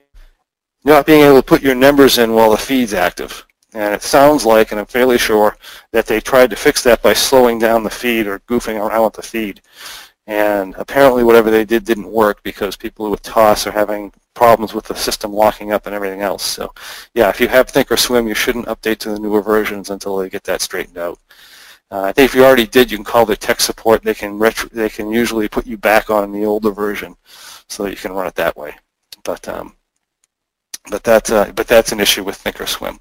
not 0.84 1.06
being 1.06 1.22
able 1.22 1.36
to 1.36 1.46
put 1.46 1.62
your 1.62 1.74
numbers 1.74 2.18
in 2.18 2.34
while 2.34 2.50
the 2.50 2.56
feed's 2.56 2.94
active. 2.94 3.46
And 3.72 3.94
it 3.94 4.02
sounds 4.02 4.44
like, 4.44 4.72
and 4.72 4.80
I'm 4.80 4.86
fairly 4.86 5.18
sure, 5.18 5.56
that 5.92 6.06
they 6.06 6.20
tried 6.20 6.50
to 6.50 6.56
fix 6.56 6.82
that 6.84 7.02
by 7.02 7.12
slowing 7.12 7.58
down 7.58 7.84
the 7.84 7.90
feed 7.90 8.26
or 8.26 8.40
goofing 8.40 8.80
around 8.80 9.04
with 9.04 9.14
the 9.14 9.22
feed. 9.22 9.60
And 10.26 10.74
apparently 10.76 11.24
whatever 11.24 11.50
they 11.50 11.64
did 11.64 11.84
didn't 11.84 12.10
work 12.10 12.42
because 12.42 12.76
people 12.76 13.10
with 13.10 13.22
TOS 13.22 13.66
are 13.66 13.72
having 13.72 14.12
problems 14.34 14.74
with 14.74 14.84
the 14.84 14.94
system 14.94 15.32
locking 15.32 15.72
up 15.72 15.86
and 15.86 15.94
everything 15.94 16.20
else. 16.20 16.44
So 16.44 16.72
yeah, 17.14 17.28
if 17.28 17.40
you 17.40 17.48
have 17.48 17.66
Thinkorswim, 17.66 18.28
you 18.28 18.34
shouldn't 18.34 18.66
update 18.66 18.98
to 18.98 19.10
the 19.10 19.18
newer 19.18 19.42
versions 19.42 19.90
until 19.90 20.16
they 20.16 20.30
get 20.30 20.44
that 20.44 20.60
straightened 20.60 20.98
out. 20.98 21.18
Uh, 21.90 22.02
I 22.02 22.12
think 22.12 22.26
if 22.26 22.34
you 22.34 22.44
already 22.44 22.66
did, 22.66 22.90
you 22.90 22.96
can 22.96 23.04
call 23.04 23.26
their 23.26 23.36
tech 23.36 23.60
support. 23.60 24.02
They 24.02 24.14
can 24.14 24.38
retro, 24.38 24.68
they 24.72 24.88
can 24.88 25.10
usually 25.10 25.48
put 25.48 25.66
you 25.66 25.76
back 25.76 26.08
on 26.08 26.32
the 26.32 26.44
older 26.44 26.70
version, 26.70 27.16
so 27.24 27.86
you 27.86 27.96
can 27.96 28.12
run 28.12 28.26
it 28.26 28.36
that 28.36 28.56
way. 28.56 28.76
But 29.24 29.48
um, 29.48 29.74
but 30.90 31.02
that's 31.02 31.30
uh, 31.30 31.52
but 31.54 31.66
that's 31.66 31.92
an 31.92 32.00
issue 32.00 32.22
with 32.22 32.42
Thinkorswim. 32.42 32.98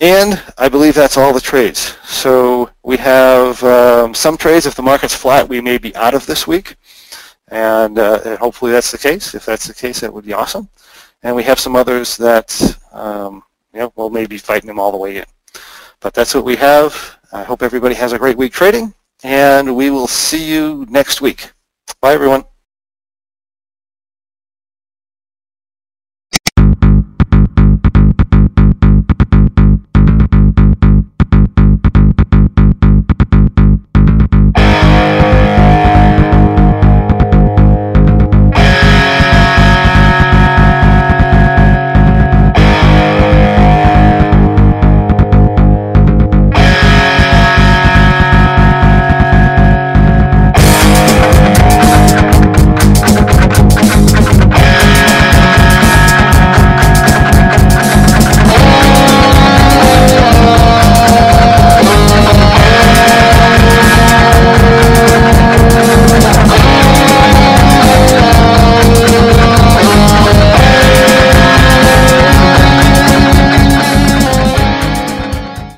And 0.00 0.42
I 0.58 0.68
believe 0.68 0.94
that's 0.94 1.16
all 1.16 1.32
the 1.32 1.40
trades. 1.40 1.96
So 2.04 2.70
we 2.82 2.96
have 2.98 3.62
um, 3.62 4.14
some 4.14 4.36
trades. 4.36 4.66
If 4.66 4.74
the 4.74 4.82
market's 4.82 5.14
flat, 5.14 5.48
we 5.48 5.60
may 5.60 5.78
be 5.78 5.94
out 5.96 6.14
of 6.14 6.26
this 6.26 6.46
week. 6.46 6.76
And, 7.48 7.98
uh, 7.98 8.20
and, 8.24 8.38
hopefully 8.38 8.72
that's 8.72 8.90
the 8.90 8.98
case. 8.98 9.34
If 9.34 9.46
that's 9.46 9.66
the 9.66 9.72
case, 9.74 10.00
that 10.00 10.12
would 10.12 10.26
be 10.26 10.32
awesome. 10.32 10.68
And 11.22 11.34
we 11.34 11.44
have 11.44 11.60
some 11.60 11.76
others 11.76 12.16
that, 12.18 12.78
um, 12.92 13.42
know, 13.72 13.92
we'll 13.96 14.10
maybe 14.10 14.38
fighting 14.38 14.66
them 14.66 14.78
all 14.78 14.90
the 14.90 14.98
way 14.98 15.18
in. 15.18 15.24
But 16.06 16.14
that's 16.14 16.36
what 16.36 16.44
we 16.44 16.54
have. 16.54 17.18
I 17.32 17.42
hope 17.42 17.64
everybody 17.64 17.96
has 17.96 18.12
a 18.12 18.18
great 18.18 18.36
week 18.36 18.52
trading, 18.52 18.94
and 19.24 19.74
we 19.74 19.90
will 19.90 20.06
see 20.06 20.48
you 20.54 20.86
next 20.88 21.20
week. 21.20 21.50
Bye, 22.00 22.12
everyone. 22.12 22.44